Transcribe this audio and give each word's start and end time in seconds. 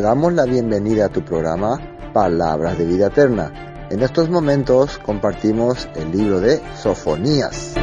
Damos 0.00 0.32
la 0.32 0.46
bienvenida 0.46 1.06
a 1.06 1.08
tu 1.10 1.22
programa 1.22 1.78
Palabras 2.14 2.78
de 2.78 2.86
Vida 2.86 3.08
Eterna. 3.08 3.86
En 3.90 4.02
estos 4.02 4.30
momentos 4.30 4.96
compartimos 4.96 5.88
el 5.94 6.10
libro 6.10 6.40
de 6.40 6.58
Sofonías. 6.74 7.74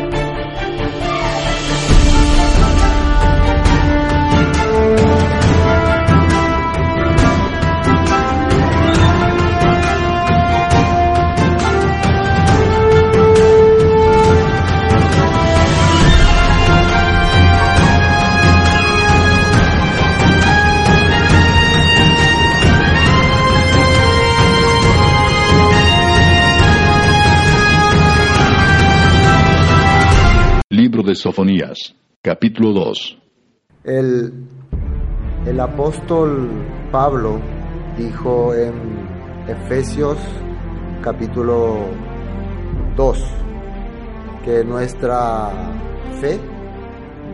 De 31.07 31.15
Sofonías, 31.15 31.95
capítulo 32.21 32.73
2. 32.73 33.17
El, 33.85 34.33
el 35.45 35.59
apóstol 35.61 36.49
Pablo 36.91 37.39
dijo 37.97 38.53
en 38.53 38.73
Efesios 39.47 40.17
capítulo 41.01 41.85
2 42.97 43.23
que 44.43 44.65
nuestra 44.65 45.49
fe 46.19 46.41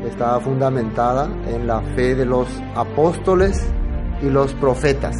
estaba 0.07 0.39
fundamentada 0.39 1.25
en 1.47 1.65
la 1.65 1.81
fe 1.95 2.13
de 2.13 2.25
los 2.25 2.47
apóstoles 2.75 3.59
y 4.21 4.29
los 4.29 4.53
profetas. 4.53 5.15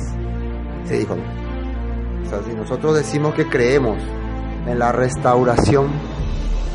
Se 0.83 0.99
dijo. 0.99 1.15
O 1.15 2.29
sea, 2.29 2.43
si 2.43 2.53
nosotros 2.53 2.95
decimos 2.97 3.33
que 3.33 3.49
creemos 3.49 3.97
en 4.67 4.77
la 4.77 4.91
restauración, 4.91 5.87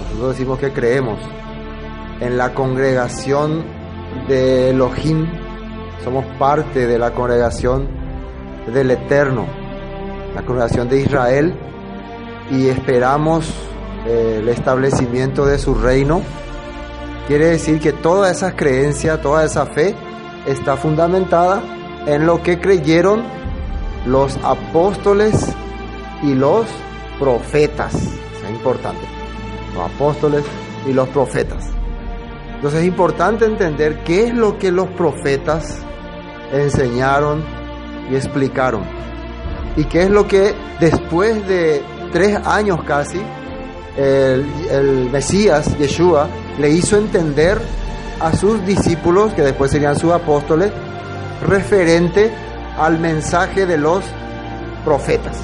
nosotros 0.09 0.31
decimos 0.31 0.59
que 0.59 0.73
creemos 0.73 1.38
en 2.21 2.37
la 2.37 2.55
congregación 2.55 3.65
de 4.29 4.71
Elohim, 4.71 5.27
somos 6.03 6.25
parte 6.39 6.87
de 6.87 6.99
la 6.99 7.13
congregación 7.13 7.89
del 8.73 8.91
Eterno, 8.91 9.47
la 10.35 10.43
congregación 10.43 10.89
de 10.89 11.01
Israel, 11.01 11.55
y 12.51 12.69
esperamos 12.69 13.53
eh, 14.07 14.39
el 14.41 14.49
establecimiento 14.49 15.45
de 15.45 15.59
su 15.59 15.75
reino. 15.75 16.23
Quiere 17.27 17.47
decir 17.47 17.79
que 17.79 17.93
toda 17.93 18.31
esa 18.31 18.57
creencia, 18.57 19.21
toda 19.21 19.45
esa 19.45 19.67
fe 19.67 19.95
está 20.47 20.77
fundamentada 20.77 21.63
en 22.07 22.27
lo 22.27 22.43
que 22.43 22.59
creyeron 22.59 23.23
los 24.07 24.39
apóstoles 24.43 25.55
y 26.23 26.35
los 26.35 26.67
profetas. 27.19 27.95
Es 27.95 28.51
importante. 28.51 29.03
Los 29.75 29.91
apóstoles 29.91 30.45
y 30.87 30.93
los 30.93 31.09
profetas. 31.09 31.78
Entonces 32.59 32.81
es 32.81 32.89
importante 32.89 33.45
entender 33.45 34.03
qué 34.03 34.27
es 34.27 34.35
lo 34.35 34.59
que 34.59 34.73
los 34.73 34.89
profetas 34.89 35.79
enseñaron 36.53 37.45
y 38.11 38.17
explicaron. 38.17 38.83
Y 39.77 39.85
qué 39.85 40.03
es 40.03 40.11
lo 40.11 40.27
que 40.27 40.57
después 40.81 41.47
de 41.47 41.85
tres 42.13 42.37
años 42.45 42.83
casi, 42.83 43.21
el, 43.97 45.09
Mesías, 45.13 45.79
Yeshua, 45.79 46.27
le 46.59 46.71
hizo 46.71 46.97
entender 46.97 47.61
a 48.19 48.35
sus 48.35 48.67
discípulos, 48.67 49.33
que 49.35 49.43
después 49.43 49.71
serían 49.71 49.97
sus 49.97 50.11
apóstoles, 50.11 50.73
referente 51.47 52.33
al 52.77 52.99
mensaje 52.99 53.67
de 53.67 53.79
los 53.79 54.03
profetas. 54.85 55.37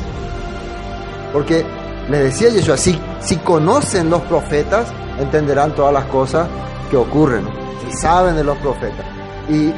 Porque 1.33 1.65
les 2.11 2.25
decía 2.25 2.49
Yeshua, 2.49 2.77
si 2.77 3.37
conocen 3.45 4.11
los 4.11 4.23
profetas, 4.23 4.89
entenderán 5.21 5.77
todas 5.77 5.93
las 5.95 6.07
cosas 6.07 6.49
que 6.91 6.97
ocurren, 6.97 7.45
¿no? 7.45 7.65
saben 8.01 8.37
de 8.37 8.45
los 8.45 8.57
profetas. 8.59 9.05
Y 9.49 9.73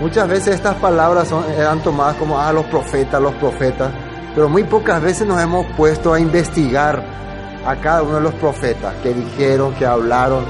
muchas 0.00 0.28
veces 0.28 0.54
estas 0.56 0.76
palabras 0.76 1.28
son, 1.28 1.44
eran 1.52 1.80
tomadas 1.80 2.16
como, 2.16 2.38
ah, 2.38 2.52
los 2.52 2.64
profetas, 2.66 3.20
los 3.20 3.34
profetas, 3.34 3.90
pero 4.34 4.48
muy 4.48 4.64
pocas 4.64 5.00
veces 5.00 5.26
nos 5.26 5.40
hemos 5.40 5.66
puesto 5.76 6.12
a 6.12 6.20
investigar 6.20 7.02
a 7.66 7.76
cada 7.76 8.02
uno 8.02 8.16
de 8.16 8.22
los 8.22 8.34
profetas, 8.34 8.94
qué 9.02 9.14
dijeron, 9.14 9.74
qué 9.78 9.86
hablaron, 9.86 10.44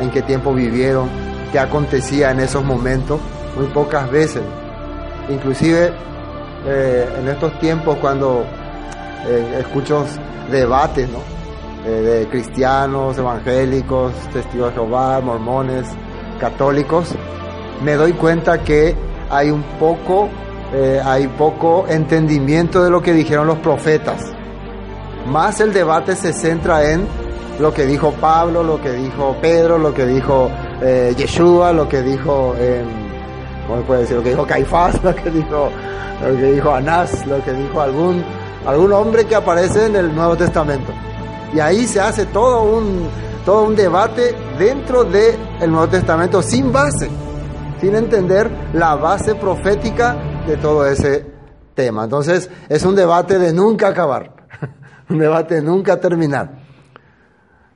en 0.00 0.10
qué 0.10 0.22
tiempo 0.22 0.52
vivieron, 0.52 1.08
qué 1.52 1.58
acontecía 1.58 2.30
en 2.30 2.40
esos 2.40 2.64
momentos, 2.64 3.20
muy 3.56 3.66
pocas 3.68 4.10
veces. 4.10 4.42
Inclusive 5.28 5.92
eh, 6.66 7.08
en 7.18 7.28
estos 7.28 7.58
tiempos 7.60 7.96
cuando 8.00 8.44
eh, 9.26 9.58
escucho 9.60 10.04
debates, 10.50 11.08
¿no? 11.08 11.33
Eh, 11.86 11.90
de 11.90 12.28
cristianos, 12.28 13.18
evangélicos, 13.18 14.14
testigos 14.32 14.68
de 14.68 14.74
Jehová, 14.74 15.20
mormones, 15.20 15.86
católicos, 16.40 17.14
me 17.82 17.92
doy 17.92 18.14
cuenta 18.14 18.62
que 18.62 18.94
hay 19.28 19.50
un 19.50 19.62
poco, 19.78 20.30
eh, 20.72 20.98
hay 21.04 21.26
poco 21.28 21.84
entendimiento 21.86 22.82
de 22.82 22.90
lo 22.90 23.02
que 23.02 23.12
dijeron 23.12 23.46
los 23.46 23.58
profetas. 23.58 24.22
Más 25.26 25.60
el 25.60 25.74
debate 25.74 26.16
se 26.16 26.32
centra 26.32 26.90
en 26.90 27.06
lo 27.58 27.72
que 27.74 27.84
dijo 27.84 28.12
Pablo, 28.12 28.62
lo 28.62 28.80
que 28.80 28.92
dijo 28.92 29.36
Pedro, 29.42 29.76
lo 29.76 29.92
que 29.92 30.06
dijo 30.06 30.50
eh, 30.80 31.14
Yeshua, 31.16 31.72
lo 31.72 31.86
que 31.88 32.00
dijo, 32.00 32.54
eh, 32.58 32.82
¿cómo 33.66 33.82
puede 33.82 34.00
decir? 34.00 34.16
Lo 34.16 34.22
que 34.22 34.30
dijo 34.30 34.46
Caifás, 34.46 35.00
lo 35.04 35.14
que 35.14 35.30
dijo, 35.30 35.70
lo 36.22 36.36
que 36.36 36.52
dijo 36.52 36.74
Anás, 36.74 37.26
lo 37.26 37.44
que 37.44 37.52
dijo 37.52 37.80
algún, 37.80 38.24
algún 38.66 38.92
hombre 38.92 39.26
que 39.26 39.34
aparece 39.34 39.86
en 39.86 39.96
el 39.96 40.14
Nuevo 40.14 40.34
Testamento. 40.36 40.92
Y 41.54 41.60
ahí 41.60 41.86
se 41.86 42.00
hace 42.00 42.26
todo 42.26 42.64
un, 42.64 43.08
todo 43.44 43.62
un 43.62 43.76
debate 43.76 44.34
dentro 44.58 45.04
del 45.04 45.38
Nuevo 45.68 45.86
Testamento 45.86 46.42
sin 46.42 46.72
base, 46.72 47.08
sin 47.80 47.94
entender 47.94 48.50
la 48.72 48.96
base 48.96 49.36
profética 49.36 50.16
de 50.48 50.56
todo 50.56 50.84
ese 50.84 51.24
tema. 51.72 52.04
Entonces 52.04 52.50
es 52.68 52.84
un 52.84 52.96
debate 52.96 53.38
de 53.38 53.52
nunca 53.52 53.86
acabar, 53.86 54.34
un 55.08 55.18
debate 55.20 55.54
de 55.54 55.62
nunca 55.62 56.00
terminar. 56.00 56.64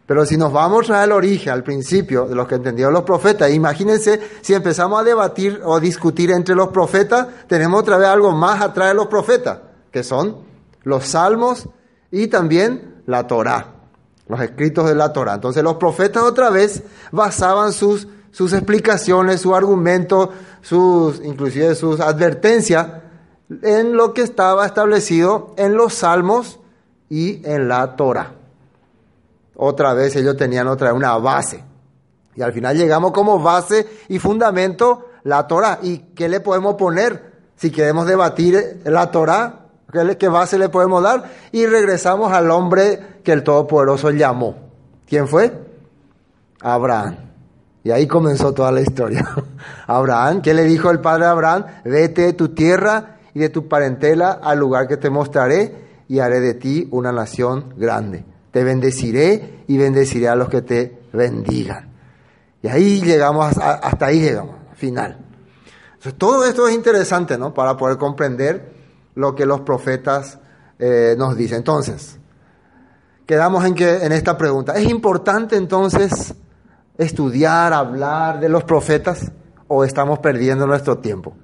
Pero 0.07 0.27
si 0.27 0.37
nos 0.37 0.53
vamos 0.53 0.91
al 0.91 1.13
origen, 1.13 1.53
al 1.53 1.63
principio 1.63 2.27
de 2.27 2.35
lo 2.35 2.49
que 2.49 2.57
entendieron 2.57 2.93
los 2.93 3.05
profetas, 3.05 3.53
imagínense 3.53 4.21
si 4.41 4.55
empezamos 4.55 5.01
a 5.01 5.05
debatir 5.05 5.61
o 5.65 5.79
discutir 5.79 6.33
entre 6.33 6.57
los 6.57 6.71
profetas, 6.71 7.29
tenemos 7.47 7.83
otra 7.83 7.97
vez 7.97 8.09
algo 8.09 8.33
más 8.33 8.61
atrás 8.61 8.89
de 8.89 8.95
los 8.95 9.07
profetas, 9.07 9.61
que 9.93 10.03
son 10.03 10.39
los 10.83 11.05
salmos 11.05 11.69
y 12.11 12.29
también 12.29 13.03
la 13.07 13.27
Torá, 13.27 13.75
los 14.29 14.41
escritos 14.41 14.89
de 14.89 14.95
la 14.95 15.13
Torá. 15.13 15.35
Entonces 15.35 15.63
los 15.63 15.77
profetas 15.77 16.23
otra 16.23 16.51
vez 16.51 16.83
basaban 17.13 17.73
sus, 17.73 18.09
sus 18.31 18.53
explicaciones, 18.53 19.41
su 19.41 19.55
argumento, 19.55 20.31
sus, 20.63 21.21
inclusive 21.25 21.75
sus 21.75 22.01
advertencias 22.01 22.87
en 23.63 23.97
lo 23.97 24.13
que 24.13 24.23
estaba 24.23 24.67
establecido 24.67 25.55
en 25.57 25.75
los 25.75 25.95
salmos 25.95 26.61
y 27.09 27.47
en 27.47 27.69
la 27.69 27.97
Torá. 27.97 28.35
Otra 29.57 29.93
vez 29.95 30.15
ellos 30.17 30.37
tenían 30.37 30.69
otra 30.69 30.93
una 30.93 31.17
base. 31.19 31.65
Y 32.37 32.43
al 32.43 32.53
final 32.53 32.77
llegamos 32.77 33.13
como 33.13 33.41
base 33.41 33.87
y 34.09 34.19
fundamento 34.19 35.07
la 35.25 35.47
Torá. 35.49 35.81
¿Y 35.83 35.99
qué 36.15 36.29
le 36.29 36.41
podemos 36.41 36.77
poner? 36.77 37.33
Si 37.57 37.73
queremos 37.73 38.07
debatir 38.07 38.83
la 38.85 39.11
Torá, 39.11 39.58
¿qué, 40.19 40.29
base 40.29 40.59
le 40.59 40.69
podemos 40.69 41.03
dar? 41.03 41.31
Y 41.53 41.67
regresamos 41.67 42.33
al 42.33 42.51
hombre 42.51 43.21
que 43.25 43.33
el 43.33 43.43
Todopoderoso 43.43 44.11
llamó. 44.11 44.57
¿Quién 45.07 45.29
fue? 45.29 45.53
Abraham. 46.61 47.17
Y 47.85 47.91
ahí 47.91 48.07
comenzó 48.07 48.53
toda 48.53 48.71
la 48.73 48.81
historia. 48.81 49.27
Abraham, 49.87 50.43
¿qué 50.43 50.53
le 50.53 50.65
dijo 50.65 50.91
el 50.91 51.01
padre 51.01 51.27
Abraham? 51.27 51.65
Vete 51.85 52.23
de 52.23 52.33
tu 52.35 52.51
tierra 52.51 53.17
y 53.33 53.39
de 53.39 53.49
tu 53.49 53.69
parentela 53.69 54.33
al 54.43 54.59
lugar 54.59 54.89
que 54.89 54.97
te 54.97 55.11
mostraré 55.11 55.89
y 56.09 56.19
haré 56.19 56.41
de 56.41 56.55
ti 56.55 56.89
una 56.91 57.13
nación 57.13 57.75
grande. 57.77 58.25
Te 58.51 58.65
bendeciré 58.65 59.65
y 59.67 59.79
bendeciré 59.79 60.29
a 60.29 60.35
los 60.35 60.49
que 60.49 60.63
te 60.63 60.99
bendigan. 61.13 61.89
Y 62.63 62.69
ahí 62.69 63.01
llegamos, 63.01 63.57
hasta 63.57 64.07
ahí 64.07 64.21
llegamos, 64.21 64.57
final. 64.75 65.19
Entonces, 65.95 66.15
todo 66.19 66.45
esto 66.45 66.67
es 66.69 66.75
interesante, 66.75 67.39
¿no? 67.39 67.55
Para 67.55 67.77
poder 67.77 67.99
comprender 67.99 68.78
lo 69.19 69.35
que 69.35 69.45
los 69.45 69.63
profetas 69.63 70.39
eh, 70.79 71.17
nos 71.19 71.37
dicen. 71.37 71.59
Entonces, 71.59 72.21
quedamos 73.27 73.65
en, 73.65 73.75
que, 73.75 74.05
en 74.05 74.13
esta 74.13 74.39
pregunta. 74.39 74.75
¿Es 74.75 74.89
importante 74.89 75.57
entonces 75.57 76.35
estudiar, 76.97 77.73
hablar 77.73 78.39
de 78.39 78.49
los 78.49 78.63
profetas 78.63 79.33
o 79.67 79.83
estamos 79.83 80.21
perdiendo 80.21 80.69
nuestro 80.69 80.99
tiempo? 80.99 81.35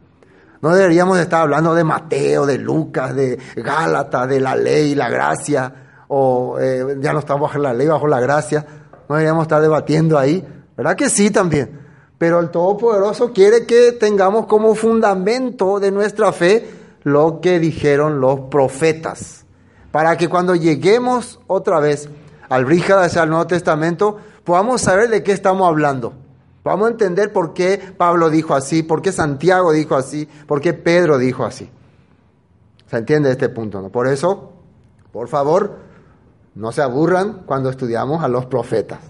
No 0.62 0.73
deberíamos 0.73 1.19
estar 1.19 1.43
hablando 1.43 1.75
de 1.75 1.82
Mateo, 1.82 2.47
de 2.47 2.59
Lucas, 2.59 3.12
de 3.17 3.41
Gálatas, 3.56 4.29
de 4.29 4.38
la 4.38 4.55
ley, 4.55 4.94
la 4.94 5.11
gracia, 5.11 6.05
o 6.06 6.56
eh, 6.61 6.97
ya 7.00 7.12
no 7.12 7.19
estamos 7.19 7.49
bajo 7.49 7.59
la 7.59 7.75
ley, 7.75 7.88
bajo 7.88 8.06
la 8.06 8.21
gracia. 8.21 8.65
No 9.09 9.17
deberíamos 9.17 9.43
estar 9.43 9.61
debatiendo 9.61 10.17
ahí. 10.17 10.47
¿Verdad 10.76 10.94
que 10.94 11.11
sí 11.11 11.32
también? 11.32 11.81
Pero 12.19 12.38
el 12.38 12.50
Todopoderoso 12.50 13.32
quiere 13.32 13.67
que 13.67 13.91
tengamos 13.91 14.47
como 14.47 14.76
fundamento 14.76 15.81
de 15.81 15.91
nuestra 15.91 16.31
fe 16.31 16.83
lo 17.04 17.40
que 17.40 17.60
dijeron 17.60 18.20
los 18.20 18.40
profetas. 18.50 19.44
Para 19.92 20.16
que 20.16 20.28
cuando 20.28 20.56
lleguemos 20.56 21.38
otra 21.46 21.78
vez 21.78 22.08
al 22.48 22.64
Brígida 22.64 23.04
hacia 23.04 23.22
el 23.22 23.30
Nuevo 23.30 23.46
Testamento, 23.46 24.18
podamos 24.42 24.80
saber 24.80 25.08
de 25.08 25.22
qué 25.22 25.32
estamos 25.32 25.68
hablando. 25.68 26.14
Vamos 26.64 26.88
a 26.88 26.90
entender 26.92 27.32
por 27.32 27.52
qué 27.52 27.78
Pablo 27.96 28.30
dijo 28.30 28.54
así, 28.54 28.82
por 28.82 29.02
qué 29.02 29.12
Santiago 29.12 29.72
dijo 29.72 29.94
así, 29.94 30.26
por 30.46 30.60
qué 30.60 30.72
Pedro 30.72 31.18
dijo 31.18 31.44
así. 31.44 31.70
¿Se 32.86 32.96
entiende 32.96 33.30
este 33.30 33.50
punto? 33.50 33.82
¿no? 33.82 33.90
Por 33.90 34.08
eso, 34.08 34.52
por 35.12 35.28
favor, 35.28 35.78
no 36.54 36.72
se 36.72 36.82
aburran 36.82 37.42
cuando 37.44 37.68
estudiamos 37.68 38.24
a 38.24 38.28
los 38.28 38.46
profetas. 38.46 39.00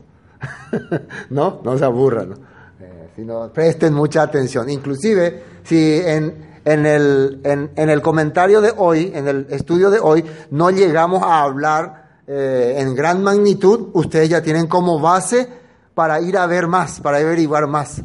no, 1.31 1.61
no 1.63 1.79
se 1.79 1.85
aburran, 1.85 2.31
¿no? 2.31 2.37
Eh, 2.81 3.11
sino 3.15 3.53
presten 3.53 3.95
mucha 3.95 4.23
atención. 4.23 4.69
Inclusive, 4.69 5.43
si 5.63 6.01
en, 6.01 6.54
en, 6.65 6.87
el, 6.87 7.41
en, 7.45 7.71
en, 7.77 7.91
el 7.91 8.03
comentario 8.03 8.61
de 8.61 8.73
hoy, 8.77 9.13
en 9.15 9.29
el 9.29 9.47
estudio 9.51 9.91
de 9.91 10.01
hoy, 10.01 10.25
no 10.51 10.71
llegamos 10.71 11.23
a 11.23 11.43
hablar 11.43 12.05
eh, 12.27 12.77
en 12.79 12.95
gran 12.95 13.23
magnitud, 13.23 13.91
ustedes 13.93 14.31
ya 14.31 14.43
tienen 14.43 14.67
como 14.67 14.99
base 14.99 15.49
para 15.95 16.21
ir 16.21 16.39
a 16.39 16.47
ver 16.47 16.67
más, 16.67 17.01
para 17.01 17.19
averiguar 17.19 17.67
más. 17.67 18.03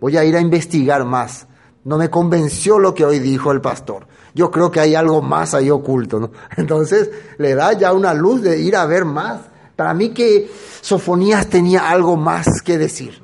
Voy 0.00 0.16
a 0.16 0.24
ir 0.24 0.36
a 0.36 0.40
investigar 0.40 1.04
más. 1.04 1.46
No 1.84 1.98
me 1.98 2.08
convenció 2.10 2.78
lo 2.78 2.94
que 2.94 3.04
hoy 3.04 3.18
dijo 3.18 3.52
el 3.52 3.60
pastor. 3.60 4.06
Yo 4.34 4.50
creo 4.50 4.70
que 4.70 4.80
hay 4.80 4.94
algo 4.94 5.20
más 5.22 5.54
ahí 5.54 5.70
oculto, 5.70 6.18
¿no? 6.18 6.30
Entonces 6.56 7.10
le 7.38 7.54
da 7.54 7.72
ya 7.72 7.92
una 7.92 8.14
luz 8.14 8.42
de 8.42 8.58
ir 8.58 8.76
a 8.76 8.86
ver 8.86 9.04
más. 9.04 9.40
Para 9.76 9.94
mí 9.94 10.10
que 10.10 10.50
Sofonías 10.80 11.46
tenía 11.48 11.88
algo 11.88 12.16
más 12.16 12.62
que 12.62 12.78
decir. 12.78 13.22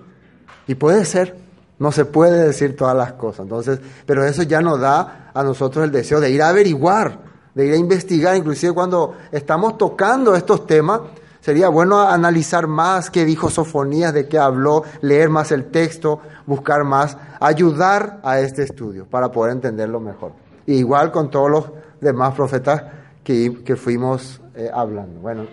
Y 0.67 0.75
puede 0.77 1.05
ser, 1.05 1.37
no 1.79 1.93
se 1.93 2.05
puede 2.05 2.47
decir 2.47 2.77
todas 2.77 2.97
las 2.97 3.15
cosas. 3.15 3.41
Entonces, 3.41 3.81
pero 4.07 4.25
eso 4.25 4.43
ya 4.43 4.61
nos 4.61 4.81
da 4.81 5.31
a 5.35 5.43
nosotros 5.43 5.85
el 5.85 5.93
deseo 5.93 6.21
de 6.21 6.31
ir 6.31 6.43
a 6.43 6.49
averiguar, 6.49 7.19
de 7.55 7.67
ir 7.67 7.75
a 7.75 7.77
investigar, 7.77 8.37
inclusive 8.37 8.73
cuando 8.73 9.15
estamos 9.33 9.79
tocando 9.79 10.35
estos 10.35 10.67
temas, 10.67 11.01
Sería 11.45 11.69
bueno 11.69 12.01
analizar 12.01 12.67
más 12.67 13.11
qué 13.11 13.27
dijo 13.27 13.51
Sofonías, 13.51 14.15
de 14.15 14.27
qué 14.27 14.39
habló, 14.39 14.83
leer 15.03 15.29
más 15.29 15.53
el 15.53 15.67
texto, 15.67 16.21
buscar 16.47 16.85
más, 16.85 17.19
ayudar 17.39 18.21
a 18.23 18.41
este 18.41 18.63
estudio 18.63 19.05
para 19.05 19.31
poder 19.31 19.53
entenderlo 19.53 20.01
mejor. 20.01 20.33
igual 20.65 21.13
con 21.13 21.31
todos 21.31 21.51
los 21.51 21.65
demás 22.01 22.35
profetas 22.35 22.85
que, 23.23 23.63
que 23.63 23.77
fuimos 23.77 24.41
eh, 24.55 24.71
hablando. 24.73 25.21
Bueno, 25.21 25.45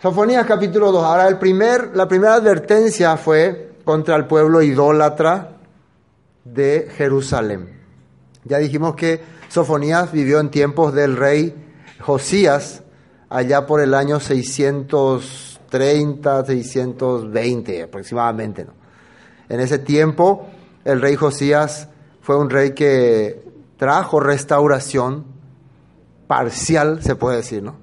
Sofonías 0.00 0.46
capítulo 0.46 0.90
2. 0.92 1.04
Ahora 1.04 1.28
el 1.28 1.36
primer, 1.36 1.94
la 1.94 2.08
primera 2.08 2.36
advertencia 2.36 3.18
fue 3.18 3.69
contra 3.84 4.16
el 4.16 4.26
pueblo 4.26 4.62
idólatra 4.62 5.60
de 6.44 6.90
Jerusalén. 6.96 7.80
Ya 8.44 8.58
dijimos 8.58 8.94
que 8.94 9.20
Sofonías 9.48 10.12
vivió 10.12 10.38
en 10.40 10.50
tiempos 10.50 10.92
del 10.94 11.16
rey 11.16 11.54
Josías, 12.00 12.82
allá 13.28 13.66
por 13.66 13.80
el 13.80 13.94
año 13.94 14.20
630, 14.20 16.44
620 16.44 17.82
aproximadamente. 17.82 18.64
¿no? 18.64 18.72
En 19.48 19.60
ese 19.60 19.78
tiempo, 19.78 20.46
el 20.84 21.00
rey 21.00 21.16
Josías 21.16 21.88
fue 22.22 22.38
un 22.38 22.50
rey 22.50 22.72
que 22.72 23.42
trajo 23.76 24.20
restauración 24.20 25.24
parcial, 26.26 27.02
se 27.02 27.16
puede 27.16 27.38
decir, 27.38 27.62
¿no? 27.62 27.76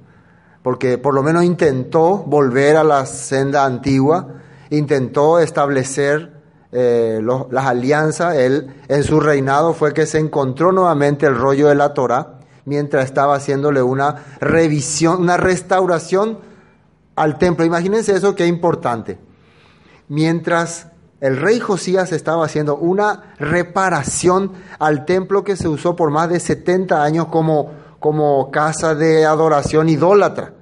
Porque 0.64 0.98
por 0.98 1.14
lo 1.14 1.24
menos 1.24 1.44
intentó 1.44 2.18
volver 2.18 2.78
a 2.78 2.84
la 2.84 3.06
senda 3.06 3.66
antigua, 3.66 4.28
intentó 4.70 5.40
establecer 5.40 6.34
eh, 6.72 7.22
las 7.50 7.66
alianzas. 7.66 8.36
Él, 8.36 8.74
en 8.88 9.04
su 9.04 9.20
reinado, 9.20 9.74
fue 9.74 9.94
que 9.94 10.06
se 10.06 10.20
encontró 10.20 10.72
nuevamente 10.72 11.26
el 11.26 11.36
rollo 11.36 11.68
de 11.68 11.76
la 11.76 11.94
Torah 11.94 12.40
mientras 12.66 13.06
estaba 13.06 13.36
haciéndole 13.36 13.82
una 13.82 14.24
revisión, 14.42 15.22
una 15.22 15.38
restauración 15.38 16.40
al 17.16 17.38
templo. 17.38 17.66
Imagínense 17.66 18.14
eso 18.14 18.36
que 18.36 18.46
importante. 18.46 19.18
Mientras 20.10 20.88
el 21.22 21.38
rey 21.38 21.60
Josías 21.60 22.12
estaba 22.12 22.46
haciendo 22.46 22.76
una 22.76 23.34
reparación 23.40 24.52
al 24.80 25.06
templo 25.06 25.44
que 25.44 25.56
se 25.56 25.68
usó 25.68 25.96
por 25.96 26.12
más 26.12 26.30
de 26.30 26.40
70 26.40 27.02
años 27.02 27.28
como, 27.28 27.72
como 28.00 28.52
casa 28.52 28.94
de 28.94 29.26
adoración 29.26 29.90
idólatra. 29.90 30.54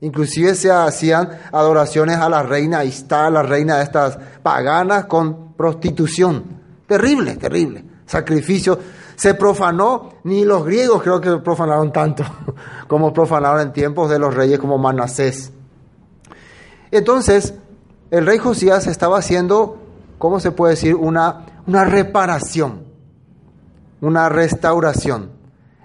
Inclusive 0.00 0.54
se 0.54 0.70
hacían 0.70 1.28
adoraciones 1.50 2.18
a 2.18 2.28
la 2.28 2.42
reina, 2.42 2.84
está 2.84 3.28
la 3.30 3.42
reina 3.42 3.78
de 3.78 3.84
estas 3.84 4.18
paganas 4.42 5.06
con 5.06 5.54
prostitución. 5.54 6.44
Terrible, 6.86 7.36
terrible. 7.36 7.84
Sacrificio 8.06 8.78
se 9.16 9.34
profanó, 9.34 10.14
ni 10.22 10.44
los 10.44 10.64
griegos 10.64 11.02
creo 11.02 11.20
que 11.20 11.36
profanaron 11.38 11.92
tanto 11.92 12.24
como 12.88 13.12
profanaron 13.12 13.60
en 13.60 13.72
tiempos 13.72 14.08
de 14.08 14.20
los 14.20 14.32
reyes 14.32 14.60
como 14.60 14.78
Manasés. 14.78 15.52
Entonces, 16.92 17.54
el 18.12 18.24
rey 18.24 18.38
Josías 18.38 18.86
estaba 18.86 19.18
haciendo, 19.18 19.78
¿cómo 20.18 20.38
se 20.38 20.52
puede 20.52 20.74
decir? 20.74 20.94
Una, 20.94 21.46
una 21.66 21.84
reparación, 21.84 22.84
una 24.00 24.28
restauración. 24.28 25.37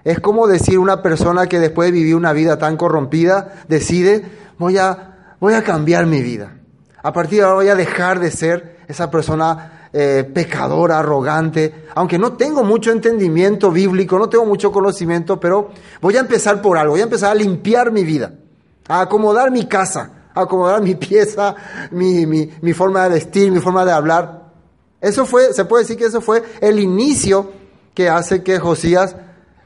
Es 0.04 0.20
como 0.20 0.46
decir 0.46 0.78
una 0.78 1.02
persona 1.02 1.46
que 1.46 1.58
después 1.58 1.88
de 1.88 1.92
vivir 1.92 2.14
una 2.14 2.34
vida 2.34 2.58
tan 2.58 2.76
corrompida 2.76 3.54
decide, 3.68 4.22
voy 4.58 4.76
a, 4.76 5.36
voy 5.40 5.54
a 5.54 5.64
cambiar 5.64 6.06
mi 6.06 6.20
vida. 6.20 6.58
A 7.02 7.12
partir 7.12 7.38
de 7.38 7.44
ahora 7.44 7.56
voy 7.56 7.68
a 7.68 7.74
dejar 7.74 8.20
de 8.20 8.30
ser 8.30 8.78
esa 8.86 9.10
persona 9.10 9.88
eh, 9.92 10.28
pecador, 10.34 10.92
arrogante, 10.92 11.86
aunque 11.94 12.18
no 12.18 12.32
tengo 12.32 12.64
mucho 12.64 12.90
entendimiento 12.90 13.70
bíblico, 13.70 14.18
no 14.18 14.28
tengo 14.28 14.44
mucho 14.44 14.72
conocimiento, 14.72 15.38
pero 15.38 15.70
voy 16.00 16.16
a 16.16 16.20
empezar 16.20 16.60
por 16.60 16.76
algo, 16.76 16.94
voy 16.94 17.00
a 17.00 17.04
empezar 17.04 17.30
a 17.30 17.34
limpiar 17.34 17.92
mi 17.92 18.04
vida, 18.04 18.34
a 18.88 19.02
acomodar 19.02 19.50
mi 19.50 19.66
casa, 19.66 20.10
a 20.34 20.40
acomodar 20.42 20.82
mi 20.82 20.96
pieza, 20.96 21.54
mi, 21.92 22.26
mi, 22.26 22.72
forma 22.72 23.04
de 23.04 23.10
vestir, 23.10 23.52
mi 23.52 23.60
forma 23.60 23.84
de 23.84 23.92
hablar. 23.92 24.50
Eso 25.00 25.24
fue, 25.24 25.52
se 25.52 25.64
puede 25.64 25.84
decir 25.84 25.96
que 25.96 26.06
eso 26.06 26.20
fue 26.20 26.42
el 26.60 26.80
inicio 26.80 27.52
que 27.94 28.08
hace 28.08 28.42
que 28.42 28.58
Josías 28.58 29.14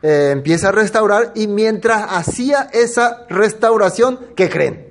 eh, 0.02 0.30
empiece 0.32 0.66
a 0.66 0.72
restaurar 0.72 1.32
y 1.34 1.46
mientras 1.48 2.06
hacía 2.10 2.68
esa 2.72 3.26
restauración, 3.28 4.18
¿qué 4.36 4.48
creen? 4.48 4.88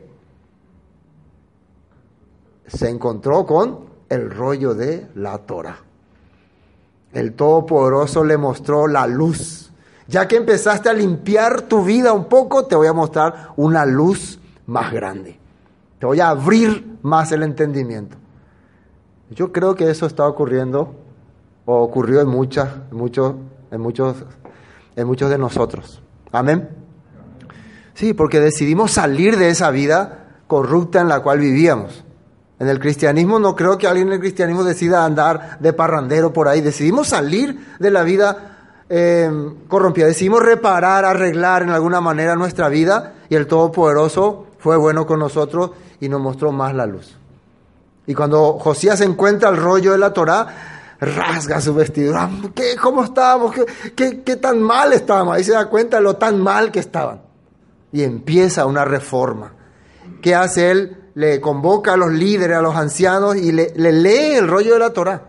Se 2.67 2.89
encontró 2.89 3.45
con 3.45 3.85
el 4.09 4.29
rollo 4.29 4.73
de 4.73 5.07
la 5.15 5.37
Torah. 5.39 5.77
El 7.13 7.33
Todopoderoso 7.33 8.23
le 8.23 8.37
mostró 8.37 8.87
la 8.87 9.07
luz. 9.07 9.71
Ya 10.07 10.27
que 10.27 10.37
empezaste 10.37 10.89
a 10.89 10.93
limpiar 10.93 11.63
tu 11.63 11.83
vida 11.83 12.13
un 12.13 12.25
poco, 12.25 12.65
te 12.65 12.75
voy 12.75 12.87
a 12.87 12.93
mostrar 12.93 13.49
una 13.57 13.85
luz 13.85 14.39
más 14.65 14.91
grande. 14.91 15.39
Te 15.99 16.05
voy 16.05 16.19
a 16.19 16.29
abrir 16.29 16.97
más 17.01 17.31
el 17.31 17.43
entendimiento. 17.43 18.17
Yo 19.31 19.51
creo 19.51 19.75
que 19.75 19.89
eso 19.89 20.05
está 20.05 20.27
ocurriendo 20.27 20.95
o 21.65 21.81
ocurrió 21.81 22.21
en 22.21 22.29
muchas, 22.29 22.69
muchos, 22.91 23.35
en 23.71 23.81
muchos, 23.81 24.15
en 24.97 25.07
muchos 25.07 25.29
de 25.29 25.37
nosotros. 25.37 26.01
Amén. 26.33 26.67
Sí, 27.93 28.13
porque 28.13 28.41
decidimos 28.41 28.91
salir 28.91 29.37
de 29.37 29.49
esa 29.49 29.71
vida 29.71 30.25
corrupta 30.47 30.99
en 30.99 31.07
la 31.07 31.21
cual 31.21 31.39
vivíamos. 31.39 32.03
En 32.59 32.67
el 32.67 32.79
cristianismo 32.79 33.39
no 33.39 33.55
creo 33.55 33.77
que 33.77 33.87
alguien 33.87 34.07
en 34.07 34.15
el 34.15 34.19
cristianismo 34.19 34.63
decida 34.63 35.05
andar 35.05 35.59
de 35.59 35.71
parrandero 35.71 36.33
por 36.33 36.47
ahí. 36.47 36.61
Decidimos 36.61 37.09
salir 37.09 37.75
de 37.79 37.91
la 37.91 38.01
vida 38.01 38.83
eh, 38.89 39.31
corrompida. 39.67 40.07
Decidimos 40.07 40.43
reparar, 40.43 41.05
arreglar 41.05 41.61
en 41.61 41.69
alguna 41.69 42.01
manera 42.01 42.35
nuestra 42.35 42.67
vida 42.67 43.13
y 43.29 43.35
el 43.35 43.45
Todopoderoso 43.45 44.47
fue 44.57 44.77
bueno 44.77 45.05
con 45.05 45.19
nosotros 45.19 45.71
y 45.99 46.09
nos 46.09 46.19
mostró 46.19 46.51
más 46.51 46.73
la 46.73 46.87
luz. 46.87 47.15
Y 48.07 48.15
cuando 48.15 48.53
Josías 48.53 49.01
encuentra 49.01 49.49
el 49.49 49.57
rollo 49.57 49.91
de 49.91 49.99
la 49.99 50.13
Torá, 50.13 50.76
rasga 50.99 51.61
su 51.61 51.73
vestidura. 51.73 52.29
¿Qué, 52.55 52.75
¿Cómo 52.81 53.03
estábamos? 53.03 53.55
¿Qué, 53.95 54.23
qué 54.23 54.35
tan 54.35 54.61
mal 54.61 54.93
estábamos? 54.93 55.35
Ahí 55.35 55.43
se 55.43 55.53
da 55.53 55.69
cuenta 55.69 55.97
de 55.97 56.03
lo 56.03 56.15
tan 56.15 56.41
mal 56.41 56.71
que 56.71 56.79
estaban. 56.79 57.21
Y 57.91 58.03
empieza 58.03 58.65
una 58.65 58.85
reforma. 58.85 59.53
¿Qué 60.21 60.35
hace 60.35 60.71
él? 60.71 60.97
le 61.17 61.41
convoca 61.41 61.93
a 61.93 61.97
los 61.97 62.11
líderes, 62.11 62.57
a 62.57 62.61
los 62.61 62.75
ancianos 62.75 63.37
y 63.37 63.51
le, 63.51 63.73
lee 63.75 64.35
el 64.35 64.47
rollo 64.47 64.73
de 64.73 64.79
la 64.79 64.93
Torah, 64.93 65.23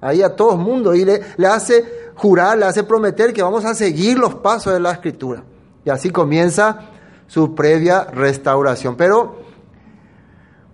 ahí 0.00 0.20
a 0.20 0.34
todo 0.34 0.54
el 0.54 0.58
mundo, 0.58 0.96
y 0.96 1.04
le, 1.04 1.22
le 1.36 1.46
hace 1.46 2.10
jurar, 2.16 2.58
le 2.58 2.64
hace 2.64 2.82
prometer 2.82 3.32
que 3.32 3.40
vamos 3.40 3.64
a 3.64 3.72
seguir 3.72 4.18
los 4.18 4.34
pasos 4.34 4.72
de 4.72 4.80
la 4.80 4.90
escritura. 4.90 5.44
Y 5.84 5.90
así 5.90 6.10
comienza 6.10 6.90
su 7.28 7.54
previa 7.54 8.02
restauración. 8.02 8.96
Pero, 8.96 9.36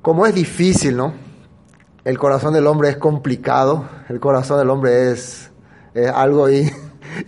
como 0.01 0.25
es 0.25 0.35
difícil, 0.35 0.97
¿no? 0.97 1.13
El 2.05 2.19
corazón 2.19 2.53
del 2.53 2.67
hombre 2.67 2.91
es 2.91 2.99
complicado, 2.99 3.87
el 4.11 4.21
corazón 4.21 4.59
del 4.59 4.69
hombre 4.69 5.11
es, 5.11 5.51
algo 6.15 6.49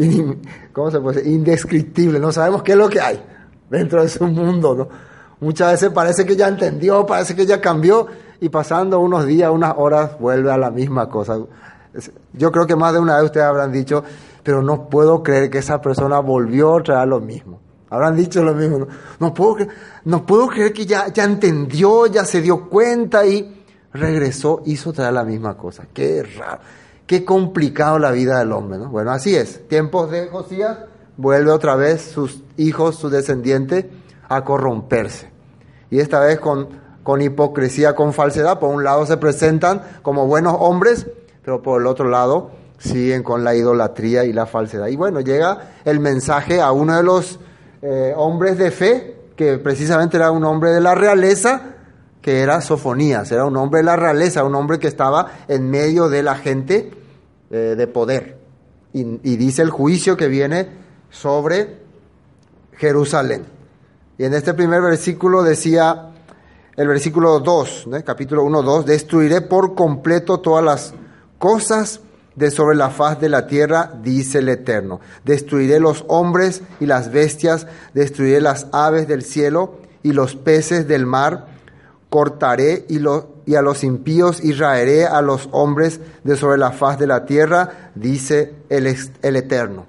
indescriptible, 1.25 2.21
no 2.21 2.31
sabemos 2.31 2.63
qué 2.63 2.73
es 2.73 2.79
lo 2.79 2.91
que 2.91 3.01
hay 3.01 3.23
dentro 3.71 4.03
de 4.03 4.09
su 4.11 4.27
mundo, 4.27 4.75
¿no? 4.75 4.89
Muchas 5.41 5.73
veces 5.73 5.91
parece 5.91 6.27
que 6.27 6.37
ya 6.37 6.49
entendió, 6.49 7.07
parece 7.07 7.35
que 7.35 7.47
ya 7.47 7.59
cambió 7.59 8.07
y 8.39 8.51
pasando 8.51 9.01
unos 9.01 9.25
días, 9.25 9.51
unas 9.51 9.75
horas, 9.79 10.19
vuelve 10.19 10.51
a 10.51 10.59
la 10.59 10.71
misma 10.71 11.09
cosa. 11.09 11.39
Yo 12.35 12.53
creo 12.53 12.67
que 12.67 12.77
más 12.77 12.93
de 12.93 12.99
una 12.99 13.17
vez 13.17 13.25
ustedes 13.25 13.47
habrán 13.47 13.73
dicho, 13.73 14.05
pero 14.43 14.63
no 14.63 14.91
puedo 14.91 15.23
creer 15.23 15.49
que 15.49 15.59
esa 15.59 15.81
persona 15.81 16.19
volvió 16.21 16.73
otra 16.73 17.01
vez 17.01 17.09
lo 17.09 17.21
mismo. 17.21 17.61
Habrán 17.89 18.17
dicho 18.17 18.43
lo 18.43 18.55
mismo. 18.55 18.81
No, 18.81 18.89
no 19.21 19.33
puedo, 19.33 19.67
no 20.05 20.27
puedo 20.27 20.49
creer 20.49 20.73
que 20.75 20.85
ya, 20.85 21.09
ya 21.09 21.25
entendió, 21.25 22.07
ya 22.07 22.25
se 22.25 22.43
dio 22.43 22.69
cuenta 22.69 23.27
y 23.27 23.56
regresó, 23.97 24.63
hizo 24.67 24.91
otra 24.91 25.11
la 25.11 25.25
misma 25.25 25.57
cosa. 25.57 25.87
Qué 25.93 26.23
raro, 26.23 26.61
qué 27.07 27.25
complicado 27.25 27.99
la 27.99 28.11
vida 28.11 28.39
del 28.39 28.53
hombre. 28.53 28.79
¿no? 28.79 28.89
Bueno, 28.89 29.11
así 29.11 29.35
es. 29.35 29.67
Tiempos 29.69 30.11
de 30.11 30.29
Josías, 30.29 30.79
vuelve 31.17 31.51
otra 31.51 31.77
vez 31.77 32.03
sus 32.03 32.43
hijos, 32.57 32.97
sus 32.97 33.11
descendientes, 33.11 33.87
a 34.29 34.45
corromperse. 34.45 35.31
Y 35.91 36.01
esta 36.01 36.21
vez 36.21 36.39
con, 36.41 36.69
con 37.03 37.23
hipocresía, 37.23 37.95
con 37.95 38.13
falsedad. 38.13 38.59
Por 38.59 38.75
un 38.75 38.85
lado 38.85 39.07
se 39.07 39.17
presentan 39.17 39.83
como 40.03 40.27
buenos 40.27 40.57
hombres, 40.59 41.07
pero 41.45 41.63
por 41.63 41.81
el 41.81 41.87
otro 41.87 42.09
lado 42.09 42.51
siguen 42.79 43.23
con 43.23 43.45
la 43.45 43.55
idolatría 43.55 44.25
y 44.25 44.33
la 44.33 44.47
falsedad. 44.47 44.89
Y 44.89 44.97
bueno, 44.97 45.21
llega 45.21 45.71
el 45.85 46.01
mensaje 46.01 46.61
a 46.61 46.73
uno 46.73 46.97
de 46.97 47.03
los 47.03 47.39
eh, 47.83 48.13
hombres 48.17 48.59
de 48.59 48.71
fe, 48.71 49.17
que 49.37 49.59
precisamente 49.59 50.17
era 50.17 50.31
un 50.31 50.45
hombre 50.45 50.71
de 50.71 50.81
la 50.81 50.95
realeza, 50.95 51.76
que 52.27 52.41
era 52.41 52.61
Sofonías, 52.61 53.31
era 53.31 53.45
un 53.45 53.57
hombre 53.57 53.79
de 53.79 53.85
la 53.85 53.95
realeza, 53.95 54.43
un 54.43 54.57
hombre 54.57 54.81
que 54.81 54.89
estaba 54.89 55.45
en 55.47 55.71
medio 55.71 56.09
de 56.09 56.25
la 56.25 56.35
gente 56.35 56.91
eh, 57.53 57.77
de 57.79 57.87
poder. 57.87 58.37
Y, 58.93 59.03
y 59.23 59.37
dice 59.37 59.63
el 59.63 59.71
juicio 59.71 60.17
que 60.17 60.27
viene 60.27 60.67
sobre 61.09 61.79
Jerusalén. 62.79 63.45
Y 64.19 64.25
en 64.25 64.35
este 64.35 64.55
primer 64.55 64.83
versículo 64.83 65.45
decía, 65.45 66.15
el 66.75 66.89
versículo 66.89 67.39
2, 67.39 67.91
¿eh? 67.95 68.03
capítulo 68.05 68.43
1, 68.43 68.61
2, 68.61 68.87
destruiré 68.87 69.43
por 69.43 69.77
completo 69.77 70.41
todas 70.41 70.65
las 70.65 70.95
cosas 71.39 72.01
de 72.35 72.51
sobre 72.51 72.77
la 72.77 72.91
faz 72.91 73.21
de 73.21 73.29
la 73.29 73.47
tierra, 73.47 73.93
dice 74.03 74.41
el 74.41 74.49
Eterno. 74.49 74.99
Destruiré 75.25 75.79
los 75.79 76.05
hombres 76.09 76.63
y 76.81 76.87
las 76.87 77.13
bestias, 77.13 77.69
destruiré 77.95 78.41
las 78.41 78.67
aves 78.73 79.07
del 79.07 79.23
cielo 79.23 79.77
y 80.03 80.13
los 80.13 80.35
peces 80.35 80.89
del 80.89 81.07
mar, 81.07 81.55
cortaré 82.17 82.87
y, 82.89 82.97
a 83.55 83.61
los 83.61 83.85
impíos 83.85 84.43
y 84.43 84.55
raeré 84.55 85.05
a 85.05 85.21
los 85.21 85.51
hombres 85.53 86.01
de 86.25 86.35
sobre 86.39 86.57
la 86.57 86.73
faz 86.73 86.99
de 86.99 87.07
la 87.07 87.27
tierra, 87.27 87.91
dice 87.95 88.55
el, 88.71 88.87
el 89.21 89.37
Eterno. 89.37 89.85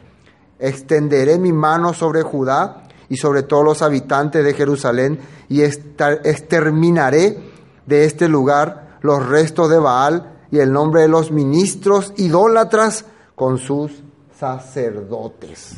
Extenderé 0.60 1.40
mi 1.40 1.54
mano 1.54 1.94
sobre 1.94 2.24
Judá 2.24 2.84
y 3.08 3.16
sobre 3.16 3.44
todos 3.44 3.64
los 3.64 3.82
habitantes 3.82 4.44
de 4.44 4.54
Jerusalén 4.54 5.22
y 5.48 5.62
exterminaré 5.62 7.40
de 7.86 8.04
este 8.04 8.28
lugar 8.28 8.98
los 9.00 9.26
restos 9.26 9.70
de 9.70 9.80
Baal 9.80 10.34
y 10.52 10.60
el 10.60 10.74
nombre 10.74 11.04
de 11.04 11.08
los 11.08 11.32
ministros 11.32 12.12
idólatras 12.18 13.06
con 13.36 13.58
sus 13.58 14.04
sacerdotes. 14.38 15.78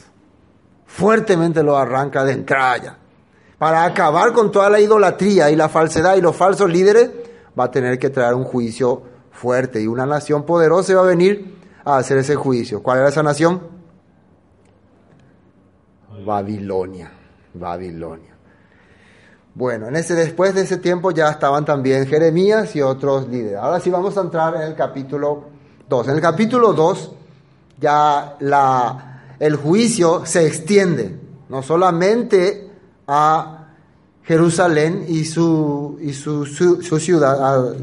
Fuertemente 0.88 1.62
lo 1.62 1.78
arranca 1.78 2.26
de 2.26 2.32
entrada. 2.32 2.99
Para 3.60 3.84
acabar 3.84 4.32
con 4.32 4.52
toda 4.52 4.70
la 4.70 4.80
idolatría 4.80 5.52
y 5.52 5.56
la 5.58 5.68
falsedad 5.68 6.16
y 6.16 6.22
los 6.22 6.36
falsos 6.36 6.70
líderes, 6.70 7.12
va 7.60 7.66
a 7.66 7.72
tener 7.72 8.00
que 8.00 8.10
traer 8.10 8.34
un 8.34 8.46
juicio 8.46 9.04
fuerte 9.32 9.82
y 9.82 9.88
una 9.88 10.06
nación 10.06 10.44
poderosa 10.44 10.96
va 10.96 11.02
a 11.02 11.06
venir 11.06 11.58
a 11.84 11.98
hacer 11.98 12.18
ese 12.18 12.36
juicio. 12.36 12.82
¿Cuál 12.82 13.00
era 13.00 13.10
esa 13.10 13.22
nación? 13.22 13.62
Babilonia. 16.26 17.12
Babilonia. 17.54 18.36
Bueno, 19.56 19.88
en 19.88 19.98
ese, 19.98 20.16
después 20.16 20.56
de 20.56 20.62
ese 20.62 20.78
tiempo 20.78 21.12
ya 21.12 21.30
estaban 21.30 21.66
también 21.66 22.08
Jeremías 22.08 22.74
y 22.78 22.82
otros 22.82 23.28
líderes. 23.28 23.58
Ahora 23.58 23.82
sí 23.82 23.90
vamos 23.90 24.18
a 24.18 24.22
entrar 24.22 24.56
en 24.56 24.62
el 24.62 24.76
capítulo 24.76 25.44
2. 25.90 26.08
En 26.08 26.16
el 26.16 26.22
capítulo 26.22 26.72
2 26.72 27.12
ya 27.78 28.38
la, 28.40 29.36
el 29.38 29.58
juicio 29.58 30.26
se 30.26 30.48
extiende, 30.48 31.20
no 31.50 31.62
solamente 31.62 32.69
a 33.12 33.66
Jerusalén 34.24 35.06
y 35.08 35.26
su, 35.26 35.98
y 36.00 36.14
su, 36.14 36.46
su, 36.46 37.00
ciudad, 37.00 37.76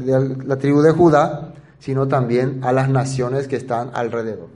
la 0.45 0.55
tribu 0.57 0.81
de 0.81 0.91
Judá, 0.91 1.53
sino 1.79 2.07
también 2.07 2.63
a 2.63 2.71
las 2.71 2.87
naciones 2.87 3.49
que 3.49 3.57
están 3.57 3.91
alrededor. 3.93 4.47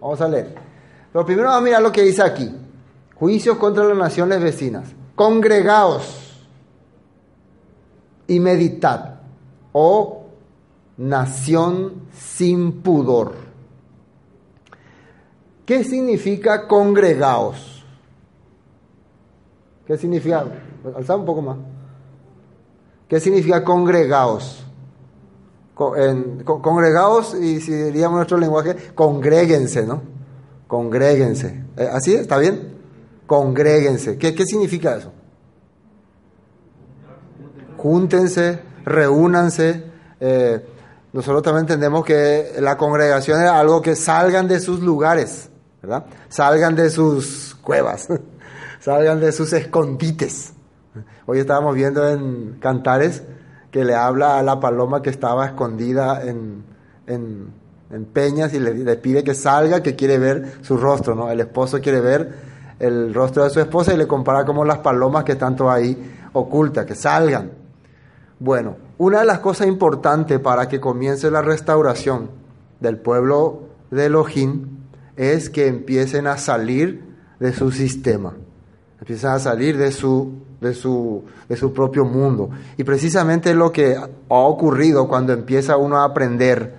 Vamos 0.00 0.20
a 0.20 0.28
leer. 0.28 0.56
Pero 1.12 1.24
primero 1.24 1.48
vamos 1.48 1.62
a 1.62 1.64
mirar 1.64 1.82
lo 1.82 1.92
que 1.92 2.02
dice 2.02 2.22
aquí. 2.22 2.52
Juicios 3.14 3.56
contra 3.58 3.84
las 3.84 3.96
naciones 3.96 4.42
vecinas. 4.42 4.88
Congregaos 5.14 6.48
y 8.26 8.40
meditad, 8.40 9.20
oh 9.72 10.26
nación 10.96 12.08
sin 12.12 12.82
pudor. 12.82 13.34
¿Qué 15.64 15.84
significa 15.84 16.66
congregaos? 16.66 17.79
¿Qué 19.90 19.98
significa? 19.98 20.44
Alza 20.96 21.16
un 21.16 21.24
poco 21.24 21.42
más. 21.42 21.56
¿Qué 23.08 23.18
significa 23.18 23.64
congregaos? 23.64 24.64
Congregaos, 25.74 27.34
y 27.34 27.60
si 27.60 27.72
diríamos 27.72 28.18
nuestro 28.18 28.38
lenguaje, 28.38 28.76
congréguense, 28.94 29.84
¿no? 29.84 30.00
Congréguense. 30.68 31.64
Eh, 31.76 31.90
¿Así? 31.92 32.14
¿Está 32.14 32.38
bien? 32.38 32.76
Congréguense. 33.26 34.16
¿Qué, 34.16 34.32
qué 34.32 34.46
significa 34.46 34.96
eso? 34.96 35.10
júntense, 37.76 38.60
reúnanse. 38.84 39.90
Eh, 40.20 40.64
nosotros 41.12 41.42
también 41.42 41.62
entendemos 41.62 42.04
que 42.04 42.52
la 42.60 42.76
congregación 42.76 43.42
es 43.42 43.50
algo 43.50 43.82
que 43.82 43.96
salgan 43.96 44.46
de 44.46 44.60
sus 44.60 44.78
lugares, 44.78 45.48
¿verdad? 45.82 46.06
Salgan 46.28 46.76
de 46.76 46.90
sus 46.90 47.56
cuevas, 47.60 48.06
salgan 48.80 49.20
de 49.20 49.30
sus 49.32 49.52
escondites. 49.52 50.54
Hoy 51.26 51.38
estábamos 51.38 51.74
viendo 51.74 52.08
en 52.08 52.56
Cantares 52.60 53.22
que 53.70 53.84
le 53.84 53.94
habla 53.94 54.38
a 54.38 54.42
la 54.42 54.58
paloma 54.58 55.02
que 55.02 55.10
estaba 55.10 55.46
escondida 55.46 56.22
en, 56.24 56.64
en, 57.06 57.52
en 57.90 58.04
peñas 58.06 58.52
y 58.52 58.58
le, 58.58 58.96
pide 58.96 59.22
que 59.22 59.34
salga, 59.34 59.82
que 59.82 59.94
quiere 59.94 60.18
ver 60.18 60.54
su 60.62 60.76
rostro, 60.76 61.14
¿no? 61.14 61.30
El 61.30 61.40
esposo 61.40 61.80
quiere 61.80 62.00
ver 62.00 62.50
el 62.80 63.14
rostro 63.14 63.44
de 63.44 63.50
su 63.50 63.60
esposa 63.60 63.94
y 63.94 63.96
le 63.96 64.08
compara 64.08 64.44
como 64.44 64.64
las 64.64 64.78
palomas 64.78 65.24
que 65.24 65.32
están 65.32 65.56
ahí 65.68 66.16
ocultas, 66.32 66.86
que 66.86 66.94
salgan. 66.94 67.52
Bueno, 68.38 68.76
una 68.98 69.20
de 69.20 69.26
las 69.26 69.40
cosas 69.40 69.66
importantes 69.66 70.40
para 70.40 70.66
que 70.68 70.80
comience 70.80 71.30
la 71.30 71.42
restauración 71.42 72.30
del 72.80 72.96
pueblo 72.96 73.68
de 73.90 74.06
Elohim 74.06 74.78
es 75.16 75.50
que 75.50 75.66
empiecen 75.66 76.26
a 76.26 76.38
salir 76.38 77.04
de 77.38 77.52
su 77.52 77.70
sistema, 77.70 78.34
empiezan 79.00 79.34
a 79.34 79.38
salir 79.38 79.76
de 79.76 79.92
su, 79.92 80.32
de 80.60 80.74
su, 80.74 81.24
de 81.48 81.56
su 81.56 81.72
propio 81.72 82.04
mundo. 82.04 82.50
Y 82.76 82.84
precisamente 82.84 83.54
lo 83.54 83.72
que 83.72 83.96
ha 83.96 84.08
ocurrido 84.28 85.08
cuando 85.08 85.32
empieza 85.32 85.76
uno 85.76 85.98
a 85.98 86.04
aprender 86.04 86.74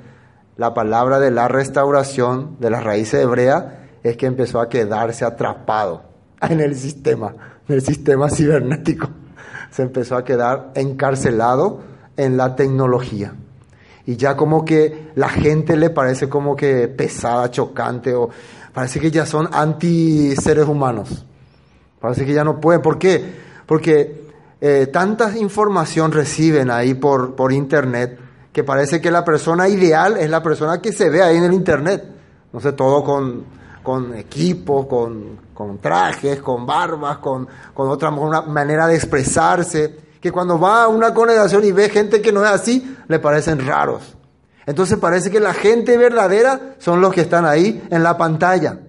la 0.58 0.74
palabra 0.74 1.20
de 1.20 1.32
la 1.32 1.48
restauración 1.48 2.58
de 2.60 2.70
las 2.70 2.84
raíces 2.84 3.24
hebreas 3.24 3.66
es 4.04 4.18
que 4.18 4.26
empezó 4.26 4.60
a 4.60 4.70
quedarse 4.70 5.26
atrapado 5.26 6.04
en 6.42 6.60
el 6.60 6.76
sistema, 6.76 7.34
en 7.68 7.76
el 7.76 7.82
sistema 7.82 8.30
cibernético 8.30 9.10
se 9.72 9.84
empezó 9.84 10.18
a 10.18 10.24
quedar 10.24 10.72
encarcelado 10.76 11.80
en 12.18 12.38
la 12.38 12.56
tecnología. 12.56 13.34
Y 14.06 14.18
ya 14.18 14.36
como 14.36 14.66
que 14.66 15.12
la 15.16 15.30
gente 15.30 15.78
le 15.78 15.90
parece 15.90 16.28
como 16.28 16.56
que 16.56 16.88
pesada, 16.88 17.50
chocante, 17.50 18.14
o 18.14 18.30
parece 18.74 19.00
que 19.00 19.10
ya 19.10 19.26
son 19.26 19.50
anti 19.52 20.36
seres 20.36 20.68
humanos. 20.68 21.26
Parece 22.02 22.26
que 22.26 22.34
ya 22.34 22.44
no 22.44 22.60
pueden. 22.60 22.82
¿Por 22.82 22.98
qué? 22.98 23.24
Porque 23.66 24.30
eh, 24.60 24.88
tanta 24.92 25.38
información 25.38 26.12
reciben 26.12 26.70
ahí 26.70 26.96
por, 26.96 27.36
por 27.36 27.54
internet 27.54 28.20
que 28.52 28.64
parece 28.64 29.00
que 29.00 29.12
la 29.12 29.24
persona 29.24 29.70
ideal 29.70 30.18
es 30.18 30.30
la 30.30 30.44
persona 30.44 30.82
que 30.82 30.92
se 30.92 31.10
ve 31.10 31.22
ahí 31.22 31.38
en 31.38 31.44
el 31.44 31.54
internet. 31.54 32.04
No 32.52 32.60
sé, 32.60 32.74
todo 32.74 33.04
con, 33.04 33.46
con 33.82 34.14
equipos, 34.16 34.88
con, 34.88 35.40
con 35.54 35.78
trajes, 35.78 36.42
con 36.42 36.66
barbas, 36.66 37.20
con, 37.20 37.48
con 37.74 37.88
otra 37.88 38.12
manera 38.12 38.88
de 38.88 38.96
expresarse, 38.96 39.96
que 40.20 40.32
cuando 40.32 40.60
va 40.60 40.84
a 40.84 40.88
una 40.88 41.14
congregación 41.14 41.64
y 41.64 41.72
ve 41.72 41.90
gente 41.90 42.22
que 42.22 42.34
no 42.34 42.44
es 42.44 42.52
así, 42.52 42.98
le 43.08 43.20
parecen 43.20 43.66
raros. 43.66 44.18
Entonces 44.66 44.98
parece 45.00 45.32
que 45.32 45.40
la 45.40 45.54
gente 45.54 45.98
verdadera 45.98 46.76
son 46.78 47.00
los 47.00 47.14
que 47.14 47.22
están 47.22 47.46
ahí 47.46 47.82
en 47.90 48.04
la 48.04 48.18
pantalla. 48.18 48.80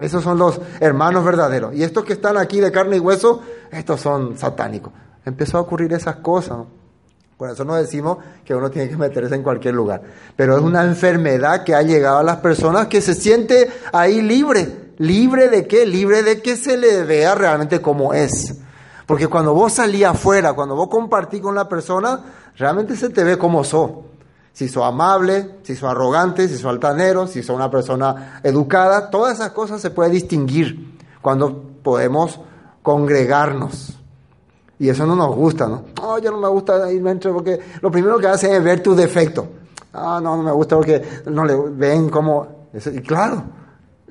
Esos 0.00 0.22
son 0.22 0.38
los 0.38 0.60
hermanos 0.80 1.24
verdaderos. 1.24 1.74
Y 1.74 1.82
estos 1.82 2.04
que 2.04 2.12
están 2.12 2.36
aquí 2.36 2.60
de 2.60 2.70
carne 2.70 2.96
y 2.96 3.00
hueso, 3.00 3.42
estos 3.70 4.00
son 4.00 4.38
satánicos. 4.38 4.92
Empezó 5.24 5.58
a 5.58 5.62
ocurrir 5.62 5.92
esas 5.92 6.16
cosas. 6.16 6.58
Por 7.36 7.50
eso 7.50 7.64
no 7.64 7.74
decimos 7.74 8.18
que 8.44 8.54
uno 8.54 8.70
tiene 8.70 8.88
que 8.88 8.96
meterse 8.96 9.34
en 9.34 9.42
cualquier 9.42 9.74
lugar. 9.74 10.02
Pero 10.36 10.56
es 10.56 10.62
una 10.62 10.84
enfermedad 10.84 11.64
que 11.64 11.74
ha 11.74 11.82
llegado 11.82 12.18
a 12.18 12.22
las 12.22 12.38
personas 12.38 12.88
que 12.88 13.00
se 13.00 13.14
siente 13.14 13.70
ahí 13.92 14.22
libre. 14.22 14.92
¿Libre 14.98 15.48
de 15.48 15.66
qué? 15.66 15.86
Libre 15.86 16.22
de 16.22 16.42
que 16.42 16.56
se 16.56 16.76
le 16.76 17.04
vea 17.04 17.34
realmente 17.34 17.80
como 17.80 18.12
es. 18.12 18.56
Porque 19.06 19.28
cuando 19.28 19.54
vos 19.54 19.72
salís 19.72 20.04
afuera, 20.04 20.52
cuando 20.52 20.74
vos 20.74 20.88
compartís 20.88 21.40
con 21.40 21.54
la 21.54 21.68
persona, 21.68 22.20
realmente 22.56 22.96
se 22.96 23.08
te 23.08 23.24
ve 23.24 23.38
como 23.38 23.64
sos. 23.64 23.90
Si 24.58 24.66
sos 24.66 24.82
amable, 24.82 25.58
si 25.62 25.76
sos 25.76 25.88
arrogante, 25.88 26.48
si 26.48 26.56
sos 26.56 26.64
altanero, 26.64 27.28
si 27.28 27.44
sos 27.44 27.54
una 27.54 27.70
persona 27.70 28.40
educada, 28.42 29.08
todas 29.08 29.34
esas 29.34 29.52
cosas 29.52 29.80
se 29.80 29.90
puede 29.90 30.10
distinguir 30.10 30.96
cuando 31.22 31.62
podemos 31.80 32.40
congregarnos. 32.82 33.96
Y 34.80 34.88
eso 34.88 35.06
no 35.06 35.14
nos 35.14 35.32
gusta, 35.36 35.68
¿no? 35.68 35.84
No, 36.02 36.18
yo 36.18 36.32
no 36.32 36.38
me 36.38 36.48
gusta 36.48 36.90
irme 36.90 37.12
entre 37.12 37.32
porque 37.32 37.60
lo 37.80 37.88
primero 37.92 38.18
que 38.18 38.26
hace 38.26 38.56
es 38.56 38.60
ver 38.64 38.82
tus 38.82 38.96
defectos. 38.96 39.46
Ah, 39.92 40.18
no, 40.20 40.36
no 40.36 40.42
me 40.42 40.50
gusta 40.50 40.74
porque 40.74 41.04
no 41.26 41.44
le 41.44 41.54
ven 41.54 42.10
como... 42.10 42.66
Eso, 42.72 42.90
y 42.90 43.00
claro, 43.00 43.44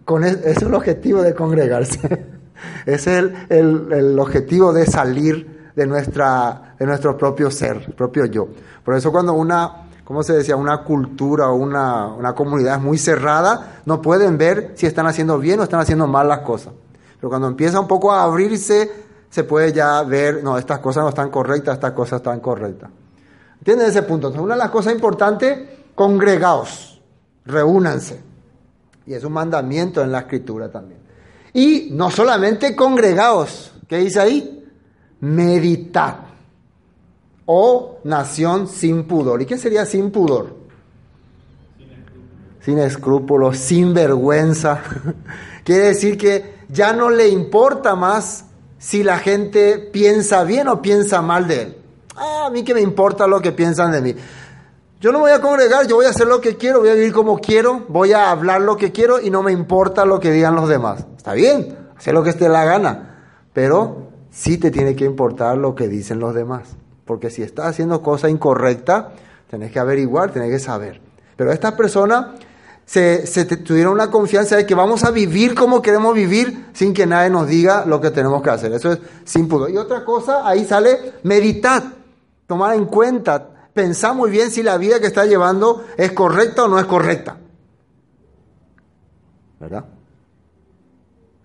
con 0.05 0.23
es, 0.23 0.37
ese 0.37 0.51
es 0.51 0.61
el 0.61 0.73
objetivo 0.73 1.23
de 1.23 1.35
congregarse. 1.35 2.25
es 2.85 3.05
el, 3.05 3.35
el, 3.49 3.91
el 3.91 4.17
objetivo 4.17 4.71
de 4.71 4.85
salir 4.85 5.71
de, 5.75 5.85
nuestra, 5.85 6.73
de 6.79 6.85
nuestro 6.85 7.17
propio 7.17 7.51
ser, 7.51 7.93
propio 7.97 8.27
yo. 8.27 8.47
Por 8.85 8.95
eso 8.95 9.11
cuando 9.11 9.33
una 9.33 9.86
¿cómo 10.07 10.23
se 10.23 10.31
decía? 10.31 10.55
Una 10.55 10.85
cultura 10.85 11.49
o 11.49 11.55
una, 11.55 12.07
una 12.07 12.33
comunidad 12.33 12.79
muy 12.79 12.97
cerrada, 12.97 13.81
no 13.85 14.01
pueden 14.01 14.37
ver 14.37 14.71
si 14.75 14.85
están 14.85 15.05
haciendo 15.05 15.37
bien 15.37 15.59
o 15.59 15.63
están 15.63 15.81
haciendo 15.81 16.07
mal 16.07 16.29
las 16.29 16.39
cosas. 16.39 16.71
Pero 17.17 17.27
cuando 17.27 17.49
empieza 17.49 17.77
un 17.77 17.89
poco 17.89 18.13
a 18.13 18.23
abrirse, 18.23 18.89
se 19.29 19.43
puede 19.43 19.73
ya 19.73 20.01
ver, 20.03 20.41
no, 20.41 20.57
estas 20.57 20.79
cosas 20.79 21.03
no 21.03 21.09
están 21.09 21.29
correctas, 21.29 21.73
estas 21.73 21.91
cosas 21.91 22.21
están 22.21 22.39
correctas. 22.39 22.89
¿Entienden 23.57 23.87
ese 23.89 24.03
punto? 24.03 24.27
Entonces, 24.27 24.45
una 24.45 24.53
de 24.53 24.59
las 24.59 24.69
cosas 24.69 24.93
importantes, 24.93 25.59
congregaos, 25.93 27.01
reúnanse. 27.45 28.21
Y 29.07 29.13
es 29.13 29.25
un 29.25 29.33
mandamiento 29.33 30.01
en 30.01 30.13
la 30.13 30.19
escritura 30.19 30.71
también. 30.71 31.01
Y 31.51 31.89
no 31.91 32.09
solamente 32.11 32.77
congregaos, 32.77 33.73
¿qué 33.89 33.97
dice 33.97 34.21
ahí? 34.21 34.65
Meditad 35.19 36.26
o 37.47 37.99
nación 38.03 38.67
sin 38.67 39.05
pudor. 39.05 39.41
¿Y 39.41 39.45
qué 39.47 39.57
sería 39.57 39.85
sin 39.85 40.11
pudor? 40.11 40.55
Sin 42.61 42.77
escrúpulos, 42.77 43.57
sin 43.57 43.93
vergüenza. 43.93 44.83
Quiere 45.63 45.85
decir 45.85 46.17
que 46.17 46.57
ya 46.69 46.93
no 46.93 47.09
le 47.09 47.29
importa 47.29 47.95
más 47.95 48.45
si 48.77 49.01
la 49.01 49.17
gente 49.17 49.79
piensa 49.79 50.43
bien 50.43 50.67
o 50.67 50.81
piensa 50.81 51.21
mal 51.21 51.47
de 51.47 51.61
él. 51.61 51.77
Ah, 52.15 52.45
a 52.47 52.49
mí 52.49 52.63
que 52.63 52.73
me 52.73 52.81
importa 52.81 53.25
lo 53.25 53.41
que 53.41 53.53
piensan 53.53 53.91
de 53.91 54.01
mí. 54.01 54.15
Yo 54.99 55.11
no 55.11 55.19
voy 55.19 55.31
a 55.31 55.39
congregar, 55.39 55.87
yo 55.87 55.95
voy 55.95 56.05
a 56.05 56.09
hacer 56.09 56.27
lo 56.27 56.41
que 56.41 56.57
quiero, 56.57 56.79
voy 56.79 56.89
a 56.89 56.95
vivir 56.95 57.13
como 57.13 57.37
quiero, 57.37 57.85
voy 57.87 58.13
a 58.13 58.31
hablar 58.31 58.61
lo 58.61 58.75
que 58.75 58.91
quiero 58.91 59.21
y 59.21 59.29
no 59.29 59.43
me 59.43 59.51
importa 59.51 60.05
lo 60.05 60.19
que 60.19 60.31
digan 60.31 60.55
los 60.55 60.67
demás. 60.67 61.05
Está 61.15 61.33
bien, 61.33 61.77
hacer 61.95 62.13
lo 62.13 62.23
que 62.23 62.31
esté 62.31 62.49
la 62.49 62.65
gana, 62.65 63.45
pero 63.53 64.07
sí 64.31 64.57
te 64.57 64.71
tiene 64.71 64.95
que 64.95 65.05
importar 65.05 65.57
lo 65.57 65.75
que 65.75 65.87
dicen 65.87 66.19
los 66.19 66.33
demás. 66.33 66.75
Porque 67.07 67.31
si 67.31 67.41
estás 67.41 67.67
haciendo 67.67 68.03
cosa 68.03 68.29
incorrecta, 68.29 69.13
tenés 69.49 69.71
que 69.71 69.79
averiguar, 69.79 70.31
tenés 70.31 70.51
que 70.51 70.59
saber. 70.59 71.01
Pero 71.37 71.51
estas 71.51 71.73
personas 71.73 72.27
se, 72.85 73.25
se 73.25 73.45
tuvieron 73.45 73.93
una 73.93 74.11
confianza 74.11 74.57
de 74.57 74.65
que 74.65 74.75
vamos 74.75 75.03
a 75.05 75.11
vivir 75.11 75.55
como 75.55 75.81
queremos 75.81 76.13
vivir 76.13 76.67
sin 76.73 76.93
que 76.93 77.05
nadie 77.05 77.29
nos 77.29 77.47
diga 77.47 77.85
lo 77.85 78.01
que 78.01 78.11
tenemos 78.11 78.43
que 78.43 78.49
hacer. 78.49 78.73
Eso 78.73 78.91
es 78.91 78.99
sin. 79.23 79.49
Y 79.69 79.77
otra 79.77 80.03
cosa, 80.03 80.47
ahí 80.47 80.65
sale 80.65 81.13
meditar, 81.23 81.83
tomar 82.45 82.75
en 82.75 82.85
cuenta, 82.85 83.47
pensar 83.73 84.13
muy 84.13 84.29
bien 84.29 84.51
si 84.51 84.61
la 84.61 84.77
vida 84.77 84.99
que 84.99 85.07
está 85.07 85.25
llevando 85.25 85.85
es 85.95 86.11
correcta 86.11 86.65
o 86.65 86.67
no 86.67 86.77
es 86.77 86.85
correcta. 86.85 87.37
¿Verdad? 89.61 89.85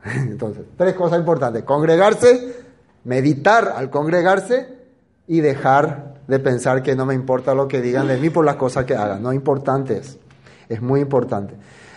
Entonces, 0.04 0.64
tres 0.76 0.94
cosas 0.94 1.20
importantes. 1.20 1.62
Congregarse, 1.62 2.56
meditar 3.04 3.74
al 3.76 3.90
congregarse 3.90 4.81
y 5.26 5.40
dejar 5.40 6.22
de 6.26 6.38
pensar 6.38 6.82
que 6.82 6.94
no 6.94 7.06
me 7.06 7.14
importa 7.14 7.54
lo 7.54 7.68
que 7.68 7.80
digan 7.80 8.08
de 8.08 8.18
mí 8.18 8.30
por 8.30 8.44
las 8.44 8.56
cosas 8.56 8.84
que 8.84 8.94
hagan. 8.94 9.22
No 9.22 9.32
importante 9.32 9.98
es. 9.98 10.18
Es 10.68 10.80
muy 10.80 11.00
importante. 11.00 11.54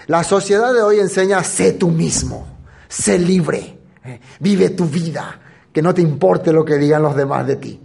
La 0.07 0.23
sociedad 0.23 0.73
de 0.73 0.81
hoy 0.81 0.99
enseña, 0.99 1.43
sé 1.43 1.73
tú 1.73 1.89
mismo, 1.89 2.45
sé 2.87 3.17
libre, 3.17 3.79
eh, 4.03 4.19
vive 4.39 4.69
tu 4.71 4.85
vida, 4.85 5.39
que 5.71 5.81
no 5.81 5.93
te 5.93 6.01
importe 6.01 6.53
lo 6.53 6.63
que 6.63 6.77
digan 6.77 7.01
los 7.01 7.15
demás 7.15 7.47
de 7.47 7.55
ti. 7.55 7.81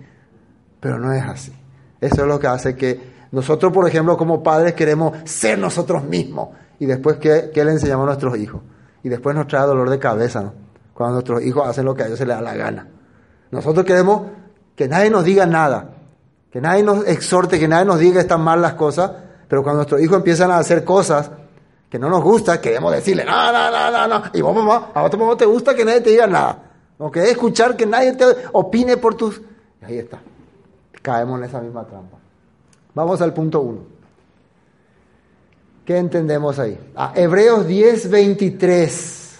Pero 0.79 0.99
no 0.99 1.13
es 1.13 1.23
así. 1.23 1.53
Eso 2.01 2.23
es 2.23 2.29
lo 2.29 2.39
que 2.39 2.47
hace 2.47 2.75
que 2.75 3.01
nosotros, 3.33 3.73
por 3.73 3.87
ejemplo, 3.87 4.17
como 4.17 4.43
padres 4.43 4.75
queremos 4.75 5.17
ser 5.25 5.59
nosotros 5.59 6.05
mismos. 6.05 6.49
Y 6.79 6.87
después, 6.87 7.19
¿qué, 7.19 7.51
qué 7.53 7.65
le 7.65 7.73
enseñamos 7.73 8.05
a 8.05 8.07
nuestros 8.07 8.37
hijos? 8.39 8.63
Y 9.03 9.09
después 9.09 9.37
nos 9.37 9.47
trae 9.47 9.67
dolor 9.67 9.89
de 9.89 9.99
cabeza. 9.99 10.53
Cuando 10.93 11.15
nuestros 11.15 11.43
hijos 11.43 11.67
hacen 11.67 11.85
lo 11.85 11.95
que 11.95 12.03
a 12.03 12.07
ellos 12.07 12.19
se 12.19 12.27
les 12.27 12.37
da 12.37 12.43
la 12.43 12.55
gana. 12.55 12.89
Nosotros 13.51 13.85
queremos 13.85 14.23
que 14.81 14.89
nadie 14.89 15.11
nos 15.11 15.25
diga 15.25 15.45
nada, 15.45 15.91
que 16.51 16.59
nadie 16.59 16.83
nos 16.83 17.07
exhorte, 17.07 17.61
que 17.61 17.69
nadie 17.69 17.85
nos 17.85 17.99
diga 17.99 18.15
que 18.15 18.21
están 18.21 18.41
mal 18.41 18.63
las 18.63 18.73
cosas, 18.73 19.11
pero 19.47 19.63
cuando 19.63 19.81
nuestros 19.81 20.01
hijos 20.01 20.17
empiezan 20.17 20.51
a 20.51 20.57
hacer 20.57 20.85
cosas 20.85 21.31
que 21.91 21.99
no 21.99 22.09
nos 22.09 22.23
gusta, 22.23 22.63
queremos 22.63 22.91
decirle, 22.91 23.27
no, 23.27 23.53
no, 23.53 23.71
no, 23.71 23.91
no, 23.91 24.09
no, 24.09 24.23
y 24.33 24.41
vos 24.41 24.57
mamá, 24.57 24.91
a 24.95 25.03
vos 25.03 25.19
no 25.19 25.37
te 25.37 25.45
gusta 25.45 25.75
que 25.75 25.85
nadie 25.85 26.01
te 26.01 26.09
diga 26.09 26.27
nada, 26.27 26.63
no 26.99 27.11
querés 27.11 27.33
escuchar 27.33 27.77
que 27.77 27.85
nadie 27.85 28.15
te 28.15 28.25
opine 28.53 28.97
por 28.97 29.17
tus... 29.17 29.43
Y 29.83 29.85
ahí 29.85 29.99
está, 29.99 30.19
caemos 31.03 31.39
en 31.41 31.45
esa 31.45 31.61
misma 31.61 31.85
trampa. 31.85 32.17
Vamos 32.95 33.21
al 33.21 33.35
punto 33.35 33.61
uno. 33.61 33.81
¿Qué 35.85 35.99
entendemos 35.99 36.59
ahí? 36.59 36.79
A 36.97 37.13
Hebreos 37.15 37.67
10, 37.67 38.09
23 38.09 39.39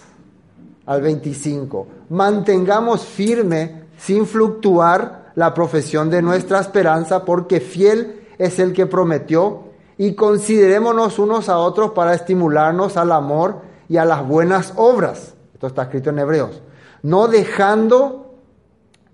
al 0.85 1.01
25. 1.01 1.87
Mantengamos 2.09 3.03
firme, 3.05 3.85
sin 3.97 4.27
fluctuar, 4.27 5.20
la 5.35 5.53
profesión 5.53 6.09
de 6.09 6.21
nuestra 6.21 6.59
esperanza, 6.59 7.25
porque 7.25 7.59
fiel 7.59 8.21
es 8.37 8.59
el 8.59 8.73
que 8.73 8.85
prometió, 8.85 9.71
y 9.97 10.15
considerémonos 10.15 11.19
unos 11.19 11.47
a 11.47 11.59
otros 11.59 11.91
para 11.91 12.13
estimularnos 12.13 12.97
al 12.97 13.11
amor 13.11 13.61
y 13.87 13.97
a 13.97 14.05
las 14.05 14.25
buenas 14.27 14.73
obras. 14.75 15.33
Esto 15.53 15.67
está 15.67 15.83
escrito 15.83 16.09
en 16.09 16.19
Hebreos. 16.19 16.61
No 17.03 17.27
dejando, 17.27 18.33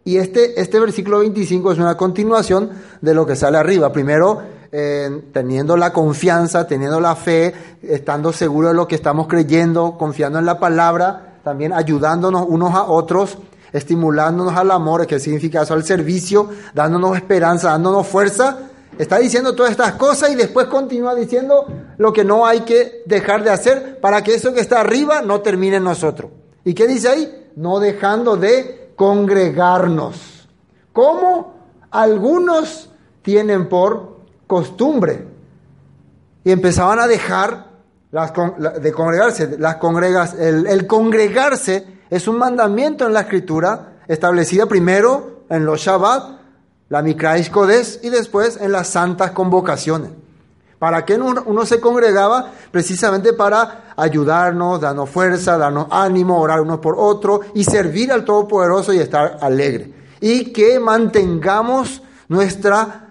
y 0.06 0.18
este, 0.18 0.62
este 0.62 0.80
versículo 0.80 1.20
25 1.20 1.74
es 1.74 1.80
una 1.80 1.98
continuación 1.98 2.70
de 3.02 3.14
lo 3.14 3.26
que 3.26 3.36
sale 3.36 3.58
arriba. 3.58 3.92
Primero, 3.92 4.42
eh, 4.72 5.24
teniendo 5.34 5.76
la 5.76 5.92
confianza, 5.92 6.68
teniendo 6.68 7.00
la 7.00 7.16
fe, 7.16 7.54
estando 7.82 8.32
seguro 8.32 8.70
de 8.70 8.74
lo 8.74 8.88
que 8.88 8.96
estamos 8.96 9.28
creyendo, 9.28 9.98
confiando 9.98 10.40
en 10.40 10.46
la 10.46 10.60
palabra, 10.60 11.40
también 11.44 11.74
ayudándonos 11.74 12.46
unos 12.48 12.74
a 12.74 12.84
otros 12.84 13.38
estimulándonos 13.74 14.56
al 14.56 14.72
amor, 14.72 15.06
que 15.06 15.20
significa 15.20 15.62
eso, 15.62 15.74
al 15.74 15.84
servicio, 15.84 16.50
dándonos 16.74 17.16
esperanza, 17.16 17.72
dándonos 17.72 18.08
fuerza. 18.08 18.58
Está 18.98 19.20
diciendo 19.20 19.54
todas 19.54 19.72
estas 19.72 19.94
cosas 19.94 20.32
y 20.32 20.36
después 20.36 20.68
continúa 20.68 21.14
diciendo 21.14 21.68
lo 21.98 22.12
que 22.12 22.24
no 22.24 22.46
hay 22.46 22.62
que 22.62 23.04
dejar 23.06 23.44
de 23.44 23.52
hacer 23.52 24.00
para 24.02 24.24
que 24.24 24.34
eso 24.34 24.54
que 24.54 24.62
está 24.62 24.82
arriba 24.82 25.22
no 25.22 25.42
termine 25.42 25.78
en 25.78 25.84
nosotros. 25.84 26.32
¿Y 26.64 26.74
qué 26.74 26.88
dice 26.88 27.10
ahí? 27.10 27.50
No 27.56 27.80
dejando 27.80 28.38
de 28.38 28.92
congregarnos. 28.96 30.50
Como 30.94 31.56
algunos 31.92 32.90
tienen 33.22 33.70
por 33.70 34.18
costumbre. 34.48 35.28
Y 36.44 36.52
empezaban 36.52 37.00
a 37.00 37.08
dejar 37.08 37.68
las, 38.12 38.34
de 38.82 38.92
congregarse. 38.92 39.58
Las 39.60 39.76
congregas, 39.76 40.34
el, 40.34 40.66
el 40.66 40.88
congregarse 40.88 41.97
es 42.10 42.28
un 42.28 42.38
mandamiento 42.38 43.06
en 43.06 43.14
la 43.14 43.22
escritura 43.22 43.94
establecida 44.08 44.66
primero 44.66 45.44
en 45.50 45.66
los 45.66 45.82
Shabbat, 45.82 46.40
la 46.90 47.02
Mikrais 47.02 47.50
Kodesh 47.50 48.00
y 48.04 48.10
después 48.10 48.58
en 48.62 48.72
las 48.72 48.88
santas 48.88 49.32
convocaciones. 49.32 50.12
¿Para 50.80 51.06
qué 51.06 51.16
uno 51.16 51.66
se 51.66 51.80
congregaba? 51.80 52.52
Precisamente 52.72 53.34
para 53.34 53.94
ayudarnos, 53.98 54.80
darnos 54.80 55.10
fuerza, 55.10 55.58
darnos 55.58 55.88
ánimo, 55.90 56.40
orar 56.40 56.62
uno 56.62 56.80
por 56.80 56.96
otro 56.98 57.42
y 57.56 57.64
servir 57.64 58.12
al 58.12 58.24
Todopoderoso 58.24 58.94
y 58.94 59.00
estar 59.00 59.40
alegre. 59.42 59.92
Y 60.22 60.54
que 60.54 60.80
mantengamos 60.80 62.04
nuestra 62.28 63.10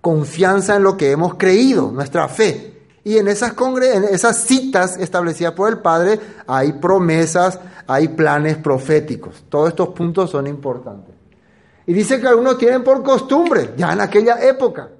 confianza 0.00 0.76
en 0.76 0.84
lo 0.84 0.96
que 0.96 1.10
hemos 1.10 1.34
creído, 1.34 1.90
nuestra 1.90 2.28
fe. 2.28 2.77
Y 3.08 3.16
en 3.16 3.26
esas, 3.26 3.54
en 3.94 4.04
esas 4.04 4.36
citas 4.36 4.98
establecidas 4.98 5.54
por 5.54 5.70
el 5.70 5.78
Padre 5.78 6.20
hay 6.46 6.72
promesas, 6.74 7.58
hay 7.86 8.08
planes 8.08 8.58
proféticos. 8.58 9.44
Todos 9.48 9.70
estos 9.70 9.88
puntos 9.88 10.28
son 10.28 10.46
importantes. 10.46 11.14
Y 11.86 11.94
dice 11.94 12.20
que 12.20 12.28
algunos 12.28 12.58
tienen 12.58 12.84
por 12.84 13.02
costumbre, 13.02 13.72
ya 13.78 13.94
en 13.94 14.02
aquella 14.02 14.38
época, 14.46 14.90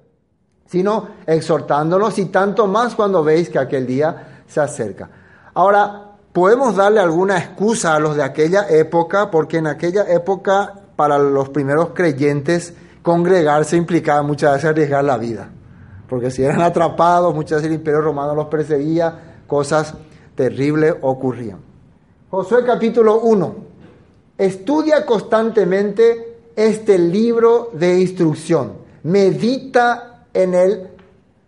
sino 0.64 1.06
exhortándolos 1.26 2.18
y 2.18 2.24
tanto 2.24 2.66
más 2.66 2.94
cuando 2.94 3.22
veis 3.22 3.50
que 3.50 3.58
aquel 3.58 3.86
día 3.86 4.42
se 4.48 4.58
acerca. 4.58 5.10
Ahora, 5.52 6.12
podemos 6.32 6.76
darle 6.76 7.00
alguna 7.00 7.36
excusa 7.36 7.94
a 7.94 7.98
los 7.98 8.16
de 8.16 8.22
aquella 8.22 8.70
época, 8.70 9.30
porque 9.30 9.58
en 9.58 9.66
aquella 9.66 10.10
época 10.10 10.72
para 10.96 11.18
los 11.18 11.50
primeros 11.50 11.90
creyentes 11.90 12.72
congregarse 13.02 13.76
implicaba 13.76 14.22
muchas 14.22 14.54
veces 14.54 14.70
arriesgar 14.70 15.04
la 15.04 15.18
vida, 15.18 15.50
porque 16.08 16.30
si 16.30 16.42
eran 16.42 16.60
atrapados, 16.62 17.34
muchas 17.34 17.58
veces 17.58 17.68
el 17.68 17.78
imperio 17.78 18.00
romano 18.00 18.34
los 18.34 18.46
perseguía, 18.46 19.40
cosas 19.46 19.94
terribles 20.34 20.94
ocurrían. 21.02 21.60
Josué 22.30 22.64
capítulo 22.64 23.20
1. 23.20 23.54
Estudia 24.36 25.04
constantemente 25.04 26.38
este 26.54 26.98
libro 26.98 27.70
de 27.72 28.00
instrucción. 28.00 28.72
Medita 29.04 30.26
en 30.34 30.54
él 30.54 30.88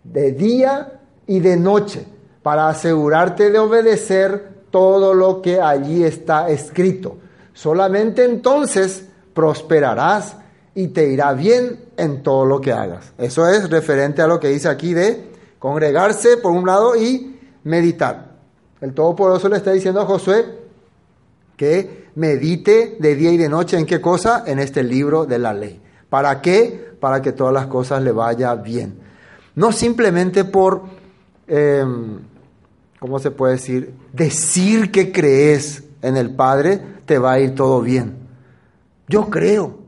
de 0.03 0.31
día 0.31 0.99
y 1.27 1.39
de 1.39 1.57
noche 1.57 2.05
para 2.41 2.69
asegurarte 2.69 3.51
de 3.51 3.59
obedecer 3.59 4.63
todo 4.71 5.13
lo 5.13 5.41
que 5.41 5.61
allí 5.61 6.03
está 6.03 6.49
escrito. 6.49 7.17
Solamente 7.53 8.23
entonces 8.25 9.07
prosperarás 9.33 10.37
y 10.73 10.87
te 10.89 11.07
irá 11.09 11.33
bien 11.33 11.79
en 11.97 12.23
todo 12.23 12.45
lo 12.45 12.61
que 12.61 12.71
hagas. 12.71 13.13
Eso 13.17 13.47
es 13.47 13.69
referente 13.69 14.21
a 14.21 14.27
lo 14.27 14.39
que 14.39 14.47
dice 14.47 14.69
aquí 14.69 14.93
de 14.93 15.31
congregarse 15.59 16.37
por 16.37 16.51
un 16.51 16.65
lado 16.65 16.95
y 16.95 17.39
meditar. 17.63 18.31
El 18.79 18.93
Todopoderoso 18.93 19.49
le 19.49 19.57
está 19.57 19.71
diciendo 19.71 20.01
a 20.01 20.05
Josué 20.05 20.45
que 21.55 22.09
medite 22.15 22.97
de 22.99 23.15
día 23.15 23.31
y 23.31 23.37
de 23.37 23.49
noche 23.49 23.77
en 23.77 23.85
qué 23.85 24.01
cosa? 24.01 24.43
En 24.47 24.59
este 24.59 24.83
libro 24.83 25.25
de 25.25 25.39
la 25.39 25.53
ley. 25.53 25.79
¿Para 26.09 26.41
qué? 26.41 26.95
Para 26.99 27.21
que 27.21 27.31
todas 27.31 27.53
las 27.53 27.67
cosas 27.67 28.01
le 28.01 28.11
vaya 28.11 28.55
bien. 28.55 28.99
No 29.55 29.71
simplemente 29.71 30.45
por, 30.45 30.83
eh, 31.47 31.85
¿cómo 32.99 33.19
se 33.19 33.31
puede 33.31 33.53
decir? 33.53 33.93
Decir 34.13 34.91
que 34.91 35.11
crees 35.11 35.83
en 36.01 36.17
el 36.17 36.33
Padre, 36.33 36.81
te 37.05 37.19
va 37.19 37.33
a 37.33 37.39
ir 37.39 37.53
todo 37.53 37.81
bien. 37.81 38.15
Yo 39.07 39.29
creo, 39.29 39.80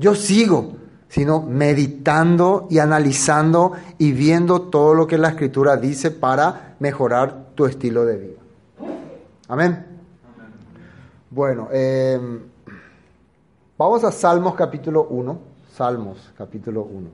yo 0.00 0.14
sigo, 0.14 0.72
sino 1.08 1.42
meditando 1.42 2.66
y 2.70 2.78
analizando 2.78 3.72
y 3.98 4.12
viendo 4.12 4.62
todo 4.62 4.94
lo 4.94 5.06
que 5.06 5.18
la 5.18 5.28
Escritura 5.28 5.76
dice 5.76 6.10
para 6.10 6.74
mejorar 6.78 7.50
tu 7.54 7.66
estilo 7.66 8.06
de 8.06 8.16
vida. 8.16 8.40
Amén. 9.46 9.86
Bueno, 11.28 11.68
eh, 11.70 12.18
vamos 13.76 14.02
a 14.04 14.10
Salmos 14.10 14.54
capítulo 14.54 15.06
1. 15.10 15.38
Salmos 15.76 16.32
capítulo 16.36 16.82
1. 16.82 17.08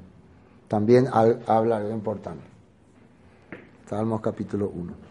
También 0.69 1.09
habla 1.13 1.79
algo 1.79 1.91
importante. 1.91 2.45
Salmos 3.89 4.21
capítulo 4.21 4.71
1. 4.73 5.06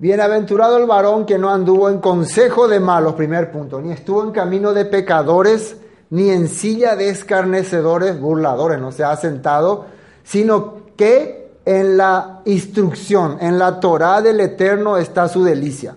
Bienaventurado 0.00 0.78
el 0.78 0.86
varón 0.86 1.26
que 1.26 1.36
no 1.36 1.50
anduvo 1.50 1.90
en 1.90 1.98
consejo 1.98 2.66
de 2.68 2.80
malos, 2.80 3.12
primer 3.16 3.52
punto, 3.52 3.82
ni 3.82 3.92
estuvo 3.92 4.24
en 4.24 4.30
camino 4.30 4.72
de 4.72 4.86
pecadores, 4.86 5.76
ni 6.08 6.30
en 6.30 6.48
silla 6.48 6.96
de 6.96 7.10
escarnecedores, 7.10 8.18
burladores, 8.18 8.80
no 8.80 8.92
se 8.92 9.04
ha 9.04 9.14
sentado, 9.16 9.84
sino 10.24 10.86
que 10.96 11.52
en 11.66 11.98
la 11.98 12.40
instrucción, 12.46 13.36
en 13.42 13.58
la 13.58 13.78
Torah 13.78 14.22
del 14.22 14.40
Eterno 14.40 14.96
está 14.96 15.28
su 15.28 15.44
delicia. 15.44 15.96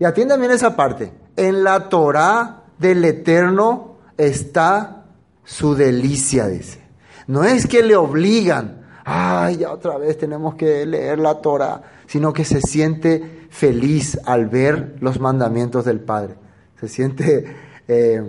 Y 0.00 0.04
atiendan 0.04 0.40
bien 0.40 0.50
esa 0.50 0.74
parte. 0.74 1.12
En 1.36 1.62
la 1.62 1.88
Torah 1.88 2.64
del 2.78 3.04
Eterno 3.04 3.98
está 4.18 5.04
su 5.44 5.76
delicia, 5.76 6.48
dice. 6.48 6.82
No 7.28 7.44
es 7.44 7.68
que 7.68 7.84
le 7.84 7.94
obligan, 7.94 8.79
ay, 9.12 9.56
ya 9.56 9.72
otra 9.72 9.98
vez 9.98 10.16
tenemos 10.16 10.54
que 10.54 10.86
leer 10.86 11.18
la 11.18 11.40
Torah, 11.40 11.82
sino 12.06 12.32
que 12.32 12.44
se 12.44 12.60
siente 12.60 13.48
feliz 13.50 14.20
al 14.24 14.46
ver 14.46 14.94
los 15.00 15.18
mandamientos 15.18 15.84
del 15.84 15.98
Padre. 15.98 16.34
Se 16.78 16.86
siente 16.86 17.44
eh, 17.88 18.22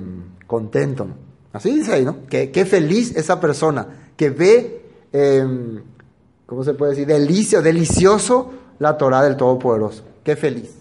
contento. 0.48 1.08
Así 1.54 1.72
dice 1.72 1.94
ahí, 1.94 2.04
¿no? 2.04 2.26
Qué 2.28 2.66
feliz 2.66 3.16
esa 3.16 3.40
persona 3.40 3.88
que 4.16 4.32
ve, 4.32 4.82
eh, 5.14 5.46
¿cómo 6.48 6.64
se 6.64 6.74
puede 6.74 6.94
decir? 6.94 7.08
Delicio, 7.08 7.62
delicioso 7.62 8.52
la 8.80 8.98
Torah 8.98 9.22
del 9.22 9.38
Todopoderoso. 9.38 10.04
Qué 10.24 10.36
feliz. 10.36 10.72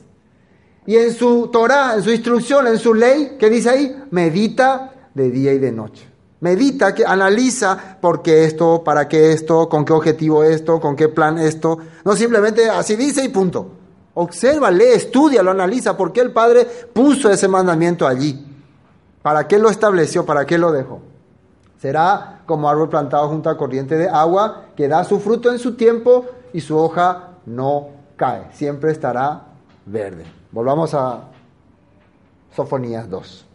Y 0.86 0.96
en 0.96 1.12
su 1.12 1.48
Torah, 1.48 1.94
en 1.94 2.02
su 2.02 2.10
instrucción, 2.10 2.66
en 2.66 2.78
su 2.78 2.94
ley, 2.94 3.36
¿qué 3.38 3.50
dice 3.50 3.68
ahí? 3.68 3.96
Medita 4.10 5.10
de 5.14 5.30
día 5.30 5.52
y 5.52 5.58
de 5.58 5.72
noche. 5.72 6.09
Medita, 6.40 6.94
que 6.94 7.04
analiza 7.04 7.98
por 8.00 8.22
qué 8.22 8.44
esto, 8.44 8.82
para 8.82 9.08
qué 9.08 9.32
esto, 9.32 9.68
con 9.68 9.84
qué 9.84 9.92
objetivo 9.92 10.42
esto, 10.42 10.80
con 10.80 10.96
qué 10.96 11.08
plan 11.08 11.38
esto. 11.38 11.78
No 12.04 12.16
simplemente 12.16 12.68
así 12.70 12.96
dice 12.96 13.22
y 13.24 13.28
punto. 13.28 13.72
Observa, 14.14 14.70
lee, 14.70 14.92
estudia, 14.94 15.42
lo 15.42 15.50
analiza. 15.50 15.96
¿Por 15.96 16.12
qué 16.12 16.20
el 16.20 16.32
Padre 16.32 16.66
puso 16.92 17.30
ese 17.30 17.46
mandamiento 17.46 18.06
allí? 18.06 18.46
¿Para 19.22 19.46
qué 19.46 19.58
lo 19.58 19.68
estableció? 19.68 20.24
¿Para 20.24 20.46
qué 20.46 20.56
lo 20.56 20.72
dejó? 20.72 21.00
Será 21.78 22.42
como 22.46 22.68
árbol 22.68 22.88
plantado 22.88 23.28
junto 23.28 23.48
a 23.50 23.56
corriente 23.56 23.96
de 23.96 24.08
agua 24.08 24.64
que 24.76 24.88
da 24.88 25.04
su 25.04 25.20
fruto 25.20 25.50
en 25.50 25.58
su 25.58 25.74
tiempo 25.74 26.26
y 26.52 26.60
su 26.60 26.76
hoja 26.76 27.30
no 27.46 27.88
cae. 28.16 28.46
Siempre 28.52 28.92
estará 28.92 29.42
verde. 29.86 30.24
Volvamos 30.52 30.94
a 30.94 31.24
Sofonías 32.54 33.08
2. 33.08 33.49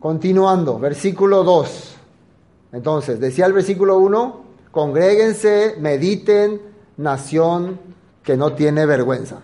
Continuando, 0.00 0.78
versículo 0.78 1.44
2. 1.44 1.96
Entonces, 2.72 3.20
decía 3.20 3.44
el 3.44 3.52
versículo 3.52 3.98
1, 3.98 4.40
congréguense, 4.70 5.76
mediten, 5.78 6.62
nación 6.96 7.78
que 8.22 8.34
no 8.34 8.54
tiene 8.54 8.86
vergüenza. 8.86 9.42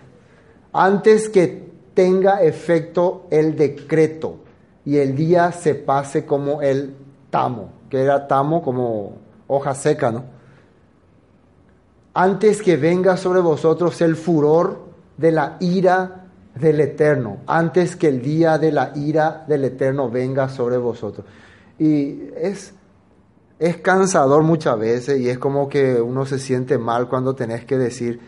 Antes 0.73 1.29
que 1.29 1.71
tenga 1.93 2.41
efecto 2.41 3.27
el 3.29 3.55
decreto 3.55 4.37
y 4.83 4.97
el 4.97 5.15
día 5.15 5.51
se 5.51 5.75
pase 5.75 6.25
como 6.25 6.63
el 6.63 6.95
tamo, 7.29 7.69
que 7.89 8.01
era 8.01 8.27
tamo 8.27 8.63
como 8.63 9.13
hoja 9.45 9.75
seca, 9.75 10.11
¿no? 10.11 10.23
Antes 12.15 12.63
que 12.63 12.77
venga 12.77 13.15
sobre 13.15 13.41
vosotros 13.41 14.01
el 14.01 14.15
furor 14.15 14.79
de 15.17 15.31
la 15.31 15.57
ira 15.59 16.26
del 16.59 16.79
Eterno, 16.79 17.37
antes 17.47 17.95
que 17.95 18.07
el 18.07 18.21
día 18.21 18.57
de 18.57 18.71
la 18.71 18.91
ira 18.95 19.45
del 19.47 19.65
Eterno 19.65 20.09
venga 20.09 20.49
sobre 20.49 20.77
vosotros. 20.77 21.25
Y 21.79 22.29
es, 22.35 22.73
es 23.59 23.77
cansador 23.77 24.43
muchas 24.43 24.77
veces 24.79 25.19
y 25.19 25.29
es 25.29 25.37
como 25.37 25.69
que 25.69 26.01
uno 26.01 26.25
se 26.25 26.39
siente 26.39 26.77
mal 26.77 27.07
cuando 27.07 27.35
tenés 27.35 27.65
que 27.65 27.77
decir, 27.77 28.19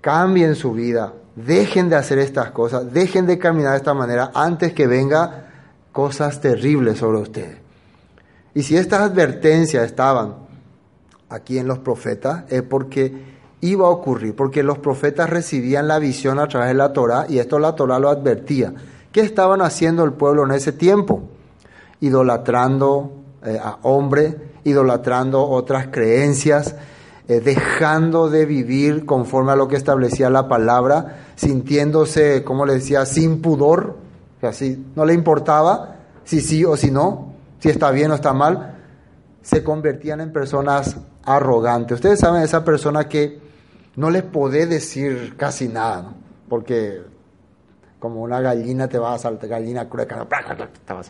cambien 0.00 0.54
su 0.54 0.72
vida, 0.72 1.14
dejen 1.34 1.88
de 1.88 1.96
hacer 1.96 2.18
estas 2.18 2.50
cosas, 2.50 2.92
dejen 2.92 3.26
de 3.26 3.38
caminar 3.38 3.72
de 3.72 3.78
esta 3.78 3.94
manera 3.94 4.30
antes 4.34 4.72
que 4.72 4.86
venga 4.86 5.46
cosas 5.92 6.40
terribles 6.40 6.98
sobre 6.98 7.18
ustedes. 7.18 7.58
Y 8.54 8.62
si 8.62 8.76
estas 8.76 9.00
advertencias 9.00 9.84
estaban 9.84 10.46
aquí 11.28 11.58
en 11.58 11.66
los 11.66 11.78
profetas, 11.78 12.44
es 12.48 12.62
porque 12.62 13.35
iba 13.60 13.86
a 13.86 13.90
ocurrir, 13.90 14.34
porque 14.34 14.62
los 14.62 14.78
profetas 14.78 15.30
recibían 15.30 15.88
la 15.88 15.98
visión 15.98 16.38
a 16.38 16.48
través 16.48 16.68
de 16.68 16.74
la 16.74 16.92
Torah 16.92 17.26
y 17.28 17.38
esto 17.38 17.58
la 17.58 17.74
Torah 17.74 17.98
lo 17.98 18.08
advertía. 18.08 18.74
¿Qué 19.12 19.20
estaban 19.20 19.62
haciendo 19.62 20.04
el 20.04 20.12
pueblo 20.12 20.44
en 20.44 20.52
ese 20.52 20.72
tiempo? 20.72 21.22
Idolatrando 22.00 23.12
eh, 23.44 23.58
a 23.62 23.78
hombre, 23.82 24.36
idolatrando 24.64 25.46
otras 25.48 25.88
creencias, 25.88 26.74
eh, 27.28 27.40
dejando 27.40 28.28
de 28.28 28.44
vivir 28.44 29.06
conforme 29.06 29.52
a 29.52 29.56
lo 29.56 29.68
que 29.68 29.76
establecía 29.76 30.28
la 30.28 30.48
palabra, 30.48 31.24
sintiéndose, 31.36 32.44
como 32.44 32.66
le 32.66 32.74
decía, 32.74 33.06
sin 33.06 33.40
pudor, 33.40 33.96
así 34.42 34.84
no 34.94 35.04
le 35.04 35.14
importaba 35.14 35.96
si 36.24 36.40
sí 36.40 36.64
o 36.64 36.76
si 36.76 36.90
no, 36.90 37.32
si 37.58 37.68
está 37.70 37.90
bien 37.90 38.10
o 38.10 38.14
está 38.14 38.32
mal, 38.32 38.76
se 39.42 39.64
convertían 39.64 40.20
en 40.20 40.32
personas 40.32 40.96
arrogantes. 41.24 41.96
Ustedes 41.96 42.20
saben 42.20 42.42
esa 42.42 42.64
persona 42.64 43.08
que 43.08 43.45
no 43.96 44.10
les 44.10 44.22
podés 44.22 44.68
decir 44.68 45.36
casi 45.36 45.68
nada, 45.68 46.14
porque 46.48 47.02
como 47.98 48.22
una 48.22 48.40
gallina 48.40 48.88
te 48.88 48.98
va 48.98 49.14
a 49.14 49.18
saltar, 49.18 49.48
gallina 49.48 49.88
cruel, 49.88 50.06
te 50.06 50.14
va 50.94 51.00
a. 51.00 51.04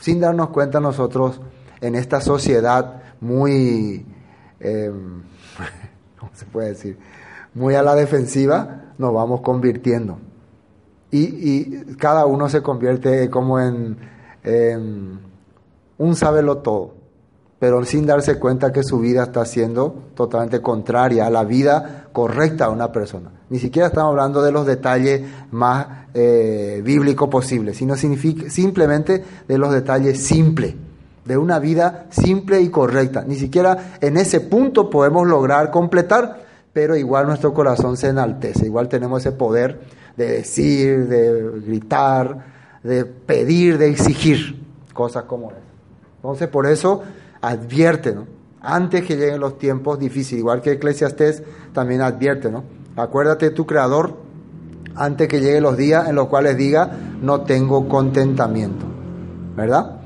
Sin 0.00 0.20
darnos 0.20 0.48
cuenta 0.48 0.80
nosotros 0.80 1.40
en 1.80 1.94
esta 1.94 2.20
sociedad 2.20 3.02
muy, 3.20 4.04
em, 4.60 5.22
¿cómo 6.18 6.32
se 6.34 6.46
puede 6.46 6.68
decir? 6.70 6.98
Muy 7.54 7.74
a 7.74 7.82
la 7.82 7.94
defensiva, 7.94 8.92
nos 8.98 9.12
vamos 9.12 9.42
convirtiendo. 9.42 10.18
Y, 11.10 11.20
y 11.20 11.94
cada 11.96 12.26
uno 12.26 12.48
se 12.48 12.62
convierte 12.62 13.30
como 13.30 13.60
en, 13.60 13.96
un 15.98 16.16
sábelo 16.16 16.58
todo 16.58 16.97
pero 17.58 17.84
sin 17.84 18.06
darse 18.06 18.38
cuenta 18.38 18.72
que 18.72 18.84
su 18.84 19.00
vida 19.00 19.24
está 19.24 19.44
siendo 19.44 20.10
totalmente 20.14 20.62
contraria 20.62 21.26
a 21.26 21.30
la 21.30 21.44
vida 21.44 22.06
correcta 22.12 22.66
de 22.66 22.72
una 22.72 22.92
persona. 22.92 23.30
Ni 23.50 23.58
siquiera 23.58 23.88
estamos 23.88 24.10
hablando 24.10 24.42
de 24.42 24.52
los 24.52 24.64
detalles 24.64 25.22
más 25.50 25.86
eh, 26.14 26.80
bíblicos 26.84 27.28
posibles, 27.28 27.76
sino 27.76 27.96
simplemente 27.96 29.24
de 29.46 29.58
los 29.58 29.72
detalles 29.72 30.22
simples, 30.22 30.74
de 31.24 31.36
una 31.36 31.58
vida 31.58 32.06
simple 32.10 32.60
y 32.60 32.68
correcta. 32.68 33.24
Ni 33.26 33.34
siquiera 33.34 33.96
en 34.00 34.16
ese 34.16 34.40
punto 34.40 34.88
podemos 34.88 35.26
lograr 35.26 35.70
completar, 35.70 36.44
pero 36.72 36.96
igual 36.96 37.26
nuestro 37.26 37.52
corazón 37.52 37.96
se 37.96 38.08
enaltece, 38.08 38.66
igual 38.66 38.88
tenemos 38.88 39.22
ese 39.22 39.32
poder 39.32 39.80
de 40.16 40.28
decir, 40.28 41.08
de 41.08 41.60
gritar, 41.66 42.44
de 42.84 43.04
pedir, 43.04 43.78
de 43.78 43.88
exigir 43.88 44.60
cosas 44.92 45.24
como 45.24 45.50
esas. 45.50 45.62
Entonces, 46.16 46.48
por 46.48 46.66
eso 46.66 47.02
advierte, 47.40 48.14
¿no? 48.14 48.26
Antes 48.60 49.04
que 49.04 49.16
lleguen 49.16 49.40
los 49.40 49.58
tiempos 49.58 49.98
difíciles, 49.98 50.40
igual 50.40 50.60
que 50.60 50.72
Eclesiastés 50.72 51.42
también 51.72 52.00
advierte, 52.00 52.50
¿no? 52.50 52.64
Acuérdate 52.96 53.50
tu 53.50 53.66
Creador 53.66 54.16
antes 54.96 55.28
que 55.28 55.40
lleguen 55.40 55.62
los 55.62 55.76
días 55.76 56.08
en 56.08 56.16
los 56.16 56.26
cuales 56.26 56.56
diga, 56.56 56.90
no 57.22 57.42
tengo 57.42 57.88
contentamiento, 57.88 58.84
¿verdad? 59.56 60.00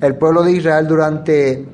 El 0.00 0.16
pueblo 0.16 0.44
de 0.44 0.52
Israel 0.52 0.86
durante 0.86 1.66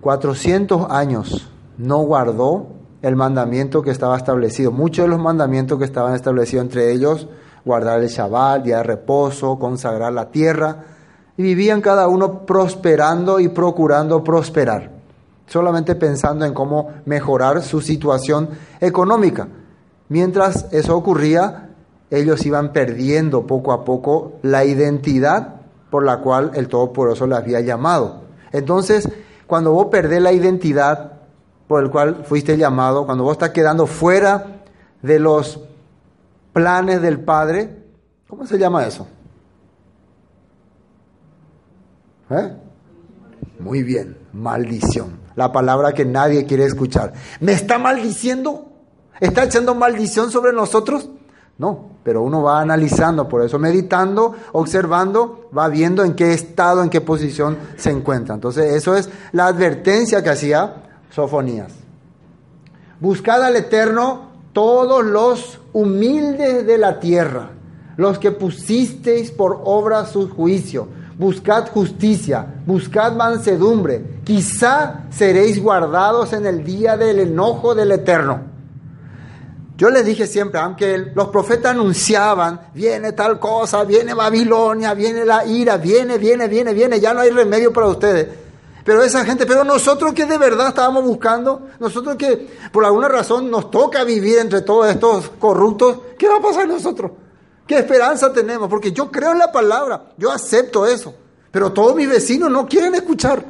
400 0.00 0.90
años 0.90 1.48
no 1.78 1.98
guardó 1.98 2.68
el 3.02 3.16
mandamiento 3.16 3.82
que 3.82 3.90
estaba 3.90 4.16
establecido. 4.16 4.72
Muchos 4.72 5.04
de 5.04 5.10
los 5.10 5.20
mandamientos 5.20 5.78
que 5.78 5.84
estaban 5.84 6.14
establecidos, 6.14 6.64
entre 6.64 6.92
ellos, 6.92 7.28
guardar 7.64 8.00
el 8.00 8.08
Shabbat, 8.08 8.64
día 8.64 8.78
de 8.78 8.82
reposo, 8.82 9.58
consagrar 9.58 10.12
la 10.12 10.30
tierra, 10.30 10.84
y 11.36 11.42
vivían 11.42 11.80
cada 11.80 12.08
uno 12.08 12.44
prosperando 12.46 13.40
y 13.40 13.48
procurando 13.48 14.22
prosperar, 14.22 14.90
solamente 15.46 15.94
pensando 15.94 16.44
en 16.44 16.54
cómo 16.54 16.88
mejorar 17.06 17.62
su 17.62 17.80
situación 17.80 18.50
económica. 18.80 19.48
Mientras 20.08 20.66
eso 20.72 20.96
ocurría, 20.96 21.70
ellos 22.10 22.44
iban 22.44 22.72
perdiendo 22.72 23.46
poco 23.46 23.72
a 23.72 23.84
poco 23.84 24.32
la 24.42 24.64
identidad 24.64 25.60
por 25.90 26.04
la 26.04 26.18
cual 26.18 26.52
el 26.54 26.68
Todopoderoso 26.68 27.26
les 27.26 27.38
había 27.38 27.60
llamado. 27.60 28.22
Entonces, 28.52 29.08
cuando 29.46 29.72
vos 29.72 29.86
perdés 29.86 30.20
la 30.20 30.32
identidad 30.32 31.12
por 31.66 31.82
el 31.82 31.90
cual 31.90 32.24
fuiste 32.24 32.56
llamado, 32.56 33.06
cuando 33.06 33.24
vos 33.24 33.32
estás 33.32 33.50
quedando 33.50 33.86
fuera 33.86 34.62
de 35.02 35.18
los 35.18 35.60
planes 36.52 37.00
del 37.00 37.20
Padre, 37.20 37.84
¿cómo 38.28 38.46
se 38.46 38.58
llama 38.58 38.86
eso? 38.86 39.06
¿Eh? 42.30 42.56
Muy 43.58 43.82
bien, 43.82 44.16
maldición. 44.32 45.18
La 45.36 45.52
palabra 45.52 45.92
que 45.92 46.04
nadie 46.04 46.46
quiere 46.46 46.64
escuchar. 46.64 47.12
¿Me 47.40 47.52
está 47.52 47.78
maldiciendo? 47.78 48.70
¿Está 49.20 49.44
echando 49.44 49.74
maldición 49.74 50.30
sobre 50.30 50.52
nosotros? 50.52 51.08
No, 51.58 51.90
pero 52.02 52.22
uno 52.22 52.42
va 52.42 52.60
analizando, 52.60 53.28
por 53.28 53.42
eso 53.44 53.58
meditando, 53.58 54.34
observando, 54.52 55.50
va 55.56 55.68
viendo 55.68 56.02
en 56.02 56.14
qué 56.14 56.32
estado, 56.32 56.82
en 56.82 56.88
qué 56.88 57.02
posición 57.02 57.58
se 57.76 57.90
encuentra. 57.90 58.34
Entonces, 58.34 58.72
eso 58.74 58.96
es 58.96 59.10
la 59.32 59.46
advertencia 59.46 60.22
que 60.22 60.30
hacía 60.30 60.84
Sofonías. 61.10 61.72
Buscad 62.98 63.42
al 63.42 63.56
Eterno 63.56 64.30
todos 64.54 65.04
los 65.04 65.60
humildes 65.72 66.66
de 66.66 66.78
la 66.78 66.98
tierra, 66.98 67.50
los 67.96 68.18
que 68.18 68.30
pusisteis 68.30 69.30
por 69.30 69.60
obra 69.64 70.06
su 70.06 70.30
juicio. 70.30 70.88
Buscad 71.20 71.68
justicia, 71.68 72.46
buscad 72.64 73.12
mansedumbre. 73.12 74.22
Quizá 74.24 75.04
seréis 75.10 75.62
guardados 75.62 76.32
en 76.32 76.46
el 76.46 76.64
día 76.64 76.96
del 76.96 77.18
enojo 77.18 77.74
del 77.74 77.92
Eterno. 77.92 78.40
Yo 79.76 79.90
les 79.90 80.02
dije 80.06 80.26
siempre, 80.26 80.58
aunque 80.60 81.12
los 81.14 81.28
profetas 81.28 81.72
anunciaban, 81.72 82.62
viene 82.72 83.12
tal 83.12 83.38
cosa, 83.38 83.84
viene 83.84 84.14
Babilonia, 84.14 84.94
viene 84.94 85.26
la 85.26 85.44
ira, 85.44 85.76
viene, 85.76 86.16
viene, 86.16 86.48
viene, 86.48 86.72
viene, 86.72 86.98
ya 86.98 87.12
no 87.12 87.20
hay 87.20 87.28
remedio 87.28 87.70
para 87.70 87.88
ustedes. 87.88 88.26
Pero 88.82 89.02
esa 89.02 89.22
gente, 89.22 89.44
pero 89.44 89.62
nosotros 89.62 90.14
que 90.14 90.24
de 90.24 90.38
verdad 90.38 90.68
estábamos 90.68 91.04
buscando, 91.04 91.68
nosotros 91.78 92.16
que 92.16 92.48
por 92.72 92.82
alguna 92.82 93.08
razón 93.08 93.50
nos 93.50 93.70
toca 93.70 94.04
vivir 94.04 94.38
entre 94.38 94.62
todos 94.62 94.88
estos 94.88 95.28
corruptos, 95.38 95.98
¿qué 96.18 96.26
va 96.28 96.38
a 96.38 96.40
pasar 96.40 96.66
nosotros? 96.66 97.10
¿Qué 97.70 97.78
esperanza 97.78 98.32
tenemos? 98.32 98.68
Porque 98.68 98.90
yo 98.90 99.12
creo 99.12 99.30
en 99.30 99.38
la 99.38 99.52
palabra, 99.52 100.06
yo 100.16 100.32
acepto 100.32 100.86
eso, 100.86 101.14
pero 101.52 101.72
todos 101.72 101.94
mis 101.94 102.08
vecinos 102.08 102.50
no 102.50 102.66
quieren 102.66 102.96
escuchar. 102.96 103.44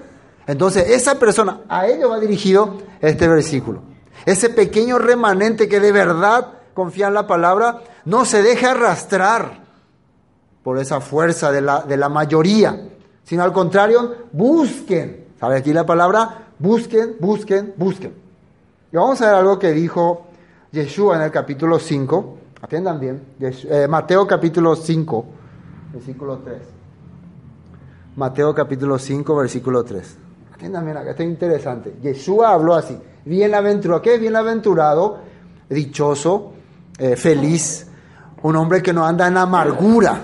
Entonces, 0.47 0.91
esa 0.91 1.19
persona, 1.19 1.63
a 1.71 1.87
ellos 1.87 2.11
va 2.11 2.21
dirigido 2.21 2.77
este 3.01 3.27
versículo. 3.27 3.81
Ese 4.27 4.51
pequeño 4.51 4.99
remanente 4.99 5.71
que 5.71 5.81
de 5.81 5.91
verdad 5.91 6.49
confía 6.75 7.07
en 7.07 7.15
la 7.15 7.27
palabra, 7.27 7.81
no 8.05 8.27
se 8.27 8.43
deja 8.43 8.73
arrastrar 8.73 9.65
por 10.63 10.77
esa 10.77 11.01
fuerza 11.01 11.51
de 11.51 11.63
la, 11.63 11.81
de 11.81 11.97
la 11.97 12.11
mayoría, 12.11 12.79
sino 13.25 13.43
al 13.43 13.55
contrario, 13.55 14.27
busquen. 14.33 15.29
¿Sabe 15.41 15.57
aquí 15.57 15.73
la 15.73 15.87
palabra? 15.87 16.49
Busquen, 16.59 17.17
busquen, 17.21 17.73
busquen. 17.75 18.13
Y 18.93 18.97
vamos 18.99 19.19
a 19.23 19.29
ver 19.29 19.35
algo 19.37 19.59
que 19.59 19.73
dijo 19.73 20.27
Yeshua 20.73 21.17
en 21.17 21.23
el 21.23 21.31
capítulo 21.31 21.79
5. 21.79 22.40
Atiendan 22.63 23.01
bien. 23.01 23.23
Eh, 23.41 23.87
Mateo 23.89 24.27
capítulo 24.27 24.77
5, 24.77 25.25
versículo 25.95 26.39
3. 26.39 26.59
Mateo 28.17 28.55
capítulo 28.55 28.99
5, 28.99 29.37
versículo 29.37 29.83
3. 29.83 30.17
Atiendan 30.55 30.85
bien 30.85 30.97
acá, 30.97 31.11
está 31.11 31.25
interesante. 31.25 31.97
Yeshua 32.03 32.53
habló 32.53 32.75
así. 32.75 32.99
Bienaventurado. 33.25 34.03
¿Qué 34.03 34.15
es 34.15 34.21
bienaventurado? 34.21 35.19
Dichoso, 35.71 36.53
eh, 36.99 37.17
feliz. 37.17 37.87
Un 38.43 38.57
hombre 38.57 38.83
que 38.83 38.93
no 38.93 39.07
anda 39.07 39.27
en 39.27 39.39
amargura. 39.39 40.21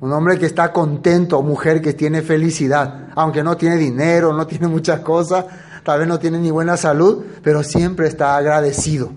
Un 0.00 0.12
hombre 0.12 0.38
que 0.38 0.46
está 0.46 0.72
contento, 0.72 1.42
mujer 1.42 1.82
que 1.82 1.92
tiene 1.92 2.22
felicidad, 2.22 3.08
aunque 3.16 3.42
no 3.42 3.56
tiene 3.56 3.76
dinero, 3.76 4.32
no 4.32 4.46
tiene 4.46 4.68
muchas 4.68 5.00
cosas, 5.00 5.44
tal 5.82 5.98
vez 5.98 6.06
no 6.06 6.20
tiene 6.20 6.38
ni 6.38 6.52
buena 6.52 6.76
salud, 6.76 7.24
pero 7.42 7.64
siempre 7.64 8.06
está 8.06 8.36
agradecido. 8.36 9.10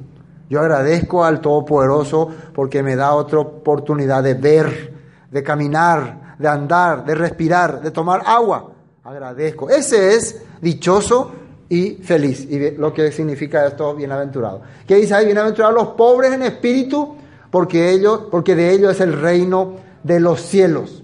Yo 0.52 0.60
agradezco 0.60 1.24
al 1.24 1.40
Todopoderoso 1.40 2.28
porque 2.54 2.84
me 2.84 2.98
da 2.98 3.14
otra 3.14 3.40
oportunidad 3.40 4.22
de 4.22 4.34
ver, 4.34 4.94
de 5.32 5.44
caminar, 5.44 6.36
de 6.38 6.46
andar, 6.50 7.06
de 7.06 7.16
respirar, 7.16 7.82
de 7.82 7.90
tomar 7.90 8.22
agua. 8.26 8.70
Agradezco. 9.02 9.70
Ese 9.70 10.14
es 10.14 10.44
dichoso 10.60 11.32
y 11.70 11.92
feliz. 12.04 12.46
Y 12.50 12.72
lo 12.72 12.94
que 12.94 13.14
significa 13.14 13.66
esto, 13.66 13.96
bienaventurado. 13.96 14.62
¿Qué 14.86 14.96
dice 14.98 15.14
ahí? 15.14 15.26
Bienaventurados 15.26 15.74
los 15.74 15.88
pobres 15.94 16.34
en 16.34 16.44
espíritu, 16.44 17.16
porque 17.50 17.90
ellos, 17.90 18.24
porque 18.30 18.54
de 18.54 18.72
ellos 18.74 18.92
es 18.92 19.00
el 19.00 19.22
reino 19.22 19.76
de 20.04 20.20
los 20.20 20.42
cielos. 20.42 21.02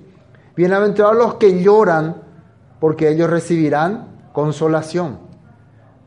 Bienaventurados 0.58 1.16
los 1.16 1.36
que 1.36 1.64
lloran, 1.64 2.22
porque 2.82 3.08
ellos 3.08 3.30
recibirán 3.30 4.10
consolación. 4.34 5.27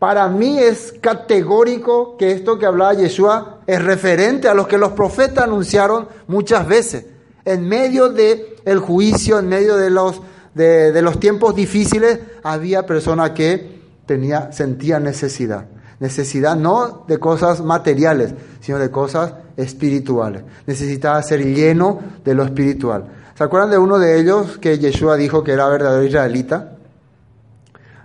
Para 0.01 0.29
mí 0.29 0.59
es 0.59 0.95
categórico 0.99 2.17
que 2.17 2.33
esto 2.33 2.59
que 2.59 2.65
hablaba 2.65 2.95
Yeshua 2.95 3.59
es 3.67 3.85
referente 3.85 4.49
a 4.49 4.55
los 4.55 4.67
que 4.67 4.79
los 4.79 4.93
profetas 4.93 5.45
anunciaron 5.45 6.09
muchas 6.27 6.67
veces. 6.67 7.05
En 7.45 7.69
medio 7.69 8.09
del 8.09 8.47
el 8.65 8.79
juicio, 8.79 9.39
en 9.39 9.49
medio 9.49 9.77
de 9.77 9.91
los, 9.91 10.23
de, 10.55 10.91
de 10.91 11.03
los 11.03 11.21
tiempos 11.21 11.55
difíciles, 11.55 12.19
había 12.43 12.87
personas 12.87 13.33
que 13.33 13.79
tenía, 14.07 14.51
sentía 14.53 14.99
necesidad. 14.99 15.67
Necesidad 15.99 16.57
no 16.57 17.05
de 17.07 17.19
cosas 17.19 17.61
materiales, 17.61 18.33
sino 18.61 18.79
de 18.79 18.91
cosas 18.91 19.35
espirituales. 19.59 20.45
Necesitaba 20.67 21.23
ser 21.23 21.45
lleno 21.45 22.01
de 22.25 22.35
lo 22.35 22.43
espiritual. 22.43 23.05
¿Se 23.37 23.45
acuerdan 23.45 23.71
de 23.71 23.77
uno 23.77 23.99
de 23.99 24.19
ellos 24.19 24.57
que 24.57 24.79
Yeshua 24.79 25.17
dijo 25.17 25.45
que 25.45 25.53
era 25.53 25.69
verdadero 25.69 26.05
israelita? 26.05 26.73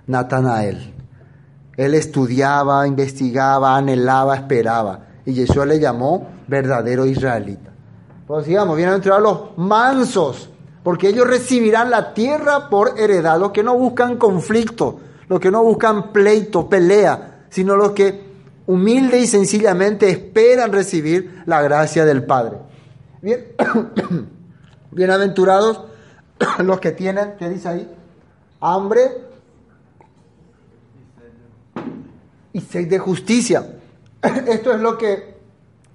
Natanael. 0.07 0.94
Él 1.77 1.93
estudiaba, 1.93 2.87
investigaba, 2.87 3.75
anhelaba, 3.75 4.35
esperaba. 4.35 4.99
Y 5.25 5.33
Yeshua 5.33 5.65
le 5.65 5.79
llamó 5.79 6.27
verdadero 6.47 7.05
israelita. 7.05 7.71
Pues 8.27 8.45
digamos, 8.45 8.77
vienen 8.77 9.01
a 9.11 9.19
los 9.19 9.57
mansos, 9.57 10.49
porque 10.83 11.09
ellos 11.09 11.27
recibirán 11.27 11.89
la 11.89 12.13
tierra 12.13 12.69
por 12.69 12.99
heredad, 12.99 13.39
los 13.39 13.51
que 13.51 13.63
no 13.63 13.77
buscan 13.77 14.17
conflicto, 14.17 14.99
los 15.27 15.39
que 15.39 15.51
no 15.51 15.63
buscan 15.63 16.11
pleito, 16.11 16.67
pelea, 16.69 17.45
sino 17.49 17.75
los 17.75 17.91
que 17.91 18.25
humilde 18.67 19.19
y 19.19 19.27
sencillamente 19.27 20.09
esperan 20.09 20.71
recibir 20.71 21.43
la 21.45 21.61
gracia 21.61 22.05
del 22.05 22.23
Padre. 22.23 22.57
Bien, 23.21 23.45
bienaventurados 24.91 25.81
los 26.59 26.79
que 26.79 26.91
tienen, 26.91 27.35
¿qué 27.37 27.49
dice 27.49 27.67
ahí? 27.67 27.95
Hambre 28.59 29.24
y 32.55 32.61
sed 32.61 32.87
de 32.87 32.99
justicia. 32.99 33.67
Esto 34.47 34.71
es 34.71 34.79
lo 34.79 34.97
que 34.97 35.35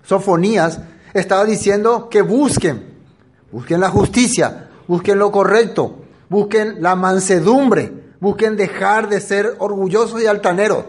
Sofonías 0.04 0.78
estaba 1.14 1.46
diciendo 1.46 2.10
que 2.10 2.20
busquen. 2.20 2.98
Busquen 3.50 3.80
la 3.80 3.88
justicia, 3.88 4.68
busquen 4.86 5.18
lo 5.18 5.32
correcto, 5.32 5.96
busquen 6.28 6.82
la 6.82 6.96
mansedumbre, 6.96 7.90
busquen 8.20 8.56
dejar 8.56 9.08
de 9.08 9.22
ser 9.22 9.56
orgullosos 9.58 10.20
y 10.20 10.26
altaneros. 10.26 10.84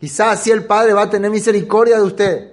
Quizás 0.00 0.40
así 0.40 0.50
el 0.50 0.64
Padre 0.64 0.92
va 0.92 1.02
a 1.02 1.10
tener 1.10 1.30
misericordia 1.30 1.98
de 1.98 2.02
usted. 2.02 2.52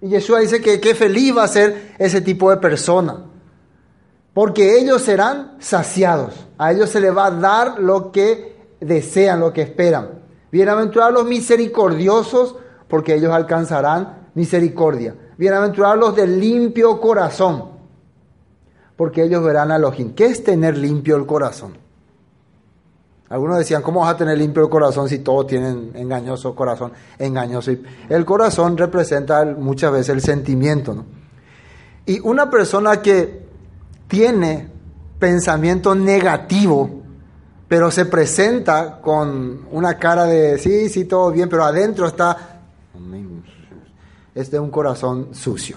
Y 0.00 0.08
Jesús 0.08 0.40
dice 0.40 0.62
que 0.62 0.80
qué 0.80 0.94
feliz 0.94 1.36
va 1.36 1.44
a 1.44 1.48
ser 1.48 1.94
ese 1.98 2.22
tipo 2.22 2.50
de 2.50 2.56
persona. 2.56 3.24
porque 4.32 4.78
ellos 4.78 5.02
serán 5.02 5.56
saciados. 5.60 6.34
A 6.56 6.72
ellos 6.72 6.88
se 6.90 7.00
les 7.00 7.14
va 7.14 7.26
a 7.26 7.30
dar 7.30 7.78
lo 7.78 8.10
que 8.10 8.56
desean, 8.80 9.40
lo 9.40 9.52
que 9.52 9.62
esperan. 9.62 10.25
Bienaventurados 10.50 11.12
los 11.12 11.24
misericordiosos, 11.26 12.56
porque 12.88 13.14
ellos 13.14 13.32
alcanzarán 13.32 14.28
misericordia. 14.34 15.14
Bienaventurados 15.36 15.98
los 15.98 16.16
de 16.16 16.26
limpio 16.26 17.00
corazón, 17.00 17.70
porque 18.96 19.24
ellos 19.24 19.44
verán 19.44 19.70
a 19.70 19.76
Elohim. 19.76 20.14
¿Qué 20.14 20.26
es 20.26 20.44
tener 20.44 20.78
limpio 20.78 21.16
el 21.16 21.26
corazón? 21.26 21.76
Algunos 23.28 23.58
decían, 23.58 23.82
¿cómo 23.82 24.00
vas 24.00 24.14
a 24.14 24.16
tener 24.16 24.38
limpio 24.38 24.62
el 24.62 24.70
corazón 24.70 25.08
si 25.08 25.18
todos 25.18 25.48
tienen 25.48 25.90
engañoso 25.94 26.54
corazón? 26.54 26.92
Engañoso. 27.18 27.72
El 28.08 28.24
corazón 28.24 28.76
representa 28.76 29.44
muchas 29.44 29.90
veces 29.90 30.10
el 30.10 30.20
sentimiento, 30.20 30.94
¿no? 30.94 31.04
Y 32.06 32.20
una 32.20 32.48
persona 32.48 33.02
que 33.02 33.44
tiene 34.06 34.68
pensamiento 35.18 35.96
negativo, 35.96 36.95
pero 37.68 37.90
se 37.90 38.06
presenta 38.06 39.00
con 39.00 39.66
una 39.72 39.98
cara 39.98 40.24
de, 40.24 40.58
sí, 40.58 40.88
sí, 40.88 41.04
todo 41.04 41.30
bien, 41.30 41.48
pero 41.48 41.64
adentro 41.64 42.06
está, 42.06 42.60
es 44.34 44.50
de 44.50 44.60
un 44.60 44.70
corazón 44.70 45.34
sucio. 45.34 45.76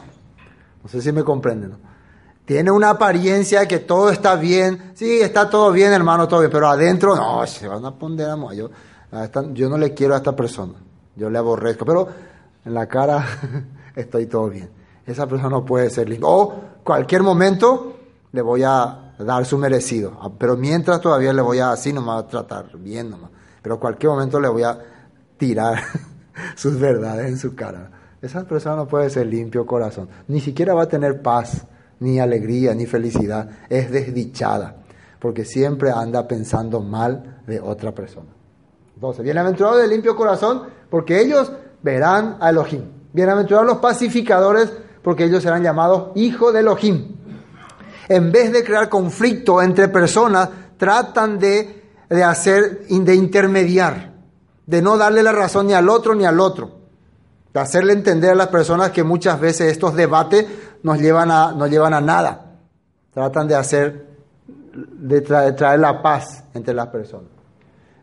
No 0.84 0.90
sé 0.90 1.02
si 1.02 1.12
me 1.12 1.24
comprenden. 1.24 1.74
Tiene 2.46 2.72
una 2.72 2.92
apariencia 2.92 3.68
que 3.68 3.80
todo 3.80 4.10
está 4.10 4.36
bien. 4.36 4.92
Sí, 4.96 5.22
está 5.22 5.50
todo 5.50 5.72
bien, 5.72 5.94
hermano, 5.94 6.28
todo 6.28 6.40
bien. 6.40 6.52
Pero 6.52 6.68
adentro, 6.68 7.16
no, 7.16 7.46
se 7.46 7.68
van 7.68 7.86
a 7.86 7.92
poner 7.92 8.28
a 8.28 8.54
yo, 8.54 8.70
yo 9.54 9.70
no 9.70 9.78
le 9.78 9.94
quiero 9.94 10.16
a 10.16 10.18
esta 10.18 10.36
persona. 10.36 10.74
Yo 11.16 11.30
le 11.30 11.38
aborrezco. 11.38 11.86
Pero 11.86 12.08
en 12.66 12.74
la 12.74 12.88
cara 12.88 13.24
estoy 13.96 14.26
todo 14.26 14.50
bien. 14.50 14.70
Esa 15.06 15.28
persona 15.28 15.50
no 15.50 15.64
puede 15.64 15.90
ser 15.90 16.10
limpia. 16.10 16.28
O 16.28 16.56
cualquier 16.84 17.24
momento 17.24 17.98
le 18.32 18.42
voy 18.42 18.64
a 18.66 19.09
dar 19.20 19.46
su 19.46 19.58
merecido. 19.58 20.18
Ah, 20.22 20.30
pero 20.38 20.56
mientras 20.58 21.02
todavía 21.02 21.34
le 21.34 21.42
voy 21.42 21.60
a 21.60 21.72
así 21.72 21.94
nomás 21.94 22.28
tratar 22.28 22.78
bien 22.78 23.10
nomás. 23.10 23.32
Pero 23.62 23.80
cualquier 23.80 24.12
momento 24.12 24.40
le 24.40 24.48
voy 24.48 24.64
a 24.64 24.80
tirar 25.38 25.80
sus 26.56 26.80
verdades 26.80 27.28
en 27.28 27.38
su 27.38 27.56
cara. 27.56 27.92
Esa 28.22 28.44
persona 28.46 28.76
no 28.76 28.88
puede 28.88 29.10
ser 29.10 29.28
limpio 29.28 29.66
corazón. 29.66 30.10
Ni 30.28 30.42
siquiera 30.42 30.74
va 30.74 30.84
a 30.84 30.90
tener 30.90 31.22
paz 31.22 31.66
ni 32.00 32.20
alegría, 32.20 32.74
ni 32.74 32.86
felicidad. 32.86 33.50
Es 33.70 33.92
desdichada, 33.92 34.78
porque 35.20 35.46
siempre 35.46 35.92
anda 35.92 36.28
pensando 36.28 36.82
mal 36.82 37.42
de 37.46 37.60
otra 37.60 37.94
persona. 37.94 38.28
Entonces, 38.96 39.24
bienaventurados 39.24 39.82
de 39.82 39.88
limpio 39.88 40.16
corazón, 40.16 40.64
porque 40.90 41.22
ellos 41.22 41.52
verán 41.82 42.38
a 42.42 42.50
Elohim. 42.50 42.84
Bienaventurados 43.14 43.68
los 43.68 43.78
pacificadores, 43.78 44.72
porque 45.02 45.26
ellos 45.26 45.42
serán 45.42 45.64
llamados 45.64 46.12
hijos 46.16 46.54
de 46.54 46.60
Elohim. 46.60 47.16
En 48.10 48.32
vez 48.32 48.52
de 48.52 48.64
crear 48.64 48.90
conflicto 48.90 49.62
entre 49.62 49.88
personas, 49.88 50.50
tratan 50.78 51.40
de, 51.40 51.84
de 52.10 52.24
hacer, 52.24 52.88
de 52.88 53.16
intermediar, 53.16 54.14
de 54.66 54.82
no 54.82 54.98
darle 54.98 55.24
la 55.24 55.32
razón 55.32 55.68
ni 55.68 55.74
al 55.74 55.88
otro 55.88 56.14
ni 56.16 56.26
al 56.26 56.40
otro 56.40 56.80
de 57.54 57.60
hacerle 57.60 57.94
entender 57.94 58.32
a 58.32 58.36
las 58.36 58.48
personas 58.48 58.92
que 58.92 59.04
muchas 59.04 59.40
veces 59.40 59.72
estos 59.72 59.96
debates 59.96 60.46
nos 60.84 61.00
llevan 61.00 61.32
a, 61.32 61.68
llevan 61.68 61.94
a 61.94 62.02
nada. 62.02 62.58
Tratan 63.12 63.48
de 63.48 63.56
hacer, 63.56 64.06
de 64.74 65.22
traer, 65.22 65.80
la 65.80 66.02
paz 66.02 66.44
entre 66.54 66.74
las 66.74 66.88
personas. 66.88 67.30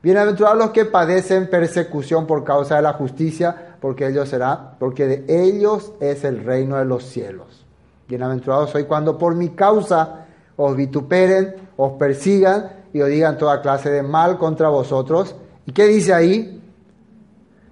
Bienaventurados 0.02 0.58
los 0.58 0.70
que 0.70 0.84
padecen 0.84 1.48
persecución 1.48 2.26
por 2.26 2.44
causa 2.44 2.76
de 2.76 2.82
la 2.82 2.92
justicia, 2.92 3.76
porque 3.80 4.06
ellos 4.08 4.28
será, 4.28 4.76
porque 4.78 5.06
de 5.06 5.24
ellos 5.28 5.92
es 6.00 6.24
el 6.24 6.44
reino 6.44 6.76
de 6.76 6.84
los 6.84 7.04
cielos. 7.04 7.65
Bienaventurados 8.08 8.70
soy 8.70 8.84
cuando 8.84 9.18
por 9.18 9.34
mi 9.34 9.48
causa 9.50 10.26
os 10.56 10.76
vituperen, 10.76 11.56
os 11.76 11.92
persigan 11.94 12.84
y 12.92 13.00
os 13.00 13.08
digan 13.08 13.36
toda 13.36 13.60
clase 13.60 13.90
de 13.90 14.02
mal 14.02 14.38
contra 14.38 14.68
vosotros. 14.68 15.34
¿Y 15.66 15.72
qué 15.72 15.86
dice 15.86 16.14
ahí? 16.14 16.62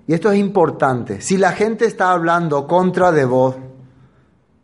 Y 0.08 0.12
esto 0.12 0.32
es 0.32 0.38
importante. 0.38 1.20
Si 1.20 1.36
la 1.36 1.52
gente 1.52 1.86
está 1.86 2.10
hablando 2.10 2.66
contra 2.66 3.12
de 3.12 3.24
vos, 3.24 3.54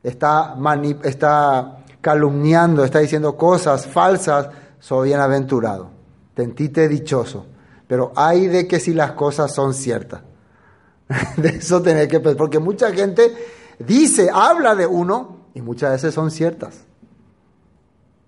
está, 0.02 0.56
está 1.04 1.84
calumniando, 2.00 2.84
está 2.84 2.98
diciendo 2.98 3.36
cosas 3.36 3.86
falsas, 3.86 4.50
soy 4.80 5.10
bienaventurado. 5.10 5.88
Tentite 6.34 6.88
dichoso. 6.88 7.46
Pero 7.86 8.12
hay 8.16 8.48
de 8.48 8.66
que 8.66 8.80
si 8.80 8.92
las 8.92 9.12
cosas 9.12 9.54
son 9.54 9.72
ciertas. 9.72 10.22
de 11.36 11.48
eso 11.48 11.80
tener 11.80 12.08
que 12.08 12.18
pensar. 12.18 12.36
Porque 12.36 12.58
mucha 12.58 12.90
gente 12.92 13.32
dice, 13.78 14.28
habla 14.32 14.74
de 14.74 14.86
uno 14.86 15.39
y 15.54 15.60
muchas 15.60 15.92
veces 15.92 16.14
son 16.14 16.30
ciertas. 16.30 16.84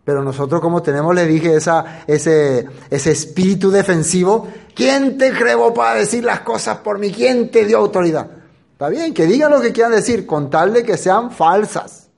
Pero 0.04 0.24
nosotros 0.24 0.60
como 0.60 0.82
tenemos, 0.82 1.14
le 1.14 1.26
dije, 1.26 1.54
esa, 1.54 2.02
ese, 2.06 2.66
ese 2.90 3.12
espíritu 3.12 3.70
defensivo, 3.70 4.48
¿quién 4.74 5.16
te 5.16 5.32
creó 5.32 5.72
para 5.72 5.94
decir 5.94 6.24
las 6.24 6.40
cosas 6.40 6.78
por 6.78 6.98
mí? 6.98 7.12
¿Quién 7.12 7.50
te 7.50 7.64
dio 7.64 7.78
autoridad? 7.78 8.28
Está 8.72 8.88
bien, 8.88 9.14
que 9.14 9.26
digan 9.26 9.52
lo 9.52 9.60
que 9.60 9.72
quieran 9.72 9.92
decir, 9.92 10.26
con 10.26 10.50
tal 10.50 10.72
de 10.72 10.82
que 10.82 10.96
sean 10.96 11.30
falsas. 11.30 12.08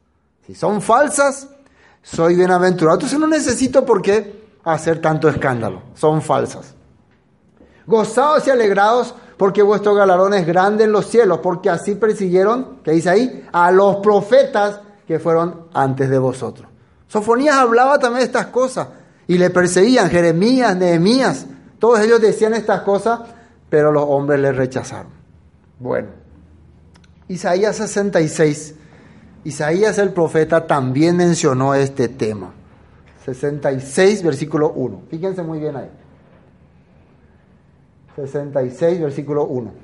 Si 0.47 0.55
son 0.55 0.81
falsas, 0.81 1.49
soy 2.03 2.37
bienaventurado. 2.37 2.97
Entonces 2.97 3.19
no 3.19 3.27
necesito 3.27 3.85
por 3.85 4.01
qué 4.01 4.43
hacer 4.65 5.03
tanto 5.03 5.29
escándalo. 5.29 5.83
Son 5.95 6.23
falsas. 6.23 6.75
Gozados 7.87 8.47
y 8.47 8.51
alegrados 8.51 9.15
porque 9.37 9.63
vuestro 9.63 9.95
galardón 9.95 10.33
es 10.33 10.47
grande 10.47 10.85
en 10.85 10.93
los 10.93 11.07
cielos, 11.07 11.41
porque 11.43 11.69
así 11.69 11.97
persiguieron, 11.97 12.79
¿qué 12.85 12.93
dice 12.93 13.11
ahí? 13.11 13.47
A 13.53 13.71
los 13.71 13.97
profetas 13.97 14.81
que 15.07 15.19
fueron 15.19 15.67
antes 15.73 16.09
de 16.09 16.19
vosotros. 16.19 16.69
Sofonías 17.09 17.57
hablaba 17.57 17.99
también 17.99 18.21
de 18.21 18.27
estas 18.27 18.47
cosas 18.47 18.89
y 19.27 19.39
le 19.39 19.51
perseguían, 19.51 20.11
Jeremías, 20.11 20.77
Nehemías, 20.77 21.47
todos 21.79 22.01
ellos 22.01 22.21
decían 22.21 22.55
estas 22.55 22.83
cosas, 22.83 23.21
pero 23.69 23.93
los 23.93 24.05
hombres 24.07 24.41
le 24.41 24.53
rechazaron. 24.53 25.13
Bueno, 25.79 26.09
Isaías 27.29 27.77
66, 27.77 28.75
Isaías 29.45 29.99
el 29.99 30.11
profeta 30.11 30.67
también 30.67 31.17
mencionó 31.17 31.75
este 31.75 32.09
tema. 32.09 32.53
66, 33.25 34.23
versículo 34.23 34.73
1. 34.73 35.03
Fíjense 35.11 35.43
muy 35.43 35.59
bien 35.59 35.77
ahí. 35.77 35.91
66, 38.17 39.01
versículo 39.01 39.45
1. 39.47 39.84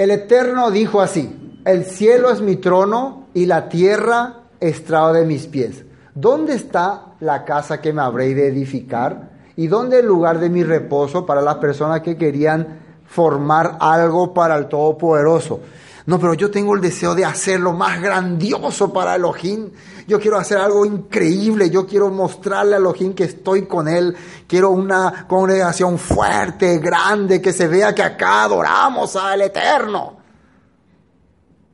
El 0.00 0.10
Eterno 0.10 0.70
dijo 0.70 1.02
así, 1.02 1.60
el 1.66 1.84
cielo 1.84 2.30
es 2.30 2.40
mi 2.40 2.56
trono 2.56 3.26
y 3.34 3.44
la 3.44 3.68
tierra 3.68 4.44
estrado 4.58 5.12
de 5.12 5.26
mis 5.26 5.46
pies. 5.46 5.84
¿Dónde 6.14 6.54
está 6.54 7.08
la 7.20 7.44
casa 7.44 7.82
que 7.82 7.92
me 7.92 8.00
habré 8.00 8.34
de 8.34 8.48
edificar? 8.48 9.28
¿Y 9.56 9.66
dónde 9.66 9.98
el 9.98 10.06
lugar 10.06 10.40
de 10.40 10.48
mi 10.48 10.64
reposo 10.64 11.26
para 11.26 11.42
las 11.42 11.56
personas 11.56 12.00
que 12.00 12.16
querían 12.16 12.78
formar 13.04 13.76
algo 13.78 14.32
para 14.32 14.56
el 14.56 14.68
Todopoderoso? 14.68 15.60
No, 16.06 16.18
pero 16.18 16.34
yo 16.34 16.50
tengo 16.50 16.74
el 16.74 16.80
deseo 16.80 17.14
de 17.14 17.24
hacerlo 17.24 17.72
más 17.72 18.00
grandioso 18.00 18.92
para 18.92 19.14
Elohim. 19.14 19.70
Yo 20.06 20.18
quiero 20.18 20.38
hacer 20.38 20.58
algo 20.58 20.84
increíble. 20.84 21.70
Yo 21.70 21.86
quiero 21.86 22.10
mostrarle 22.10 22.74
a 22.74 22.78
Elohim 22.78 23.14
que 23.14 23.24
estoy 23.24 23.66
con 23.66 23.88
él. 23.88 24.16
Quiero 24.46 24.70
una 24.70 25.26
congregación 25.28 25.98
fuerte, 25.98 26.78
grande, 26.78 27.40
que 27.40 27.52
se 27.52 27.68
vea 27.68 27.94
que 27.94 28.02
acá 28.02 28.44
adoramos 28.44 29.16
al 29.16 29.42
Eterno 29.42 30.20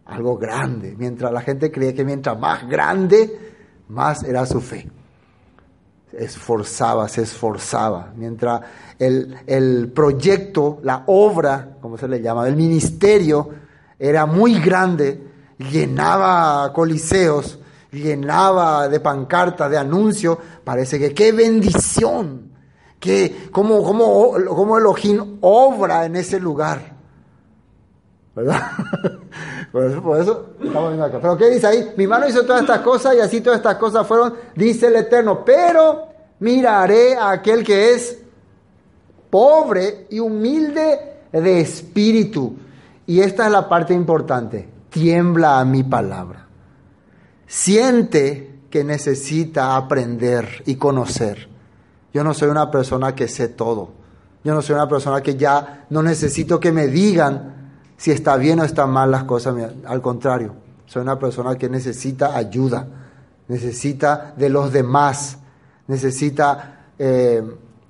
algo 0.06 0.36
grande. 0.36 0.94
Mientras 0.96 1.32
la 1.32 1.40
gente 1.40 1.70
creía 1.70 1.94
que 1.94 2.04
mientras 2.04 2.38
más 2.38 2.68
grande, 2.68 3.54
más 3.88 4.22
era 4.22 4.46
su 4.46 4.60
fe. 4.60 4.88
Esforzaba, 6.12 7.08
se 7.08 7.22
esforzaba. 7.22 8.12
Mientras 8.16 8.62
el, 8.98 9.36
el 9.46 9.90
proyecto, 9.92 10.78
la 10.82 11.04
obra, 11.06 11.76
como 11.80 11.98
se 11.98 12.08
le 12.08 12.22
llama, 12.22 12.46
el 12.48 12.56
ministerio, 12.56 13.50
era 13.98 14.26
muy 14.26 14.60
grande, 14.60 15.22
llenaba 15.58 16.72
coliseos, 16.72 17.58
llenaba 17.92 18.88
de 18.88 19.00
pancartas, 19.00 19.70
de 19.70 19.78
anuncios, 19.78 20.38
parece 20.64 20.98
que 20.98 21.14
qué 21.14 21.32
bendición, 21.32 22.52
que 23.00 23.48
cómo, 23.50 23.82
cómo, 23.82 24.34
cómo 24.48 24.78
Elohim 24.78 25.38
obra 25.40 26.04
en 26.04 26.16
ese 26.16 26.40
lugar. 26.40 26.96
¿Verdad? 28.34 28.70
Por 29.72 30.20
eso, 30.20 30.46
estamos 30.62 30.88
viendo 30.88 31.04
acá. 31.04 31.18
Pero 31.20 31.36
¿qué 31.38 31.50
dice 31.50 31.66
ahí? 31.66 31.92
Mi 31.96 32.06
mano 32.06 32.28
hizo 32.28 32.44
todas 32.44 32.62
estas 32.62 32.80
cosas 32.80 33.14
y 33.16 33.20
así 33.20 33.40
todas 33.40 33.58
estas 33.58 33.76
cosas 33.76 34.06
fueron, 34.06 34.34
dice 34.54 34.88
el 34.88 34.96
Eterno. 34.96 35.42
Pero 35.44 36.08
miraré 36.40 37.16
a 37.16 37.30
aquel 37.30 37.64
que 37.64 37.92
es 37.92 38.18
pobre 39.30 40.06
y 40.10 40.18
humilde 40.18 41.16
de 41.32 41.60
espíritu. 41.60 42.56
Y 43.06 43.20
esta 43.20 43.46
es 43.46 43.52
la 43.52 43.68
parte 43.68 43.94
importante. 43.94 44.68
Tiembla 44.90 45.60
a 45.60 45.64
mi 45.64 45.82
palabra. 45.84 46.46
Siente 47.46 48.60
que 48.70 48.82
necesita 48.82 49.76
aprender 49.76 50.62
y 50.66 50.76
conocer. 50.76 51.48
Yo 52.12 52.24
no 52.24 52.34
soy 52.34 52.48
una 52.48 52.70
persona 52.70 53.14
que 53.14 53.28
sé 53.28 53.48
todo. 53.48 53.90
Yo 54.42 54.54
no 54.54 54.62
soy 54.62 54.74
una 54.74 54.88
persona 54.88 55.20
que 55.20 55.36
ya 55.36 55.86
no 55.90 56.02
necesito 56.02 56.58
que 56.58 56.72
me 56.72 56.86
digan 56.86 57.54
si 57.96 58.10
está 58.10 58.36
bien 58.36 58.60
o 58.60 58.64
está 58.64 58.86
mal 58.86 59.10
las 59.10 59.24
cosas. 59.24 59.54
Al 59.86 60.00
contrario, 60.00 60.66
Soy 60.86 61.02
una 61.02 61.18
persona 61.18 61.56
que 61.56 61.68
necesita 61.68 62.36
ayuda, 62.36 62.86
necesita 63.48 64.34
de 64.36 64.48
los 64.48 64.72
demás, 64.72 65.38
necesita 65.88 66.86
eh, 66.98 67.42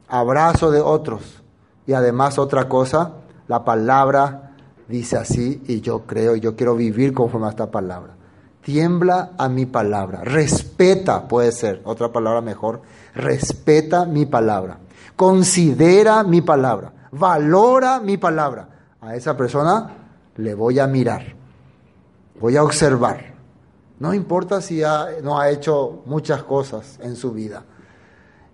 abrazo 0.09 0.71
de 0.71 0.81
otros. 0.81 1.43
Y 1.87 1.93
además 1.93 2.39
otra 2.39 2.69
cosa, 2.69 3.12
la 3.49 3.64
palabra 3.64 4.46
dice 4.89 5.16
así 5.16 5.62
y 5.66 5.80
yo 5.80 6.03
creo, 6.07 6.37
y 6.37 6.41
yo 6.41 6.57
quiero 6.57 6.76
vivir 6.76 7.12
conforme 7.12 7.47
a 7.47 7.51
esta 7.51 7.70
palabra. 7.70 8.14
Tiembla 8.62 9.32
a 9.39 9.49
mi 9.49 9.66
palabra, 9.66 10.22
respeta, 10.24 11.28
puede 11.28 11.53
ser, 11.53 11.82
otra 11.84 12.12
palabra 12.12 12.41
mejor, 12.41 12.82
respeta 13.14 14.05
mi 14.05 14.26
palabra, 14.26 14.78
considera 15.14 16.24
mi 16.24 16.41
palabra, 16.41 16.93
valora 17.12 18.01
mi 18.01 18.16
palabra. 18.16 18.68
A 19.01 19.14
esa 19.14 19.37
persona 19.37 19.91
le 20.37 20.55
voy 20.55 20.80
a 20.80 20.87
mirar, 20.89 21.34
voy 22.41 22.57
a 22.57 22.64
observar. 22.64 23.37
No 24.01 24.12
importa 24.12 24.61
si 24.61 24.82
no 25.22 25.39
ha 25.39 25.49
hecho 25.51 26.03
muchas 26.07 26.43
cosas 26.43 26.99
en 27.03 27.14
su 27.14 27.32
vida 27.32 27.62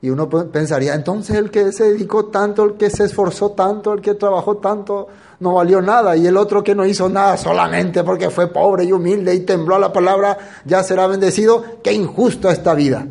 y 0.02 0.10
uno 0.10 0.28
pensaría, 0.28 0.94
entonces 0.96 1.36
el 1.36 1.48
que 1.52 1.70
se 1.70 1.84
dedicó 1.92 2.26
tanto, 2.26 2.64
el 2.64 2.74
que 2.74 2.90
se 2.90 3.04
esforzó 3.04 3.52
tanto, 3.52 3.92
el 3.92 4.00
que 4.00 4.14
trabajó 4.14 4.56
tanto, 4.56 5.06
no 5.43 5.55
valió 5.55 5.82
nada. 5.82 6.16
Y 6.16 6.26
el 6.26 6.36
otro 6.36 6.62
que 6.62 6.74
no 6.74 6.86
hizo 6.86 7.09
nada 7.09 7.36
solamente 7.36 8.05
porque 8.05 8.30
fue 8.30 8.47
pobre 8.47 8.84
y 8.84 8.93
humilde 8.93 9.34
y 9.34 9.40
tembló 9.40 9.74
a 9.74 9.80
la 9.80 9.93
palabra, 9.93 10.38
ya 10.64 10.82
será 10.84 11.09
bendecido. 11.09 11.64
Qué 11.82 11.93
injusto 11.93 12.49
esta 12.49 12.74
vida. 12.74 13.07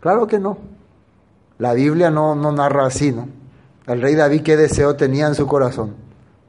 Claro 0.00 0.26
que 0.26 0.40
no. 0.40 0.58
La 1.58 1.72
Biblia 1.74 2.10
no, 2.10 2.34
no 2.34 2.52
narra 2.52 2.86
así, 2.86 3.12
¿no? 3.12 3.28
El 3.86 4.02
rey 4.02 4.16
David 4.16 4.42
qué 4.42 4.56
deseo 4.56 4.96
tenía 4.96 5.28
en 5.28 5.34
su 5.34 5.46
corazón. 5.46 5.94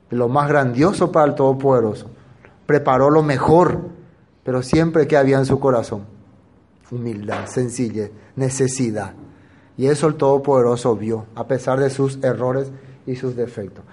Lo 0.10 0.28
más 0.28 0.50
grandioso 0.50 1.12
para 1.12 1.28
el 1.28 1.36
Todopoderoso. 1.36 2.10
Preparó 2.66 3.12
lo 3.12 3.22
mejor, 3.22 3.80
pero 4.44 4.64
siempre 4.64 5.08
que 5.08 5.18
había 5.18 5.38
en 5.38 5.46
su 5.46 5.60
corazón. 5.60 6.06
Humildad, 6.92 7.46
sencillez, 7.46 8.12
necesidad. 8.36 9.14
Y 9.78 9.88
eso 9.88 10.08
el 10.08 10.16
Todopoderoso 10.16 10.96
vio, 10.96 11.28
a 11.36 11.48
pesar 11.48 11.80
de 11.80 11.92
sus 11.92 12.22
errores 12.24 12.72
y 13.06 13.16
sus 13.16 13.36
defectos. 13.36 13.86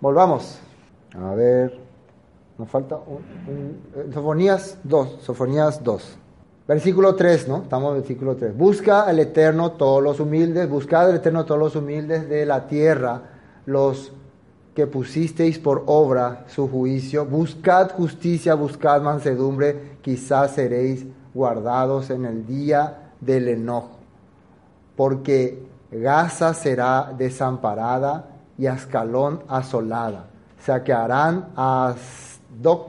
Volvamos. 0.00 0.58
A 1.14 1.34
ver, 1.34 1.78
nos 2.58 2.68
falta 2.68 2.96
un, 2.96 4.12
Sofonías 4.12 4.78
2, 4.84 5.18
Sofonías 5.22 5.82
2. 5.82 6.16
Versículo 6.66 7.14
3, 7.14 7.48
¿no? 7.48 7.62
Estamos 7.62 7.90
en 7.90 8.00
versículo 8.00 8.36
3. 8.36 8.56
Busca 8.56 9.02
al 9.02 9.18
Eterno 9.18 9.72
todos 9.72 10.02
los 10.02 10.20
humildes, 10.20 10.68
buscad 10.68 11.08
al 11.08 11.16
Eterno 11.16 11.44
todos 11.44 11.60
los 11.60 11.76
humildes 11.76 12.28
de 12.28 12.46
la 12.46 12.66
tierra, 12.66 13.22
los 13.66 14.12
que 14.74 14.86
pusisteis 14.86 15.58
por 15.58 15.82
obra 15.86 16.44
su 16.46 16.68
juicio. 16.68 17.26
Buscad 17.26 17.90
justicia, 17.90 18.54
buscad 18.54 19.02
mansedumbre, 19.02 19.98
quizás 20.00 20.52
seréis 20.52 21.04
guardados 21.34 22.10
en 22.10 22.24
el 22.24 22.46
día 22.46 23.12
del 23.20 23.48
enojo 23.48 24.00
porque 25.00 25.66
Gaza 25.90 26.52
será 26.52 27.14
desamparada 27.16 28.29
y 28.60 28.66
Ascalón 28.66 29.42
asolada. 29.48 30.26
Saquearán 30.62 31.48
a 31.56 31.94
Asdod 31.94 32.80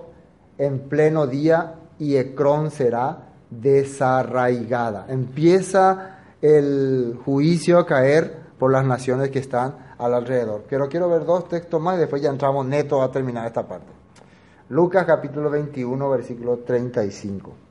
en 0.58 0.90
pleno 0.90 1.28
día 1.28 1.76
y 1.98 2.18
Ecrón 2.18 2.72
será 2.72 3.30
desarraigada. 3.50 5.06
Empieza 5.08 6.18
el 6.42 7.18
juicio 7.24 7.80
a 7.80 7.86
caer 7.86 8.36
por 8.60 8.74
las 8.74 8.84
naciones 8.86 9.30
que 9.30 9.40
están 9.40 9.94
al 9.98 10.14
alrededor. 10.14 10.66
Pero 10.70 10.90
quiero 10.90 11.08
ver 11.08 11.24
dos 11.26 11.48
textos 11.48 11.82
más 11.82 11.96
y 11.96 12.00
después 12.02 12.22
ya 12.22 12.30
entramos 12.32 12.66
neto 12.66 13.02
a 13.02 13.10
terminar 13.10 13.48
esta 13.48 13.66
parte. 13.66 13.94
Lucas 14.68 15.06
capítulo 15.06 15.50
21, 15.50 16.10
versículo 16.10 16.58
35 16.58 17.71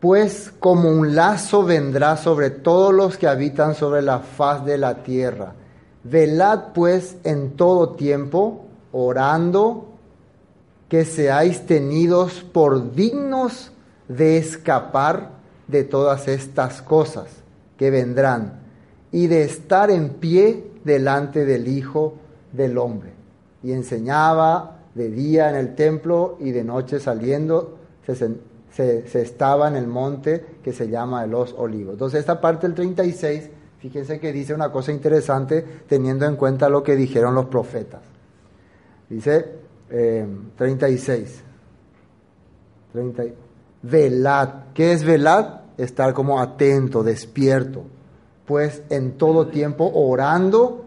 pues 0.00 0.52
como 0.58 0.90
un 0.90 1.14
lazo 1.14 1.64
vendrá 1.64 2.16
sobre 2.16 2.50
todos 2.50 2.92
los 2.92 3.16
que 3.16 3.26
habitan 3.26 3.74
sobre 3.74 4.02
la 4.02 4.20
faz 4.20 4.64
de 4.64 4.78
la 4.78 5.02
tierra. 5.02 5.54
Velad 6.04 6.72
pues 6.74 7.16
en 7.24 7.56
todo 7.56 7.90
tiempo, 7.90 8.66
orando, 8.92 9.88
que 10.88 11.04
seáis 11.04 11.66
tenidos 11.66 12.44
por 12.52 12.94
dignos 12.94 13.72
de 14.08 14.38
escapar 14.38 15.30
de 15.66 15.82
todas 15.82 16.28
estas 16.28 16.80
cosas 16.82 17.26
que 17.76 17.90
vendrán 17.90 18.60
y 19.10 19.26
de 19.26 19.42
estar 19.42 19.90
en 19.90 20.10
pie 20.10 20.70
delante 20.84 21.44
del 21.44 21.66
Hijo 21.66 22.14
del 22.52 22.78
Hombre. 22.78 23.12
Y 23.62 23.72
enseñaba 23.72 24.78
de 24.94 25.10
día 25.10 25.50
en 25.50 25.56
el 25.56 25.74
templo 25.74 26.36
y 26.38 26.52
de 26.52 26.62
noche 26.62 27.00
saliendo, 27.00 27.78
se 28.06 28.36
se, 28.76 29.22
estaba 29.22 29.68
en 29.68 29.76
el 29.76 29.86
monte 29.86 30.44
que 30.62 30.72
se 30.72 30.88
llama 30.88 31.22
de 31.22 31.28
los 31.28 31.54
olivos. 31.54 31.94
Entonces 31.94 32.20
esta 32.20 32.40
parte 32.40 32.66
del 32.66 32.74
36, 32.74 33.48
fíjense 33.78 34.20
que 34.20 34.32
dice 34.32 34.52
una 34.52 34.70
cosa 34.70 34.92
interesante 34.92 35.64
teniendo 35.88 36.26
en 36.26 36.36
cuenta 36.36 36.68
lo 36.68 36.82
que 36.82 36.94
dijeron 36.94 37.34
los 37.34 37.46
profetas. 37.46 38.02
Dice 39.08 39.46
36. 40.56 41.42
Eh, 42.94 43.34
velad. 43.82 44.48
¿Qué 44.74 44.92
es 44.92 45.04
velad? 45.04 45.60
Estar 45.78 46.12
como 46.12 46.40
atento, 46.40 47.02
despierto. 47.02 47.84
Pues 48.44 48.82
en 48.90 49.12
todo 49.12 49.46
tiempo 49.48 49.90
orando 49.94 50.85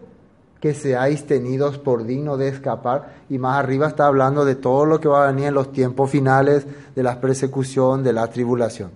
que 0.60 0.74
seáis 0.74 1.26
tenidos 1.26 1.78
por 1.78 2.04
digno 2.04 2.36
de 2.36 2.48
escapar. 2.48 3.24
Y 3.28 3.38
más 3.38 3.58
arriba 3.58 3.88
está 3.88 4.06
hablando 4.06 4.44
de 4.44 4.54
todo 4.54 4.84
lo 4.84 5.00
que 5.00 5.08
va 5.08 5.24
a 5.24 5.32
venir 5.32 5.46
en 5.46 5.54
los 5.54 5.72
tiempos 5.72 6.10
finales, 6.10 6.66
de 6.94 7.02
la 7.02 7.20
persecución, 7.20 8.02
de 8.02 8.12
la 8.12 8.26
tribulación. 8.28 8.90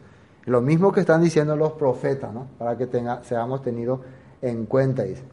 Lo 0.44 0.60
mismo 0.60 0.92
que 0.92 1.00
están 1.00 1.22
diciendo 1.22 1.56
los 1.56 1.72
profetas, 1.72 2.32
¿no? 2.32 2.48
Para 2.58 2.76
que 2.76 2.86
seamos 3.22 3.62
tenidos 3.62 4.00
en 4.42 4.66
cuenta, 4.66 5.04
dice. 5.04 5.24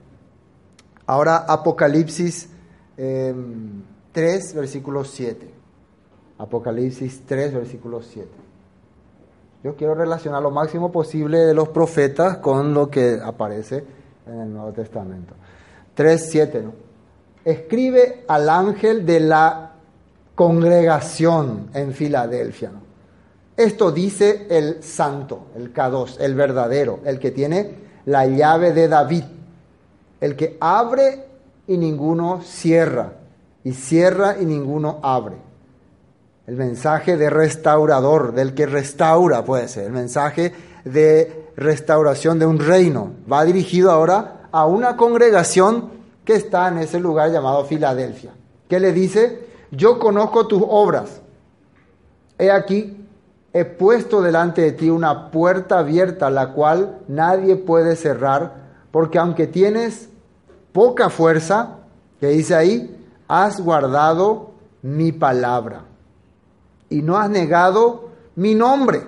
Ahora 1.06 1.38
Apocalipsis 1.48 2.50
3, 2.96 2.96
em, 2.96 4.56
versículo 4.56 5.04
7. 5.04 5.52
Apocalipsis 6.38 7.24
3, 7.26 7.54
versículo 7.54 8.02
7. 8.02 8.30
Yo 9.64 9.76
quiero 9.76 9.94
relacionar 9.94 10.42
lo 10.42 10.50
máximo 10.50 10.92
posible 10.92 11.40
de 11.40 11.54
los 11.54 11.70
profetas 11.70 12.38
con 12.38 12.74
lo 12.74 12.90
que 12.90 13.20
aparece 13.22 13.84
en 14.26 14.40
el 14.40 14.54
Nuevo 14.54 14.72
Testamento. 14.72 15.36
3.7, 15.96 16.64
¿no? 16.64 16.74
Escribe 17.44 18.24
al 18.28 18.50
ángel 18.50 19.06
de 19.06 19.20
la 19.20 19.72
congregación 20.36 21.70
en 21.74 21.94
Filadelfia. 21.94 22.72
Esto 23.58 23.92
dice 23.92 24.48
el 24.50 24.84
santo, 24.84 25.48
el 25.56 25.74
K2, 25.74 26.20
el 26.20 26.36
verdadero, 26.36 27.00
el 27.06 27.20
que 27.20 27.32
tiene 27.32 27.76
la 28.06 28.26
llave 28.26 28.74
de 28.74 28.88
David, 28.88 29.24
el 30.20 30.36
que 30.36 30.58
abre 30.60 31.26
y 31.68 31.78
ninguno 31.78 32.42
cierra, 32.44 33.14
y 33.64 33.74
cierra 33.74 34.38
y 34.40 34.46
ninguno 34.46 35.00
abre. 35.04 35.38
El 36.48 36.56
mensaje 36.56 37.18
de 37.18 37.30
restaurador, 37.30 38.34
del 38.34 38.54
que 38.54 38.66
restaura 38.66 39.46
puede 39.46 39.68
ser, 39.68 39.86
el 39.86 39.94
mensaje 39.94 40.54
de 40.86 41.50
restauración 41.56 42.40
de 42.40 42.46
un 42.46 42.60
reino. 42.60 43.14
Va 43.32 43.46
dirigido 43.46 43.92
ahora 43.92 44.41
a 44.52 44.66
una 44.66 44.98
congregación 44.98 45.90
que 46.26 46.34
está 46.34 46.68
en 46.68 46.80
ese 46.80 47.00
lugar 47.00 47.32
llamado 47.32 47.66
Filadelfia, 47.66 48.32
que 48.68 48.80
le 48.80 48.92
dice, 48.92 49.48
yo 49.72 50.00
conozco 50.00 50.48
tus 50.48 50.64
obras. 50.68 51.22
He 52.38 52.52
aquí, 52.52 53.06
he 53.54 53.66
puesto 53.66 54.22
delante 54.22 54.62
de 54.62 54.72
ti 54.72 54.90
una 54.90 55.32
puerta 55.32 55.80
abierta, 55.80 56.30
la 56.30 56.54
cual 56.54 57.00
nadie 57.08 57.56
puede 57.56 57.96
cerrar, 57.96 58.56
porque 58.92 59.20
aunque 59.20 59.48
tienes 59.48 60.10
poca 60.72 61.10
fuerza, 61.10 61.78
que 62.20 62.28
dice 62.28 62.56
ahí, 62.56 62.98
has 63.28 63.62
guardado 63.62 64.52
mi 64.82 65.12
palabra 65.12 65.86
y 66.90 67.02
no 67.02 67.18
has 67.18 67.30
negado 67.30 68.10
mi 68.36 68.54
nombre. 68.54 69.02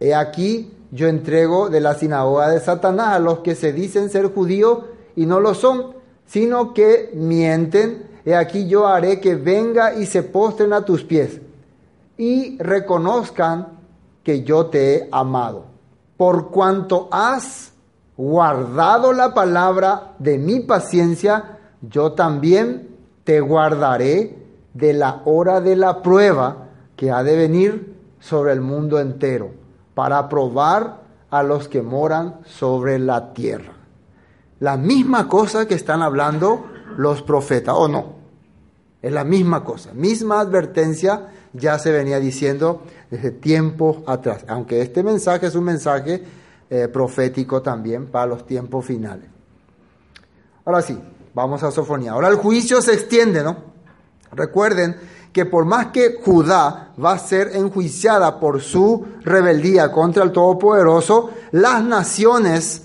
He 0.00 0.14
aquí, 0.14 0.72
yo 0.90 1.08
entrego 1.08 1.68
de 1.68 1.80
la 1.80 1.94
sinagoga 1.94 2.48
de 2.48 2.60
Satanás 2.60 3.08
a 3.08 3.18
los 3.18 3.40
que 3.40 3.54
se 3.54 3.72
dicen 3.72 4.10
ser 4.10 4.32
judíos 4.32 4.84
y 5.14 5.26
no 5.26 5.40
lo 5.40 5.54
son, 5.54 5.94
sino 6.26 6.74
que 6.74 7.10
mienten. 7.14 8.06
He 8.24 8.34
aquí 8.34 8.66
yo 8.68 8.86
haré 8.86 9.20
que 9.20 9.34
venga 9.36 9.94
y 9.94 10.06
se 10.06 10.22
postren 10.22 10.72
a 10.72 10.84
tus 10.84 11.04
pies 11.04 11.40
y 12.16 12.58
reconozcan 12.58 13.68
que 14.22 14.42
yo 14.42 14.66
te 14.66 14.96
he 14.96 15.08
amado. 15.12 15.66
Por 16.16 16.50
cuanto 16.50 17.08
has 17.10 17.72
guardado 18.16 19.12
la 19.12 19.34
palabra 19.34 20.14
de 20.18 20.38
mi 20.38 20.60
paciencia, 20.60 21.58
yo 21.82 22.12
también 22.12 22.88
te 23.24 23.40
guardaré 23.40 24.38
de 24.72 24.92
la 24.92 25.22
hora 25.24 25.60
de 25.60 25.76
la 25.76 26.02
prueba 26.02 26.68
que 26.96 27.10
ha 27.10 27.22
de 27.22 27.36
venir 27.36 27.94
sobre 28.18 28.52
el 28.52 28.60
mundo 28.60 28.98
entero 28.98 29.65
para 29.96 30.28
probar 30.28 31.04
a 31.30 31.42
los 31.42 31.68
que 31.68 31.80
moran 31.80 32.40
sobre 32.44 32.98
la 32.98 33.32
tierra. 33.32 33.72
La 34.60 34.76
misma 34.76 35.26
cosa 35.26 35.66
que 35.66 35.72
están 35.72 36.02
hablando 36.02 36.66
los 36.98 37.22
profetas, 37.22 37.74
¿o 37.74 37.88
no? 37.88 38.16
Es 39.00 39.10
la 39.10 39.24
misma 39.24 39.64
cosa, 39.64 39.94
misma 39.94 40.40
advertencia 40.40 41.28
ya 41.54 41.78
se 41.78 41.92
venía 41.92 42.20
diciendo 42.20 42.82
desde 43.10 43.30
tiempo 43.30 44.04
atrás, 44.06 44.44
aunque 44.48 44.82
este 44.82 45.02
mensaje 45.02 45.46
es 45.46 45.54
un 45.54 45.64
mensaje 45.64 46.22
eh, 46.68 46.88
profético 46.88 47.62
también 47.62 48.08
para 48.08 48.26
los 48.26 48.46
tiempos 48.46 48.84
finales. 48.84 49.30
Ahora 50.66 50.82
sí, 50.82 50.98
vamos 51.32 51.62
a 51.62 51.70
Sofonía. 51.70 52.12
Ahora 52.12 52.28
el 52.28 52.36
juicio 52.36 52.82
se 52.82 52.92
extiende, 52.92 53.42
¿no? 53.42 53.56
Recuerden 54.32 54.94
que 55.36 55.44
por 55.44 55.66
más 55.66 55.88
que 55.88 56.18
Judá 56.24 56.94
va 56.98 57.12
a 57.12 57.18
ser 57.18 57.50
enjuiciada 57.52 58.40
por 58.40 58.62
su 58.62 59.04
rebeldía 59.22 59.92
contra 59.92 60.24
el 60.24 60.32
Todopoderoso, 60.32 61.28
las 61.50 61.84
naciones 61.84 62.84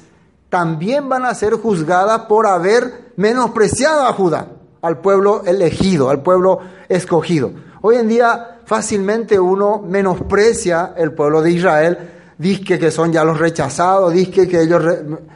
también 0.50 1.08
van 1.08 1.24
a 1.24 1.34
ser 1.34 1.54
juzgadas 1.54 2.24
por 2.24 2.46
haber 2.46 3.14
menospreciado 3.16 4.06
a 4.06 4.12
Judá, 4.12 4.48
al 4.82 5.00
pueblo 5.00 5.44
elegido, 5.46 6.10
al 6.10 6.24
pueblo 6.24 6.60
escogido. 6.90 7.54
Hoy 7.80 7.96
en 7.96 8.10
día 8.10 8.60
fácilmente 8.66 9.40
uno 9.40 9.82
menosprecia 9.88 10.94
el 10.98 11.14
pueblo 11.14 11.42
de 11.42 11.52
Israel, 11.52 12.00
dice 12.38 12.78
que 12.78 12.92
son 12.92 13.14
ya 13.14 13.24
los 13.24 13.40
rechazados, 13.40 14.12
dice 14.12 14.50
que 14.50 14.64
ellos 14.64 14.84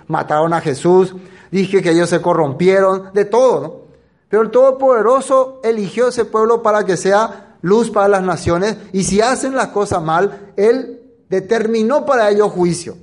mataron 0.07 0.53
a 0.53 0.59
Jesús, 0.59 1.15
dice 1.49 1.81
que 1.81 1.91
ellos 1.91 2.09
se 2.09 2.21
corrompieron, 2.21 3.11
de 3.13 3.23
todo, 3.23 3.61
¿no? 3.61 3.84
Pero 4.29 4.43
el 4.43 4.51
Todopoderoso 4.51 5.61
eligió 5.63 6.07
ese 6.09 6.25
pueblo 6.25 6.61
para 6.61 6.85
que 6.85 6.97
sea 6.97 7.57
luz 7.61 7.89
para 7.89 8.07
las 8.07 8.23
naciones 8.23 8.77
y 8.91 9.03
si 9.03 9.21
hacen 9.21 9.55
las 9.55 9.67
cosas 9.67 10.01
mal, 10.03 10.53
Él 10.55 11.01
determinó 11.29 12.05
para 12.05 12.29
ellos 12.29 12.51
juicio. 12.51 12.97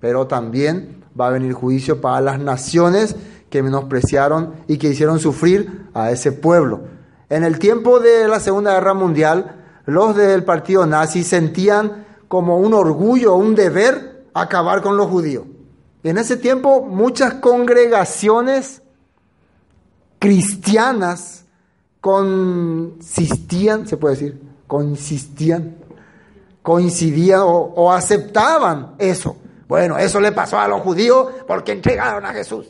Pero 0.00 0.26
también 0.26 1.04
va 1.18 1.28
a 1.28 1.30
venir 1.30 1.52
juicio 1.52 2.00
para 2.00 2.20
las 2.20 2.38
naciones 2.38 3.16
que 3.50 3.62
menospreciaron 3.62 4.54
y 4.66 4.78
que 4.78 4.88
hicieron 4.88 5.18
sufrir 5.18 5.88
a 5.94 6.10
ese 6.10 6.32
pueblo. 6.32 6.82
En 7.30 7.44
el 7.44 7.58
tiempo 7.58 7.98
de 7.98 8.28
la 8.28 8.40
Segunda 8.40 8.74
Guerra 8.74 8.94
Mundial, 8.94 9.56
los 9.86 10.16
del 10.16 10.44
partido 10.44 10.86
nazi 10.86 11.24
sentían 11.24 12.06
como 12.28 12.58
un 12.58 12.74
orgullo, 12.74 13.34
un 13.34 13.54
deber 13.54 14.26
acabar 14.34 14.82
con 14.82 14.96
los 14.96 15.08
judíos. 15.08 15.44
En 16.02 16.18
ese 16.18 16.36
tiempo 16.36 16.82
muchas 16.82 17.34
congregaciones 17.34 18.82
cristianas 20.18 21.44
consistían, 22.00 23.86
se 23.86 23.96
puede 23.96 24.14
decir, 24.14 24.40
consistían, 24.66 25.76
coincidían 26.62 27.40
o, 27.40 27.72
o 27.76 27.92
aceptaban 27.92 28.94
eso. 28.98 29.36
Bueno, 29.68 29.98
eso 29.98 30.20
le 30.20 30.32
pasó 30.32 30.58
a 30.58 30.68
los 30.68 30.80
judíos 30.82 31.28
porque 31.46 31.72
entregaron 31.72 32.24
a 32.24 32.32
Jesús. 32.32 32.66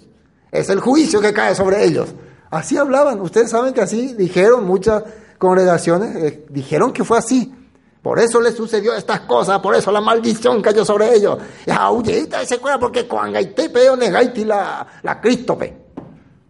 Es 0.51 0.69
el 0.71 0.81
juicio 0.81 1.21
que 1.21 1.33
cae 1.33 1.55
sobre 1.55 1.85
ellos. 1.85 2.09
Así 2.51 2.77
hablaban. 2.77 3.21
Ustedes 3.21 3.51
saben 3.51 3.75
que 3.75 3.83
así 3.83 4.15
dijeron 4.15 4.65
muchas 4.65 5.05
congregaciones, 5.37 6.17
eh, 6.17 6.47
dijeron 6.49 6.93
que 6.93 7.05
fue 7.05 7.19
así. 7.19 7.55
Por 8.03 8.19
eso 8.19 8.41
les 8.41 8.55
sucedió 8.55 8.95
estas 8.95 9.21
cosas, 9.21 9.61
por 9.61 9.75
eso 9.75 9.91
la 9.93 10.01
maldición 10.01 10.63
cayó 10.63 10.85
sobre 10.85 11.15
ellos. 11.15 11.39
Y 11.67 12.47
se 12.47 12.59
porque 12.59 13.07
cuando 13.07 13.39
peo 13.55 13.97
negaiti 13.97 14.45
la, 14.45 14.87
la 15.03 15.21
Crístope. 15.21 15.88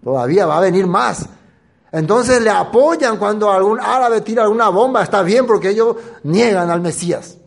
Todavía 0.03 0.46
va 0.46 0.59
a 0.59 0.61
venir 0.61 0.86
más. 0.86 1.28
Entonces 1.90 2.42
le 2.42 2.51
apoyan 2.51 3.16
cuando 3.16 3.51
algún 3.51 3.80
árabe 3.80 4.20
tira 4.20 4.42
alguna 4.42 4.68
bomba, 4.68 5.03
está 5.03 5.22
bien 5.22 5.46
porque 5.46 5.70
ellos 5.70 5.96
niegan 6.22 6.70
al 6.70 6.80
Mesías. 6.80 7.38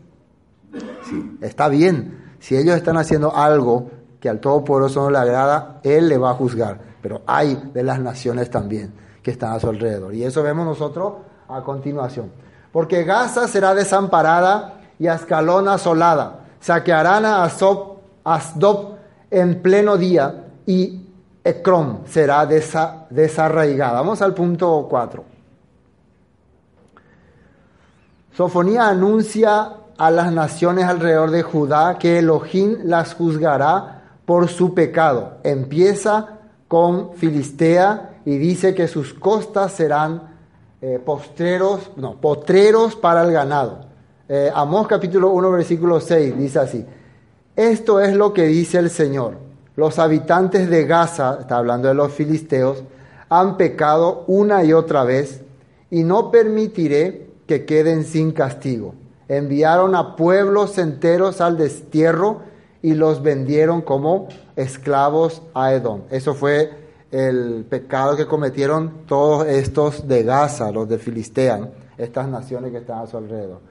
Sí, 1.09 1.37
está 1.41 1.67
bien. 1.69 2.35
Si 2.39 2.55
ellos 2.55 2.75
están 2.75 2.97
haciendo 2.97 3.35
algo 3.35 3.91
que 4.19 4.29
al 4.29 4.39
Todopoderoso 4.39 5.01
no 5.03 5.11
le 5.11 5.17
agrada, 5.19 5.79
Él 5.83 6.09
le 6.09 6.17
va 6.17 6.31
a 6.31 6.33
juzgar. 6.33 6.79
Pero 7.01 7.21
hay 7.25 7.55
de 7.73 7.83
las 7.83 7.99
naciones 7.99 8.49
también 8.49 8.93
que 9.21 9.31
están 9.31 9.53
a 9.53 9.59
su 9.59 9.69
alrededor. 9.69 10.13
Y 10.13 10.23
eso 10.23 10.41
vemos 10.41 10.65
nosotros 10.65 11.13
a 11.47 11.61
continuación. 11.63 12.31
Porque 12.71 13.03
Gaza 13.03 13.47
será 13.47 13.75
desamparada 13.75 14.81
y 14.97 15.07
Ascalón 15.07 15.67
asolada. 15.67 16.45
Saquearán 16.59 17.25
a 17.25 17.43
Asdod 18.23 18.95
en 19.29 19.61
pleno 19.61 19.97
día 19.97 20.45
y 20.65 21.00
Ecrón 21.43 22.01
será 22.07 22.45
desarraigada. 22.45 23.93
Vamos 23.93 24.21
al 24.21 24.33
punto 24.33 24.87
4. 24.89 25.23
Sofonía 28.33 28.87
anuncia 28.87 29.73
a 29.97 30.11
las 30.11 30.31
naciones 30.31 30.85
alrededor 30.85 31.31
de 31.31 31.43
Judá 31.43 31.97
que 31.99 32.19
Elohim 32.19 32.77
las 32.83 33.13
juzgará 33.13 34.01
por 34.25 34.47
su 34.47 34.73
pecado. 34.73 35.37
Empieza 35.43 36.39
con 36.67 37.13
Filistea 37.15 38.21
y 38.25 38.37
dice 38.37 38.73
que 38.73 38.87
sus 38.87 39.13
costas 39.13 39.73
serán 39.73 40.31
eh, 40.81 40.99
postreros, 41.03 41.91
no, 41.97 42.15
potreros 42.15 42.95
para 42.95 43.23
el 43.23 43.31
ganado. 43.31 43.85
Eh, 44.29 44.51
Amós 44.53 44.87
capítulo 44.87 45.29
1 45.31 45.51
versículo 45.51 45.99
6 45.99 46.37
dice 46.37 46.59
así, 46.59 46.85
esto 47.55 47.99
es 47.99 48.15
lo 48.15 48.33
que 48.33 48.43
dice 48.43 48.77
el 48.77 48.89
Señor. 48.89 49.50
Los 49.75 49.99
habitantes 49.99 50.69
de 50.69 50.85
Gaza, 50.85 51.37
está 51.39 51.57
hablando 51.57 51.87
de 51.87 51.93
los 51.93 52.11
filisteos, 52.11 52.83
han 53.29 53.57
pecado 53.57 54.25
una 54.27 54.63
y 54.63 54.73
otra 54.73 55.03
vez 55.03 55.41
y 55.89 56.03
no 56.03 56.31
permitiré 56.31 57.29
que 57.47 57.65
queden 57.65 58.03
sin 58.03 58.31
castigo 58.31 58.95
enviaron 59.31 59.95
a 59.95 60.17
pueblos 60.17 60.77
enteros 60.77 61.39
al 61.39 61.57
destierro 61.57 62.41
y 62.81 62.95
los 62.95 63.23
vendieron 63.23 63.81
como 63.81 64.27
esclavos 64.57 65.41
a 65.53 65.71
Edom. 65.71 66.01
Eso 66.09 66.33
fue 66.33 66.69
el 67.11 67.65
pecado 67.69 68.17
que 68.17 68.25
cometieron 68.25 69.05
todos 69.07 69.47
estos 69.47 70.05
de 70.05 70.23
Gaza, 70.23 70.69
los 70.73 70.89
de 70.89 70.97
Filistea, 70.97 71.69
estas 71.97 72.27
naciones 72.27 72.71
que 72.71 72.79
están 72.79 72.99
a 72.99 73.07
su 73.07 73.15
alrededor. 73.15 73.61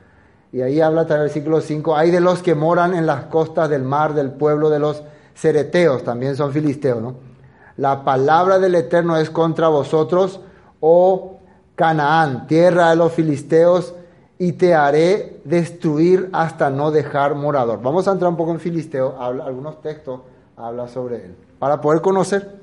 Y 0.51 0.63
ahí 0.63 0.81
habla 0.81 1.03
hasta 1.03 1.17
el 1.17 1.23
versículo 1.23 1.61
5, 1.61 1.95
hay 1.95 2.11
de 2.11 2.21
los 2.21 2.43
que 2.43 2.55
moran 2.55 2.95
en 2.95 3.05
las 3.05 3.25
costas 3.25 3.69
del 3.69 3.83
mar, 3.83 4.15
del 4.15 4.31
pueblo 4.31 4.71
de 4.71 4.79
los 4.79 5.03
cereteos, 5.41 6.05
también 6.05 6.37
son 6.37 6.53
filisteos, 6.53 7.01
¿no? 7.01 7.15
La 7.79 8.05
palabra 8.05 8.59
del 8.59 8.75
Eterno 8.75 9.17
es 9.17 9.31
contra 9.31 9.69
vosotros, 9.69 10.41
oh 10.81 11.39
Canaán, 11.75 12.47
tierra 12.47 12.91
de 12.91 12.97
los 12.97 13.13
filisteos, 13.13 13.95
y 14.39 14.53
te 14.53 14.75
haré 14.75 15.41
destruir 15.45 16.29
hasta 16.33 16.69
no 16.69 16.91
dejar 16.91 17.35
morador. 17.35 17.81
Vamos 17.81 18.07
a 18.07 18.13
entrar 18.13 18.31
un 18.31 18.37
poco 18.37 18.53
en 18.53 18.61
Filisteo, 18.61 19.17
habla, 19.19 19.45
algunos 19.45 19.81
textos 19.81 20.21
habla 20.57 20.89
sobre 20.89 21.25
él, 21.25 21.37
para 21.59 21.81
poder 21.81 22.03
conocer. 22.03 22.61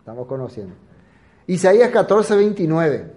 Estamos 0.00 0.26
conociendo. 0.26 0.74
Isaías 1.46 1.90
14, 1.90 2.34
29. 2.34 3.12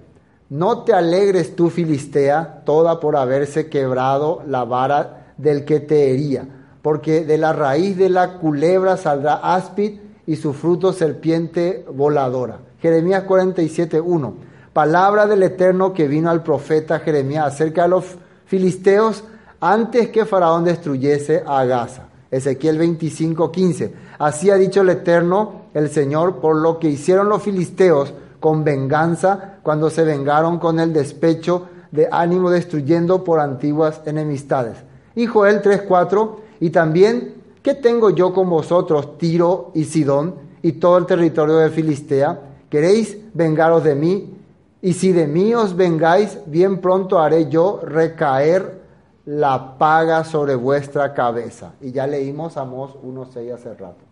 No 0.49 0.83
te 0.83 0.93
alegres 0.93 1.55
tú, 1.55 1.71
Filistea, 1.71 2.61
toda 2.65 2.99
por 2.99 3.15
haberse 3.17 3.67
quebrado 3.67 4.43
la 4.47 4.63
vara 4.63 5.33
del 5.37 5.65
que 5.65 5.79
te 5.79 6.11
hería, 6.11 6.58
porque 6.89 7.23
de 7.23 7.37
la 7.37 7.53
raíz 7.53 7.97
de 7.97 8.09
la 8.09 8.39
culebra 8.39 8.97
saldrá 8.97 9.35
áspid 9.35 9.99
y 10.25 10.37
su 10.37 10.53
fruto 10.53 10.91
serpiente 10.91 11.85
voladora. 11.93 12.61
Jeremías 12.81 13.25
47, 13.25 14.01
1 14.01 14.33
palabra 14.73 15.27
del 15.27 15.43
Eterno 15.43 15.93
que 15.93 16.07
vino 16.07 16.31
al 16.31 16.41
profeta 16.41 16.97
Jeremías 16.97 17.45
acerca 17.45 17.83
de 17.83 17.89
los 17.89 18.05
filisteos 18.47 19.23
antes 19.59 20.09
que 20.09 20.25
Faraón 20.25 20.63
destruyese 20.63 21.43
a 21.45 21.63
Gaza. 21.65 22.07
Ezequiel 22.31 22.79
25, 22.79 23.51
15. 23.51 23.93
Así 24.17 24.49
ha 24.49 24.55
dicho 24.55 24.81
el 24.81 24.89
Eterno, 24.89 25.65
el 25.75 25.89
Señor, 25.89 26.37
por 26.37 26.55
lo 26.55 26.79
que 26.79 26.89
hicieron 26.89 27.29
los 27.29 27.43
filisteos 27.43 28.15
con 28.39 28.63
venganza 28.63 29.59
cuando 29.61 29.91
se 29.91 30.03
vengaron 30.03 30.57
con 30.57 30.79
el 30.79 30.91
despecho 30.91 31.67
de 31.91 32.09
ánimo 32.11 32.49
destruyendo 32.49 33.23
por 33.23 33.41
antiguas 33.41 34.01
enemistades. 34.07 34.77
Y 35.15 35.27
Joel 35.27 35.61
3:4, 35.61 36.48
y 36.59 36.69
también, 36.71 37.35
¿qué 37.63 37.75
tengo 37.75 38.09
yo 38.09 38.33
con 38.33 38.49
vosotros, 38.49 39.17
Tiro 39.17 39.71
y 39.73 39.85
Sidón 39.85 40.35
y 40.61 40.73
todo 40.73 40.97
el 40.97 41.05
territorio 41.05 41.57
de 41.57 41.69
Filistea? 41.69 42.39
¿Queréis 42.69 43.17
vengaros 43.33 43.83
de 43.83 43.95
mí? 43.95 44.35
Y 44.81 44.93
si 44.93 45.11
de 45.11 45.27
mí 45.27 45.53
os 45.53 45.75
vengáis, 45.75 46.37
bien 46.45 46.79
pronto 46.79 47.19
haré 47.19 47.49
yo 47.49 47.81
recaer 47.83 48.79
la 49.25 49.77
paga 49.77 50.23
sobre 50.23 50.55
vuestra 50.55 51.13
cabeza. 51.13 51.73
Y 51.81 51.91
ya 51.91 52.07
leímos 52.07 52.57
Amós 52.57 52.95
1.6 53.03 53.53
hace 53.53 53.73
rato. 53.73 54.05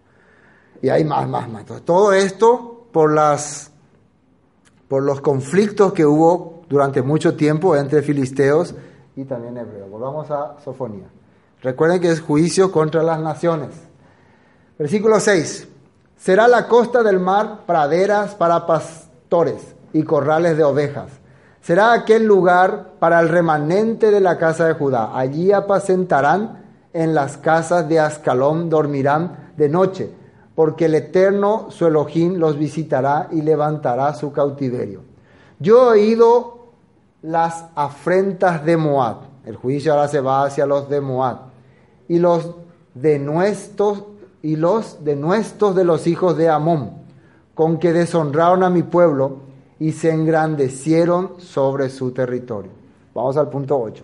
Y 0.81 0.89
hay 0.89 1.03
más, 1.03 1.27
más, 1.27 1.49
más. 1.49 1.65
todo 1.83 2.13
esto 2.13 2.85
por, 2.91 3.13
las, 3.13 3.71
por 4.87 5.03
los 5.03 5.21
conflictos 5.21 5.93
que 5.93 6.05
hubo 6.05 6.61
durante 6.69 7.01
mucho 7.01 7.35
tiempo 7.35 7.75
entre 7.75 8.01
filisteos 8.01 8.75
y 9.15 9.23
también 9.23 9.57
hebreos. 9.57 9.89
Volvamos 9.89 10.29
a 10.29 10.57
Sofonía. 10.63 11.07
Recuerden 11.61 11.99
que 11.99 12.11
es 12.11 12.21
juicio 12.21 12.71
contra 12.71 13.03
las 13.03 13.19
naciones. 13.19 13.69
Versículo 14.77 15.19
6. 15.19 15.67
Será 16.17 16.47
la 16.47 16.67
costa 16.67 17.03
del 17.03 17.19
mar 17.19 17.61
praderas 17.65 18.35
para 18.35 18.65
pastores 18.65 19.75
y 19.93 20.03
corrales 20.03 20.57
de 20.57 20.63
ovejas. 20.63 21.11
Será 21.61 21.93
aquel 21.93 22.25
lugar 22.25 22.93
para 22.99 23.19
el 23.19 23.29
remanente 23.29 24.09
de 24.09 24.21
la 24.21 24.37
casa 24.37 24.67
de 24.67 24.73
Judá. 24.73 25.17
Allí 25.17 25.51
apacentarán 25.51 26.63
en 26.93 27.13
las 27.13 27.37
casas 27.37 27.89
de 27.89 27.99
Ascalón, 27.99 28.69
dormirán 28.69 29.51
de 29.57 29.69
noche, 29.69 30.09
porque 30.55 30.85
el 30.85 30.95
Eterno, 30.95 31.67
su 31.69 31.85
Elohim, 31.85 32.37
los 32.37 32.57
visitará 32.57 33.27
y 33.31 33.41
levantará 33.41 34.13
su 34.13 34.31
cautiverio. 34.31 35.01
Yo 35.59 35.93
he 35.93 35.99
oído 35.99 36.67
las 37.21 37.65
afrentas 37.75 38.63
de 38.63 38.77
Moab. 38.77 39.26
El 39.47 39.55
juicio 39.55 39.93
ahora 39.93 40.09
se 40.09 40.19
va 40.19 40.43
hacia 40.43 40.65
los 40.65 40.89
de 40.89 40.99
Moab. 40.99 41.37
Y 42.09 42.19
los 42.19 42.53
denuestos 42.93 44.03
y 44.41 44.57
los 44.57 45.03
denuestos 45.05 45.73
de 45.73 45.85
los 45.85 46.05
hijos 46.05 46.35
de 46.35 46.49
Amón, 46.49 46.91
con 47.55 47.79
que 47.79 47.93
deshonraron 47.93 48.63
a 48.63 48.69
mi 48.69 48.83
pueblo 48.83 49.37
y 49.79 49.93
se 49.93 50.11
engrandecieron 50.11 51.39
sobre 51.39 51.89
su 51.89 52.11
territorio. 52.11 52.71
Vamos 53.13 53.37
al 53.37 53.49
punto 53.49 53.79
8. 53.79 54.03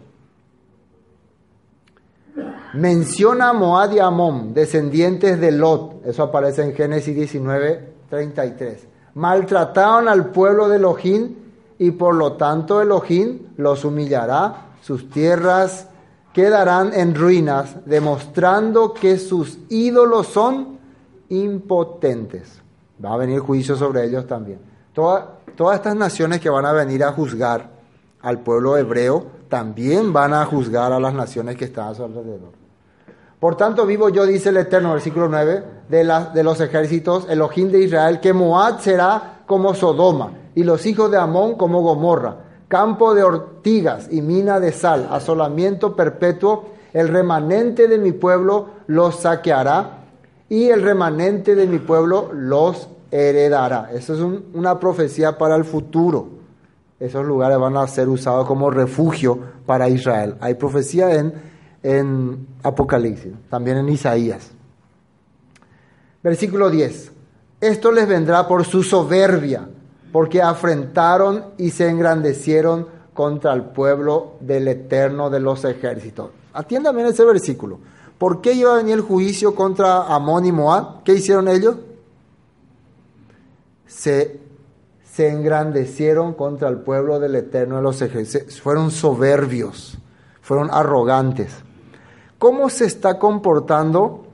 Menciona 2.75 3.49
a 3.49 3.53
Moab 3.53 3.93
y 3.93 3.99
Amón, 3.99 4.53
descendientes 4.53 5.41
de 5.41 5.51
Lot. 5.51 6.05
Eso 6.05 6.23
aparece 6.23 6.63
en 6.63 6.73
Génesis 6.73 7.13
19, 7.13 7.93
33. 8.09 8.87
Maltrataron 9.15 10.07
al 10.07 10.27
pueblo 10.31 10.69
de 10.69 10.77
Elohim 10.77 11.35
y 11.77 11.91
por 11.91 12.15
lo 12.15 12.33
tanto 12.33 12.81
Elohim 12.81 13.39
los 13.57 13.83
humillará. 13.83 14.62
Sus 14.83 15.09
tierras 15.09 15.87
quedarán 16.33 16.91
en 16.93 17.15
ruinas, 17.15 17.77
demostrando 17.85 18.93
que 18.93 19.17
sus 19.17 19.59
ídolos 19.69 20.27
son 20.27 20.77
impotentes. 21.29 22.61
Va 23.03 23.13
a 23.13 23.17
venir 23.17 23.39
juicio 23.39 23.77
sobre 23.77 24.03
ellos 24.03 24.27
también. 24.27 24.59
todas 24.93 25.75
estas 25.75 25.95
naciones 25.95 26.41
que 26.41 26.49
van 26.49 26.65
a 26.65 26.73
venir 26.73 27.01
a 27.01 27.13
juzgar 27.13 27.71
al 28.21 28.41
pueblo 28.41 28.75
hebreo, 28.75 29.25
también 29.47 30.11
van 30.11 30.33
a 30.33 30.45
juzgar 30.45 30.91
a 30.91 30.99
las 30.99 31.13
naciones 31.13 31.55
que 31.55 31.65
están 31.65 31.87
a 31.87 31.95
su 31.95 32.03
alrededor. 32.03 32.51
Por 33.39 33.55
tanto, 33.55 33.85
vivo 33.85 34.09
yo, 34.09 34.25
dice 34.25 34.49
el 34.49 34.57
Eterno, 34.57 34.91
versículo 34.91 35.29
9, 35.29 35.63
de, 35.87 36.25
de 36.33 36.43
los 36.43 36.59
ejércitos, 36.59 37.25
Elohim 37.29 37.71
de 37.71 37.83
Israel, 37.83 38.19
que 38.19 38.33
Moab 38.33 38.81
será 38.81 39.43
como 39.45 39.73
Sodoma, 39.75 40.31
y 40.55 40.63
los 40.63 40.85
hijos 40.85 41.09
de 41.09 41.17
Amón 41.17 41.55
como 41.55 41.81
Gomorra, 41.81 42.37
campo 42.73 43.13
de 43.13 43.21
ortigas 43.21 44.07
y 44.09 44.23
mina 44.23 44.59
de 44.59 44.71
sal, 44.71 45.07
asolamiento 45.11 45.95
perpetuo, 45.95 46.71
el 46.91 47.07
remanente 47.07 47.87
de 47.87 47.99
mi 47.99 48.13
pueblo 48.13 48.69
los 48.87 49.19
saqueará, 49.19 49.99
y 50.49 50.69
el 50.69 50.81
remanente 50.81 51.53
de 51.53 51.67
mi 51.67 51.77
pueblo 51.77 52.31
los 52.33 52.89
heredará. 53.11 53.91
Eso 53.93 54.15
es 54.15 54.41
una 54.55 54.79
profecía 54.79 55.37
para 55.37 55.55
el 55.55 55.65
futuro. 55.65 56.29
Esos 56.99 57.23
lugares 57.25 57.59
van 57.59 57.77
a 57.77 57.85
ser 57.85 58.09
usados 58.09 58.47
como 58.47 58.71
refugio 58.71 59.37
para 59.67 59.87
Israel. 59.87 60.35
Hay 60.39 60.55
profecía 60.55 61.13
en 61.13 61.53
en 61.83 62.47
Apocalipsis, 62.63 63.33
también 63.49 63.77
en 63.77 63.89
Isaías. 63.89 64.49
Versículo 66.23 66.69
10. 66.69 67.11
Esto 67.59 67.91
les 67.91 68.07
vendrá 68.07 68.47
por 68.47 68.65
su 68.65 68.81
soberbia, 68.83 69.67
porque 70.13 70.41
afrentaron 70.41 71.47
y 71.57 71.71
se 71.71 71.89
engrandecieron 71.89 72.87
contra 73.13 73.51
el 73.51 73.63
pueblo 73.63 74.35
del 74.39 74.69
Eterno 74.69 75.29
de 75.29 75.41
los 75.41 75.65
ejércitos. 75.65 76.29
Atiendan 76.53 76.95
bien 76.95 77.07
ese 77.07 77.25
versículo. 77.25 77.79
¿Por 78.17 78.39
qué 78.39 78.53
iba 78.53 78.71
a 78.71 78.77
venir 78.77 78.93
el 78.93 79.01
juicio 79.01 79.53
contra 79.53 80.03
Amón 80.03 80.45
y 80.45 80.53
Moab? 80.53 81.03
¿Qué 81.03 81.15
hicieron 81.15 81.49
ellos? 81.49 81.75
Se, 83.85 84.39
se 85.03 85.27
engrandecieron 85.27 86.33
contra 86.33 86.69
el 86.69 86.77
pueblo 86.77 87.19
del 87.19 87.35
Eterno 87.35 87.75
de 87.75 87.81
los 87.81 88.01
ejércitos. 88.01 88.61
Fueron 88.61 88.91
soberbios, 88.91 89.97
fueron 90.41 90.69
arrogantes 90.71 91.53
cómo 92.43 92.69
se 92.69 92.83
está 92.83 93.17
comportando 93.17 94.25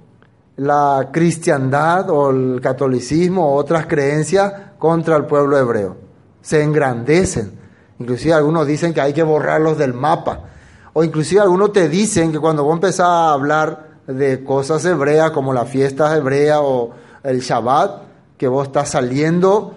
la 0.55 1.09
cristiandad 1.13 2.09
o 2.09 2.31
el 2.31 2.59
catolicismo 2.59 3.51
o 3.51 3.53
otras 3.53 3.85
creencias 3.85 4.51
contra 4.79 5.17
el 5.17 5.25
pueblo 5.25 5.57
hebreo. 5.57 5.97
Se 6.41 6.63
engrandecen. 6.63 7.51
Inclusive 7.99 8.33
algunos 8.33 8.65
dicen 8.65 8.93
que 8.93 9.01
hay 9.01 9.13
que 9.13 9.21
borrarlos 9.21 9.77
del 9.77 9.93
mapa. 9.93 10.45
O 10.93 11.03
inclusive 11.03 11.41
algunos 11.41 11.73
te 11.73 11.87
dicen 11.87 12.31
que 12.31 12.39
cuando 12.39 12.63
vos 12.63 12.73
empezás 12.73 13.07
a 13.07 13.33
hablar 13.33 13.89
de 14.07 14.43
cosas 14.43 14.83
hebreas 14.85 15.31
como 15.31 15.53
la 15.53 15.65
fiesta 15.65 16.15
hebrea 16.17 16.61
o 16.61 16.91
el 17.21 17.41
Shabbat, 17.41 18.03
que 18.37 18.47
vos 18.47 18.67
estás 18.67 18.89
saliendo 18.89 19.75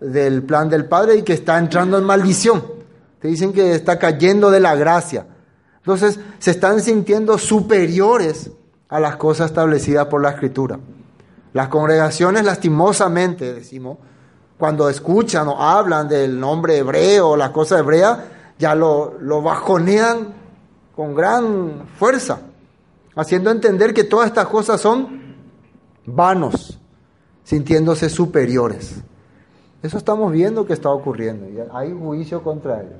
del 0.00 0.42
plan 0.44 0.68
del 0.68 0.86
Padre 0.86 1.16
y 1.16 1.22
que 1.22 1.34
está 1.34 1.58
entrando 1.58 1.98
en 1.98 2.04
maldición. 2.04 2.64
Te 3.20 3.28
dicen 3.28 3.52
que 3.52 3.74
está 3.74 3.98
cayendo 3.98 4.50
de 4.50 4.60
la 4.60 4.74
gracia. 4.76 5.26
Entonces 5.78 6.20
se 6.38 6.52
están 6.52 6.80
sintiendo 6.80 7.36
superiores 7.38 8.50
a 8.88 9.00
las 9.00 9.16
cosas 9.16 9.50
establecidas 9.50 10.06
por 10.06 10.22
la 10.22 10.30
Escritura. 10.30 10.78
Las 11.52 11.68
congregaciones 11.68 12.44
lastimosamente, 12.44 13.52
decimos, 13.52 13.98
cuando 14.58 14.88
escuchan 14.88 15.48
o 15.48 15.60
hablan 15.60 16.08
del 16.08 16.38
nombre 16.38 16.78
hebreo 16.78 17.30
o 17.30 17.36
la 17.36 17.52
cosa 17.52 17.78
hebrea, 17.78 18.52
ya 18.58 18.74
lo, 18.74 19.14
lo 19.20 19.42
bajonean 19.42 20.34
con 20.94 21.14
gran 21.14 21.86
fuerza, 21.98 22.40
haciendo 23.16 23.50
entender 23.50 23.92
que 23.92 24.04
todas 24.04 24.28
estas 24.28 24.46
cosas 24.46 24.80
son 24.80 25.36
vanos, 26.06 26.78
sintiéndose 27.42 28.08
superiores. 28.08 28.96
Eso 29.82 29.98
estamos 29.98 30.32
viendo 30.32 30.66
que 30.66 30.72
está 30.72 30.88
ocurriendo 30.90 31.48
y 31.48 31.58
hay 31.72 31.92
juicio 31.92 32.42
contra 32.42 32.80
ellos. 32.80 32.94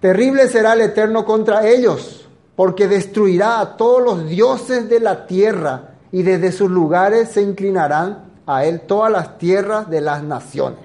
Terrible 0.00 0.48
será 0.48 0.74
el 0.74 0.82
Eterno 0.82 1.24
contra 1.24 1.66
ellos, 1.66 2.28
porque 2.54 2.88
destruirá 2.88 3.60
a 3.60 3.76
todos 3.76 4.02
los 4.02 4.28
dioses 4.28 4.88
de 4.88 5.00
la 5.00 5.26
tierra 5.26 5.94
y 6.12 6.22
desde 6.22 6.52
sus 6.52 6.70
lugares 6.70 7.30
se 7.30 7.42
inclinarán 7.42 8.27
a 8.48 8.64
él 8.64 8.80
todas 8.80 9.12
las 9.12 9.38
tierras 9.38 9.88
de 9.88 10.00
las 10.00 10.24
naciones. 10.24 10.80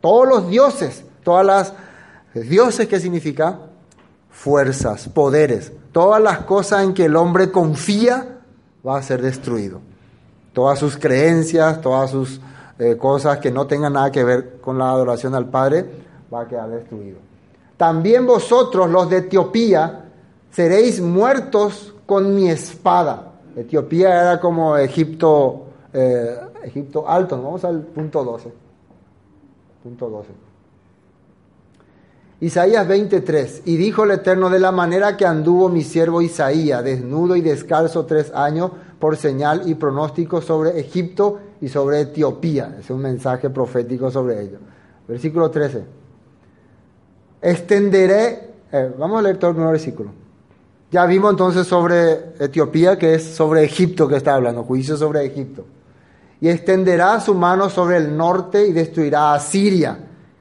Todos 0.00 0.26
los 0.26 0.48
dioses, 0.48 1.04
todas 1.22 1.46
las 1.46 1.72
dioses 2.34 2.88
que 2.88 2.98
significa 2.98 3.58
fuerzas, 4.30 5.08
poderes, 5.08 5.72
todas 5.92 6.20
las 6.20 6.38
cosas 6.40 6.82
en 6.82 6.94
que 6.94 7.04
el 7.04 7.14
hombre 7.14 7.52
confía 7.52 8.38
va 8.84 8.98
a 8.98 9.02
ser 9.02 9.22
destruido. 9.22 9.80
Todas 10.52 10.78
sus 10.78 10.96
creencias, 10.96 11.80
todas 11.80 12.10
sus 12.10 12.40
eh, 12.78 12.96
cosas 12.96 13.38
que 13.38 13.52
no 13.52 13.68
tengan 13.68 13.92
nada 13.92 14.10
que 14.10 14.24
ver 14.24 14.60
con 14.60 14.78
la 14.78 14.90
adoración 14.90 15.34
al 15.34 15.48
Padre 15.48 15.84
va 16.32 16.40
a 16.40 16.48
quedar 16.48 16.68
destruido 16.68 17.26
también 17.76 18.26
vosotros 18.26 18.90
los 18.90 19.08
de 19.10 19.18
Etiopía 19.18 20.04
seréis 20.50 21.00
muertos 21.00 21.94
con 22.06 22.34
mi 22.34 22.48
espada. 22.50 23.32
Etiopía 23.54 24.20
era 24.20 24.40
como 24.40 24.76
Egipto, 24.76 25.66
eh, 25.92 26.36
Egipto 26.66 27.08
alto. 27.08 27.40
Vamos 27.40 27.64
al 27.64 27.82
punto 27.82 28.24
12. 28.24 28.52
Punto 29.82 30.08
12. 30.08 30.28
Isaías 32.40 32.86
23. 32.86 33.62
Y 33.64 33.76
dijo 33.76 34.04
el 34.04 34.10
Eterno 34.10 34.50
de 34.50 34.58
la 34.58 34.72
manera 34.72 35.16
que 35.16 35.24
anduvo 35.24 35.68
mi 35.68 35.82
siervo 35.82 36.20
Isaías, 36.22 36.84
desnudo 36.84 37.36
y 37.36 37.40
descalzo 37.40 38.04
tres 38.04 38.32
años, 38.34 38.72
por 38.98 39.16
señal 39.16 39.68
y 39.68 39.74
pronóstico 39.74 40.40
sobre 40.40 40.78
Egipto 40.78 41.38
y 41.60 41.68
sobre 41.68 42.00
Etiopía. 42.00 42.76
Es 42.80 42.90
un 42.90 43.00
mensaje 43.00 43.50
profético 43.50 44.10
sobre 44.10 44.42
ello. 44.42 44.58
Versículo 45.06 45.50
13 45.50 45.96
extenderé, 47.40 48.54
eh, 48.72 48.92
vamos 48.98 49.18
a 49.20 49.22
leer 49.22 49.38
todo 49.38 49.50
el 49.50 49.56
primer 49.56 49.72
versículo. 49.72 50.10
Ya 50.90 51.06
vimos 51.06 51.30
entonces 51.30 51.66
sobre 51.66 52.34
Etiopía, 52.38 52.98
que 52.98 53.14
es 53.14 53.24
sobre 53.24 53.64
Egipto 53.64 54.08
que 54.08 54.16
está 54.16 54.34
hablando, 54.34 54.64
juicio 54.64 54.96
sobre 54.96 55.24
Egipto. 55.24 55.64
Y 56.40 56.48
extenderá 56.48 57.20
su 57.20 57.34
mano 57.34 57.70
sobre 57.70 57.96
el 57.96 58.16
norte 58.16 58.66
y 58.66 58.72
destruirá 58.72 59.34
a 59.34 59.40
Siria 59.40 59.98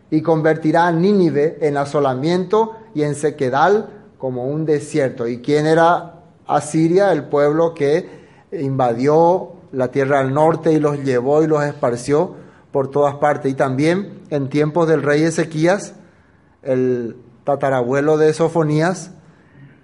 y 0.09 0.21
convertirá 0.21 0.87
a 0.87 0.91
Nínive 0.91 1.57
en 1.61 1.77
asolamiento 1.77 2.75
y 2.93 3.03
en 3.03 3.15
sequedal 3.15 3.89
como 4.17 4.45
un 4.45 4.65
desierto. 4.65 5.27
¿Y 5.27 5.41
quién 5.41 5.65
era 5.65 6.21
Asiria? 6.47 7.11
El 7.11 7.25
pueblo 7.25 7.73
que 7.73 8.25
invadió 8.51 9.53
la 9.71 9.89
tierra 9.89 10.19
al 10.19 10.33
norte 10.33 10.71
y 10.71 10.79
los 10.79 11.03
llevó 11.03 11.43
y 11.43 11.47
los 11.47 11.63
esparció 11.63 12.35
por 12.71 12.89
todas 12.89 13.15
partes. 13.15 13.51
Y 13.51 13.55
también 13.55 14.21
en 14.29 14.49
tiempos 14.49 14.87
del 14.87 15.03
rey 15.03 15.23
Ezequías, 15.23 15.93
el 16.61 17.17
tatarabuelo 17.43 18.17
de 18.17 18.33
Sofonías, 18.33 19.11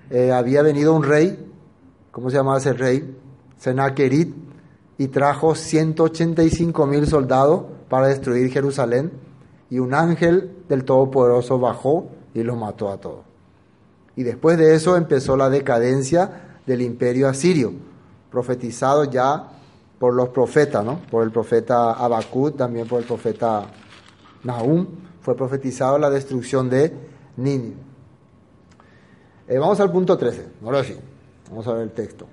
eh, 0.09 0.31
había 0.31 0.61
venido 0.61 0.93
un 0.93 1.03
rey, 1.03 1.51
¿cómo 2.11 2.29
se 2.29 2.37
llamaba 2.37 2.57
ese 2.57 2.73
rey? 2.73 3.15
Senaquerit, 3.57 4.33
y 4.97 5.07
trajo 5.07 5.55
185 5.55 6.85
mil 6.85 7.07
soldados 7.07 7.63
para 7.89 8.07
destruir 8.07 8.51
Jerusalén, 8.51 9.11
y 9.69 9.79
un 9.79 9.93
ángel 9.93 10.51
del 10.67 10.83
Todopoderoso 10.83 11.57
bajó 11.57 12.09
y 12.33 12.43
los 12.43 12.57
mató 12.57 12.89
a 12.91 12.97
todos. 12.97 13.21
Y 14.15 14.23
después 14.23 14.57
de 14.57 14.75
eso 14.75 14.97
empezó 14.97 15.37
la 15.37 15.49
decadencia 15.49 16.59
del 16.65 16.81
imperio 16.81 17.29
asirio, 17.29 17.73
profetizado 18.29 19.05
ya 19.05 19.47
por 19.97 20.13
los 20.13 20.29
profetas, 20.29 20.83
¿no? 20.83 20.99
Por 21.09 21.23
el 21.23 21.31
profeta 21.31 21.93
Habacuc, 21.93 22.57
también 22.57 22.87
por 22.87 22.99
el 22.99 23.07
profeta 23.07 23.65
Nahum 24.43 24.87
fue 25.21 25.35
profetizado 25.35 25.97
la 25.97 26.09
destrucción 26.09 26.69
de 26.69 26.93
Nínive. 27.37 27.75
Eh, 29.47 29.57
vamos 29.57 29.79
al 29.79 29.91
punto 29.91 30.17
13, 30.17 30.47
ahora 30.63 30.83
sí, 30.83 30.95
vamos 31.49 31.67
a 31.67 31.73
ver 31.73 31.83
el 31.83 31.91
texto. 31.91 32.25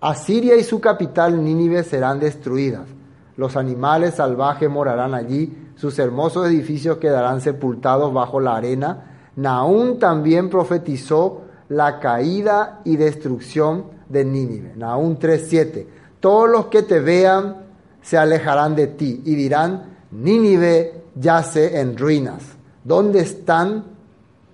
Asiria 0.00 0.56
y 0.56 0.62
su 0.62 0.80
capital 0.80 1.42
Nínive 1.42 1.82
serán 1.84 2.20
destruidas, 2.20 2.88
los 3.36 3.56
animales 3.56 4.14
salvajes 4.14 4.70
morarán 4.70 5.14
allí, 5.14 5.70
sus 5.76 5.98
hermosos 5.98 6.46
edificios 6.48 6.96
quedarán 6.96 7.42
sepultados 7.42 8.12
bajo 8.12 8.40
la 8.40 8.56
arena. 8.56 9.30
Naún 9.36 9.98
también 9.98 10.48
profetizó 10.48 11.42
la 11.68 12.00
caída 12.00 12.80
y 12.84 12.96
destrucción 12.96 13.84
de 14.08 14.24
Nínive. 14.24 14.72
Naún 14.76 15.18
3:7. 15.18 15.86
Todos 16.18 16.48
los 16.48 16.66
que 16.66 16.82
te 16.82 17.00
vean 17.00 17.66
se 18.00 18.16
alejarán 18.16 18.74
de 18.74 18.86
ti 18.86 19.20
y 19.24 19.34
dirán, 19.34 19.96
Nínive 20.12 21.02
yace 21.14 21.78
en 21.80 21.98
ruinas. 21.98 22.42
¿Dónde 22.84 23.20
están 23.20 23.84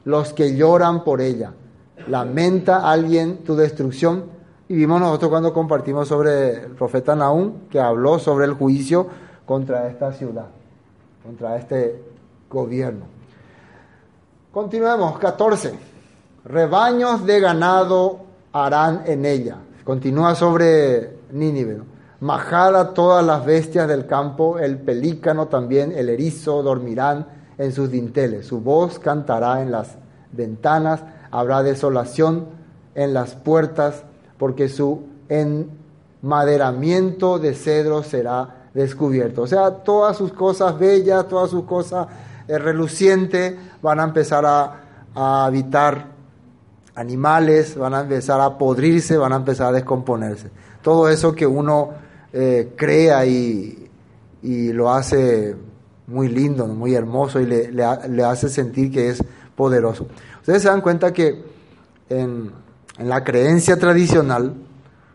los 0.05 0.33
que 0.33 0.57
lloran 0.57 1.05
por 1.05 1.21
ella? 1.21 1.53
¿Lamenta 2.09 2.91
alguien 2.91 3.45
tu 3.45 3.55
destrucción? 3.55 4.25
Y 4.73 4.75
vimos 4.75 5.03
nosotros 5.03 5.29
cuando 5.29 5.53
compartimos 5.53 6.09
sobre 6.09 6.65
el 6.65 6.71
profeta 6.71 7.15
Naúm, 7.15 7.69
que 7.69 7.79
habló 7.79 8.19
sobre 8.19 8.47
el 8.47 8.55
juicio 8.55 9.07
contra 9.45 9.87
esta 9.87 10.15
ciudad, 10.15 10.47
contra 11.23 11.59
este 11.59 12.03
gobierno. 12.49 13.05
Continuemos, 14.51 15.19
14. 15.19 15.75
Rebaños 16.47 17.27
de 17.27 17.39
ganado 17.39 18.21
harán 18.55 19.03
en 19.05 19.27
ella. 19.27 19.59
Continúa 19.85 20.35
sobre 20.35 21.19
Nínive. 21.33 21.75
¿no? 21.75 21.85
Majada 22.21 22.95
todas 22.95 23.23
las 23.27 23.45
bestias 23.45 23.87
del 23.87 24.07
campo, 24.07 24.59
el 24.59 24.79
pelícano 24.79 25.49
también, 25.49 25.93
el 25.93 26.09
erizo 26.09 26.63
dormirán 26.63 27.27
en 27.59 27.73
sus 27.73 27.91
dinteles. 27.91 28.47
Su 28.47 28.63
voz 28.63 28.99
cantará 28.99 29.61
en 29.61 29.71
las 29.71 29.97
ventanas, 30.31 31.03
habrá 31.31 31.63
desolación 31.63 32.47
en 32.95 33.13
las 33.13 33.35
puertas, 33.35 34.05
porque 34.43 34.69
su 34.69 35.05
enmaderamiento 35.29 37.39
de 37.39 37.55
cedro 37.55 38.03
será 38.03 38.67
descubierto. 38.75 39.43
O 39.43 39.47
sea, 39.47 39.71
todas 39.71 40.17
sus 40.17 40.33
cosas 40.33 40.77
bellas, 40.81 41.29
todas 41.29 41.49
sus 41.49 41.63
cosas 41.63 42.09
eh, 42.49 42.59
relucientes 42.59 43.55
van 43.81 44.01
a 44.01 44.03
empezar 44.03 44.45
a, 44.45 44.81
a 45.15 45.45
habitar 45.45 46.07
animales, 46.97 47.77
van 47.77 47.95
a 47.95 48.01
empezar 48.01 48.41
a 48.41 48.59
podrirse, 48.59 49.17
van 49.17 49.33
a 49.33 49.37
empezar 49.37 49.69
a 49.69 49.73
descomponerse. 49.73 50.51
Todo 50.83 51.09
eso 51.09 51.37
que 51.37 51.47
uno 51.47 51.91
eh, 52.33 52.73
crea 52.75 53.25
y, 53.25 53.89
y, 54.43 54.73
lo 54.73 54.91
hace 54.91 55.55
muy 56.09 56.27
lindo, 56.27 56.67
muy 56.67 56.97
hermoso 56.97 57.39
y 57.39 57.47
le, 57.47 58.25
hace 58.25 58.49
sentir 58.49 58.91
que 58.91 59.11
es 59.11 59.23
poderoso. 59.55 60.09
Ustedes 60.41 60.63
se 60.63 60.69
dan 60.69 60.81
cuenta 60.81 61.13
que 61.13 61.45
en, 62.09 62.62
en 62.99 63.09
la 63.09 63.25
creencia 63.25 63.79
tradicional, 63.79 64.55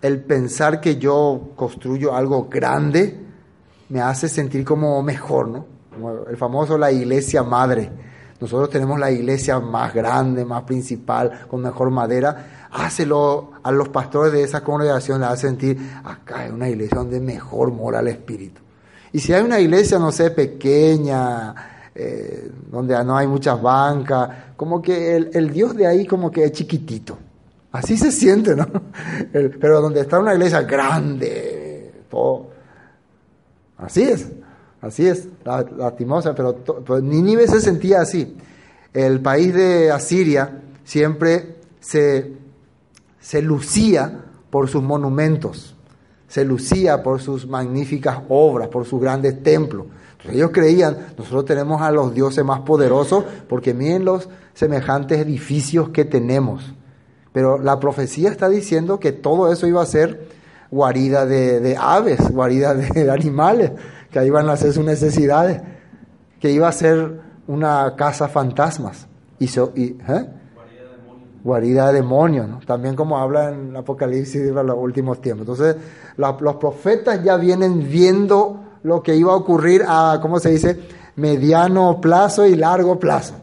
el 0.02 0.24
pensar 0.24 0.80
que 0.80 0.98
yo 0.98 1.52
construyo 1.56 2.16
algo 2.16 2.48
grande 2.50 3.20
me 3.90 4.02
hace 4.02 4.28
sentir 4.28 4.64
como 4.66 5.02
mejor, 5.02 5.48
¿no? 5.48 5.66
Como 5.94 6.26
el 6.28 6.38
famoso 6.38 6.78
la 6.78 6.92
iglesia 6.92 7.44
madre. 7.44 7.90
Nosotros 8.40 8.70
tenemos 8.70 9.00
la 9.00 9.12
iglesia 9.12 9.60
más 9.60 9.94
grande, 9.94 10.46
más 10.46 10.64
principal, 10.64 11.48
con 11.48 11.62
mejor 11.62 11.90
madera. 11.90 12.68
Hácelo 12.72 13.52
a 13.64 13.72
los 13.72 13.90
pastores 13.90 14.32
de 14.32 14.44
esa 14.44 14.64
congregación, 14.64 15.22
le 15.22 15.28
hace 15.28 15.48
sentir, 15.48 15.78
acá 16.04 16.42
hay 16.42 16.52
una 16.52 16.70
iglesia 16.70 17.00
donde 17.00 17.20
mejor 17.20 17.72
mora 17.72 18.00
el 18.00 18.10
Espíritu. 18.10 18.62
Y 19.12 19.20
si 19.20 19.34
hay 19.34 19.44
una 19.44 19.60
iglesia, 19.60 19.98
no 19.98 20.12
sé, 20.12 20.30
pequeña, 20.32 21.56
eh, 21.96 22.52
donde 22.70 23.04
no 23.04 23.18
hay 23.18 23.26
muchas 23.26 23.60
bancas, 23.60 24.30
como 24.56 24.82
que 24.82 25.16
el, 25.16 25.32
el, 25.34 25.52
Dios 25.52 25.76
de 25.76 25.88
ahí 25.88 26.06
como 26.06 26.30
que 26.30 26.44
es 26.44 26.52
chiquitito. 26.52 27.18
Así 27.72 27.98
se 27.98 28.12
siente, 28.12 28.56
¿no? 28.56 28.66
El, 29.34 29.52
pero 29.52 29.82
donde 29.82 30.02
está 30.02 30.20
una 30.20 30.34
iglesia 30.34 30.62
grande, 30.62 32.04
todo. 32.10 32.48
Así 33.78 34.04
es. 34.04 34.28
Así 34.82 35.08
es, 35.08 35.28
lastimosa, 35.44 36.36
pero, 36.36 36.56
pero 36.64 37.02
Nínive 37.02 37.48
se 37.48 37.60
sentía 37.62 38.02
así. 38.02 38.38
El 38.94 39.20
país 39.22 39.54
de 39.54 39.92
Asiria 39.92 40.62
siempre 40.84 41.58
se, 41.80 42.34
se 43.20 43.42
lucía 43.42 44.24
por 44.50 44.70
sus 44.70 44.84
monumentos, 44.84 45.76
se 46.28 46.46
lucía 46.46 47.02
por 47.02 47.22
sus 47.22 47.48
magníficas 47.48 48.20
obras, 48.30 48.68
por 48.68 48.86
sus 48.86 49.02
grandes 49.02 49.42
templos. 49.42 49.88
Entonces 50.12 50.36
ellos 50.36 50.52
creían, 50.54 51.08
nosotros 51.18 51.46
tenemos 51.46 51.82
a 51.82 51.92
los 51.92 52.14
dioses 52.14 52.46
más 52.46 52.62
poderosos 52.62 53.24
porque 53.50 53.74
miren 53.74 54.06
los 54.06 54.30
semejantes 54.54 55.20
edificios 55.20 55.90
que 55.90 56.06
tenemos. 56.06 56.74
Pero 57.38 57.60
la 57.60 57.80
profecía 57.80 58.32
está 58.32 58.50
diciendo 58.50 59.00
que 59.00 59.12
todo 59.12 59.52
eso 59.54 59.68
iba 59.68 59.80
a 59.80 59.86
ser 59.86 60.28
guarida 60.72 61.28
de, 61.28 61.60
de 61.60 61.78
aves, 61.78 62.32
guarida 62.32 62.74
de 62.74 63.12
animales 63.12 63.74
que 64.10 64.18
ahí 64.18 64.32
van 64.32 64.50
a 64.50 64.54
hacer 64.54 64.74
sus 64.74 64.84
necesidades, 64.84 65.62
que 66.40 66.50
iba 66.50 66.68
a 66.68 66.72
ser 66.72 67.22
una 67.46 67.96
casa 67.96 68.28
fantasmas. 68.28 69.06
Y, 69.38 69.50
so, 69.50 69.72
y 69.76 69.98
¿eh? 70.08 70.26
guarida 71.44 71.90
de 71.90 71.94
demonios, 71.94 72.50
¿no? 72.50 72.60
también 72.66 72.96
como 72.96 73.20
habla 73.20 73.50
en 73.50 73.76
Apocalipsis 73.76 74.42
de 74.42 74.52
los 74.52 74.76
últimos 74.76 75.22
tiempos. 75.22 75.48
Entonces, 75.48 75.76
la, 76.18 76.36
los 76.40 76.56
profetas 76.56 77.24
ya 77.24 77.38
vienen 77.38 77.88
viendo 77.88 78.62
lo 78.82 79.04
que 79.04 79.16
iba 79.16 79.32
a 79.32 79.36
ocurrir 79.36 79.86
a, 79.88 80.18
¿cómo 80.24 80.40
se 80.40 80.50
dice?, 80.50 80.80
mediano 81.18 82.02
plazo 82.02 82.48
y 82.48 82.56
largo 82.56 82.98
plazo. 82.98 83.36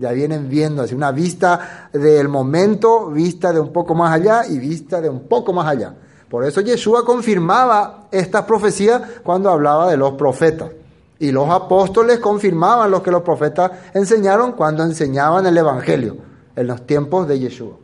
Ya 0.00 0.12
vienen 0.12 0.48
viendo 0.48 0.82
así 0.82 0.94
una 0.94 1.12
vista 1.12 1.90
del 1.92 2.28
momento, 2.28 3.10
vista 3.10 3.52
de 3.52 3.60
un 3.60 3.70
poco 3.70 3.94
más 3.94 4.12
allá 4.12 4.46
y 4.48 4.58
vista 4.58 5.00
de 5.00 5.10
un 5.10 5.28
poco 5.28 5.52
más 5.52 5.66
allá. 5.66 5.94
Por 6.30 6.44
eso 6.44 6.62
Yeshua 6.62 7.04
confirmaba 7.04 8.08
esta 8.10 8.46
profecía 8.46 9.20
cuando 9.22 9.50
hablaba 9.50 9.90
de 9.90 9.98
los 9.98 10.12
profetas. 10.12 10.70
Y 11.18 11.32
los 11.32 11.50
apóstoles 11.50 12.18
confirmaban 12.18 12.90
lo 12.90 13.02
que 13.02 13.10
los 13.10 13.22
profetas 13.22 13.72
enseñaron 13.92 14.52
cuando 14.52 14.82
enseñaban 14.82 15.44
el 15.44 15.58
Evangelio 15.58 16.16
en 16.56 16.66
los 16.66 16.86
tiempos 16.86 17.28
de 17.28 17.38
Yeshua. 17.38 17.76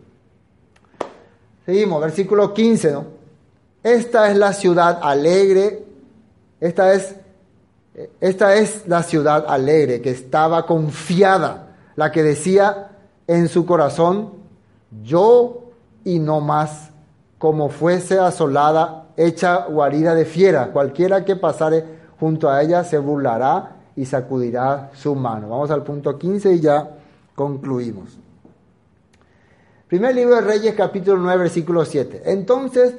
Seguimos, 1.67 2.01
versículo 2.01 2.55
15, 2.55 2.93
¿no? 2.93 3.05
Esta 3.83 4.31
es 4.31 4.39
la 4.39 4.53
ciudad 4.53 5.01
alegre, 5.03 5.85
esta 6.61 6.95
es, 6.95 7.15
esta 8.21 8.55
es 8.57 8.87
la 8.87 9.03
ciudad 9.03 9.45
alegre 9.47 10.01
que 10.01 10.11
estaba 10.11 10.65
confiada, 10.65 11.66
la 11.97 12.13
que 12.13 12.23
decía 12.23 12.91
en 13.27 13.49
su 13.49 13.67
corazón, 13.67 14.35
yo 15.03 15.71
y 16.05 16.19
no 16.19 16.41
más 16.41 16.91
como 17.39 17.69
fuese 17.69 18.19
asolada, 18.19 19.09
hecha 19.17 19.67
guarida 19.67 20.15
de 20.15 20.25
fiera. 20.25 20.69
Cualquiera 20.73 21.25
que 21.25 21.37
pasare 21.37 21.85
junto 22.21 22.49
a 22.49 22.63
ella 22.63 22.85
se 22.85 22.99
burlará 22.99 23.77
y 23.97 24.05
sacudirá 24.05 24.91
su 24.95 25.15
mano. 25.15 25.49
Vamos 25.49 25.71
al 25.71 25.83
punto 25.83 26.19
15 26.19 26.53
y 26.55 26.61
ya 26.61 26.91
concluimos. 27.35 28.19
Primer 29.89 30.15
libro 30.15 30.37
de 30.37 30.41
Reyes, 30.41 30.75
capítulo 30.75 31.19
9, 31.19 31.43
versículo 31.43 31.85
7. 31.85 32.23
Entonces 32.27 32.95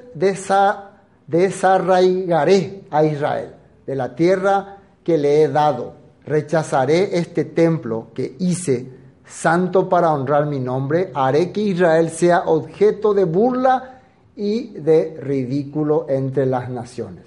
desarraigaré 1.28 2.84
a 2.90 3.04
Israel 3.04 3.54
de 3.86 3.96
la 3.96 4.16
tierra 4.16 4.78
que 5.04 5.18
le 5.18 5.44
he 5.44 5.50
dado. 5.50 5.97
Rechazaré 6.28 7.18
este 7.18 7.46
templo 7.46 8.08
que 8.14 8.36
hice 8.40 8.86
santo 9.26 9.88
para 9.88 10.14
honrar 10.14 10.46
mi 10.46 10.60
nombre. 10.60 11.10
Haré 11.14 11.54
que 11.54 11.62
Israel 11.62 12.10
sea 12.10 12.44
objeto 12.48 13.14
de 13.14 13.24
burla 13.24 14.02
y 14.36 14.74
de 14.74 15.18
ridículo 15.22 16.06
entre 16.10 16.46
las 16.46 16.70
naciones. 16.70 17.24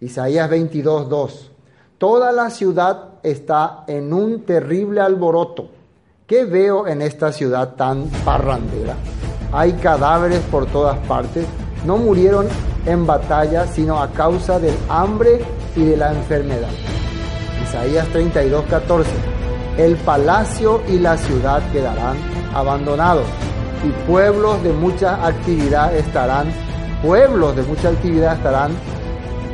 Isaías 0.00 0.50
22, 0.50 1.08
2. 1.08 1.50
Toda 1.96 2.32
la 2.32 2.50
ciudad 2.50 3.14
está 3.22 3.84
en 3.86 4.12
un 4.12 4.42
terrible 4.42 5.00
alboroto. 5.00 5.70
¿Qué 6.26 6.44
veo 6.44 6.86
en 6.86 7.00
esta 7.00 7.32
ciudad 7.32 7.76
tan 7.76 8.08
parrandera? 8.26 8.94
Hay 9.52 9.72
cadáveres 9.72 10.40
por 10.50 10.66
todas 10.66 10.98
partes. 11.06 11.46
No 11.86 11.96
murieron 11.96 12.46
en 12.84 13.06
batalla, 13.06 13.66
sino 13.66 14.02
a 14.02 14.10
causa 14.10 14.58
del 14.58 14.74
hambre 14.90 15.40
y 15.76 15.84
de 15.84 15.96
la 15.96 16.12
enfermedad. 16.12 16.70
Isaías 17.62 18.08
32, 18.08 18.64
14. 18.66 19.10
El 19.78 19.96
palacio 19.96 20.82
y 20.88 20.98
la 20.98 21.16
ciudad 21.16 21.62
quedarán 21.72 22.16
abandonados 22.54 23.26
y 23.84 23.90
pueblos 24.06 24.62
de 24.62 24.72
mucha 24.72 25.26
actividad 25.26 25.94
estarán, 25.94 26.46
pueblos 27.02 27.54
de 27.56 27.62
mucha 27.62 27.88
actividad 27.88 28.36
estarán 28.36 28.72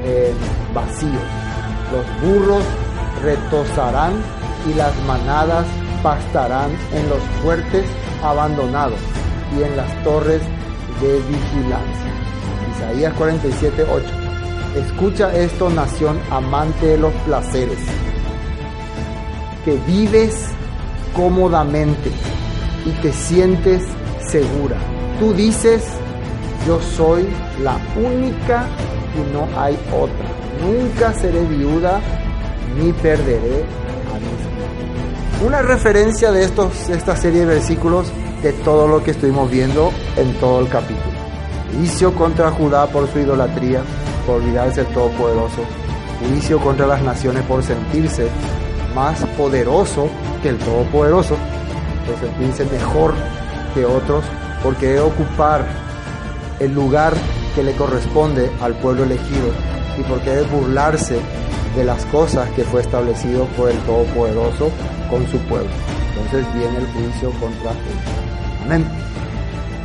eh, 0.05 0.33
vacíos. 0.75 1.23
Los 1.93 2.23
burros 2.23 2.63
retosarán 3.23 4.13
y 4.71 4.75
las 4.75 4.95
manadas 5.07 5.67
pastarán 6.03 6.71
en 6.93 7.09
los 7.09 7.23
fuertes 7.43 7.85
abandonados 8.23 9.01
y 9.59 9.63
en 9.63 9.77
las 9.77 10.05
torres 10.05 10.43
de 11.01 11.19
vigilancia. 11.23 12.13
Isaías 12.77 13.15
47, 13.15 13.87
8. 13.91 14.30
Escucha 14.77 15.37
esto, 15.37 15.69
nación 15.69 16.21
amante 16.31 16.87
de 16.87 16.99
los 16.99 17.13
placeres, 17.27 17.79
que 19.65 19.77
vives 19.87 20.47
cómodamente 21.15 22.11
y 22.87 22.91
te 23.03 23.13
sientes 23.13 23.83
segura. 24.31 24.77
Tú 25.19 25.33
dices, 25.35 25.83
yo 26.67 26.81
soy 26.81 27.27
la 27.63 27.79
única 27.97 28.67
y 29.17 29.33
no 29.33 29.49
hay 29.61 29.77
otra. 29.93 30.27
Nunca 30.63 31.13
seré 31.15 31.41
viuda, 31.47 32.01
ni 32.79 32.93
perderé 32.93 33.65
a 34.13 34.19
mis 34.21 35.47
Una 35.47 35.63
referencia 35.63 36.31
de 36.31 36.45
estos, 36.45 36.89
esta 36.91 37.17
serie 37.17 37.41
de 37.41 37.47
versículos 37.47 38.13
de 38.43 38.53
todo 38.53 38.87
lo 38.87 39.03
que 39.03 39.11
estuvimos 39.11 39.51
viendo 39.51 39.93
en 40.17 40.33
todo 40.35 40.61
el 40.61 40.69
capítulo. 40.69 41.11
Juicio 41.77 42.15
contra 42.15 42.51
Judá 42.51 42.87
por 42.87 43.11
su 43.13 43.19
idolatría, 43.19 43.83
por 44.21 44.37
olvidarse 44.37 44.85
del 44.85 44.93
Todopoderoso. 44.93 45.63
Juicio 46.21 46.59
contra 46.61 46.87
las 46.87 47.03
naciones 47.03 47.43
por 47.45 47.63
sentirse 47.63 48.29
más 48.95 49.25
poderoso 49.37 50.09
que 50.43 50.51
el 50.51 50.59
Todopoderoso, 50.59 51.37
por 52.07 52.19
sentirse 52.19 52.65
mejor 52.67 53.15
que 53.75 53.85
otros, 53.85 54.25
porque 54.63 54.99
ocupar 55.01 55.65
el 56.59 56.75
lugar 56.75 57.15
que 57.55 57.63
le 57.63 57.73
corresponde 57.73 58.51
al 58.61 58.75
pueblo 58.75 59.05
elegido 59.05 59.49
y 59.99 60.03
porque 60.03 60.31
debe 60.31 60.47
burlarse 60.49 61.19
de 61.77 61.85
las 61.85 62.05
cosas 62.07 62.49
que 62.51 62.65
fue 62.65 62.81
establecido 62.81 63.47
por 63.57 63.71
el 63.71 63.79
Todopoderoso 63.79 64.71
con 65.09 65.27
su 65.29 65.39
pueblo. 65.41 65.71
Entonces 66.17 66.47
viene 66.55 66.79
el 66.79 66.87
juicio 66.87 67.31
contra 67.41 67.71
él. 67.71 67.77
Amén. 68.65 68.85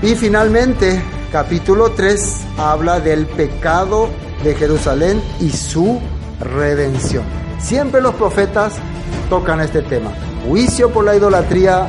Y 0.02 0.14
finalmente, 0.16 1.02
capítulo 1.32 1.92
3 1.92 2.42
habla 2.58 3.00
del 3.00 3.26
pecado 3.26 4.10
de 4.44 4.54
Jerusalén 4.54 5.22
y 5.40 5.50
su 5.50 6.00
redención. 6.40 7.24
Siempre 7.60 8.02
los 8.02 8.14
profetas 8.16 8.74
tocan 9.30 9.62
este 9.62 9.82
tema. 9.82 10.12
Juicio 10.48 10.92
por 10.92 11.06
la 11.06 11.16
idolatría 11.16 11.88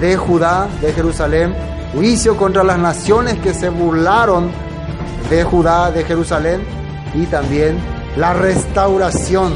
de 0.00 0.16
Judá, 0.16 0.68
de 0.80 0.92
Jerusalén, 0.92 1.54
juicio 1.92 2.36
contra 2.36 2.64
las 2.64 2.78
naciones 2.78 3.38
que 3.40 3.52
se 3.52 3.68
burlaron 3.68 4.50
de 5.28 5.44
Judá, 5.44 5.90
de 5.90 6.04
Jerusalén, 6.04 6.62
y 7.14 7.26
también 7.26 7.76
la 8.16 8.32
restauración 8.32 9.54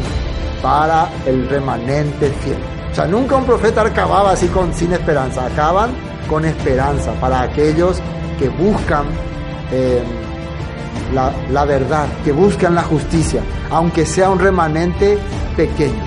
para 0.60 1.08
el 1.26 1.48
remanente 1.48 2.30
fiel. 2.42 2.58
O 2.90 2.94
sea, 2.94 3.06
nunca 3.06 3.36
un 3.36 3.44
profeta 3.44 3.82
acababa 3.82 4.32
así 4.32 4.48
con, 4.48 4.74
sin 4.74 4.92
esperanza, 4.92 5.46
acaban 5.46 6.07
con 6.28 6.44
esperanza 6.44 7.12
para 7.20 7.42
aquellos 7.42 8.00
que 8.38 8.48
buscan 8.48 9.06
eh, 9.72 10.02
la, 11.12 11.64
verdad, 11.64 12.06
que 12.24 12.32
buscan 12.32 12.74
la 12.74 12.82
justicia, 12.82 13.42
aunque 13.70 14.04
sea 14.04 14.30
un 14.30 14.38
remanente 14.38 15.18
pequeño. 15.56 16.04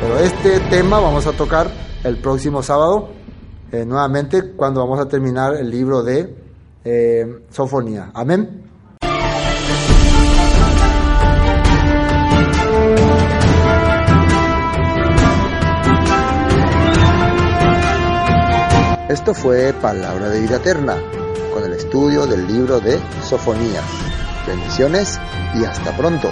Pero 0.00 0.18
este 0.18 0.60
tema 0.70 1.00
vamos 1.00 1.26
a 1.26 1.32
tocar 1.32 1.68
el 2.04 2.16
próximo 2.18 2.62
sábado, 2.62 3.10
eh, 3.72 3.84
nuevamente 3.84 4.52
cuando 4.52 4.80
vamos 4.80 5.00
a 5.00 5.08
terminar 5.08 5.54
el 5.54 5.70
libro 5.70 6.02
de 6.02 6.34
eh, 6.84 7.44
Sofonía. 7.50 8.10
Amén. 8.14 8.67
Esto 19.08 19.32
fue 19.32 19.72
Palabra 19.72 20.28
de 20.28 20.38
Vida 20.38 20.56
Eterna, 20.56 20.98
con 21.54 21.64
el 21.64 21.72
estudio 21.72 22.26
del 22.26 22.46
libro 22.46 22.78
de 22.78 23.00
Sofonías. 23.26 23.82
Bendiciones 24.46 25.18
y 25.54 25.64
hasta 25.64 25.96
pronto. 25.96 26.30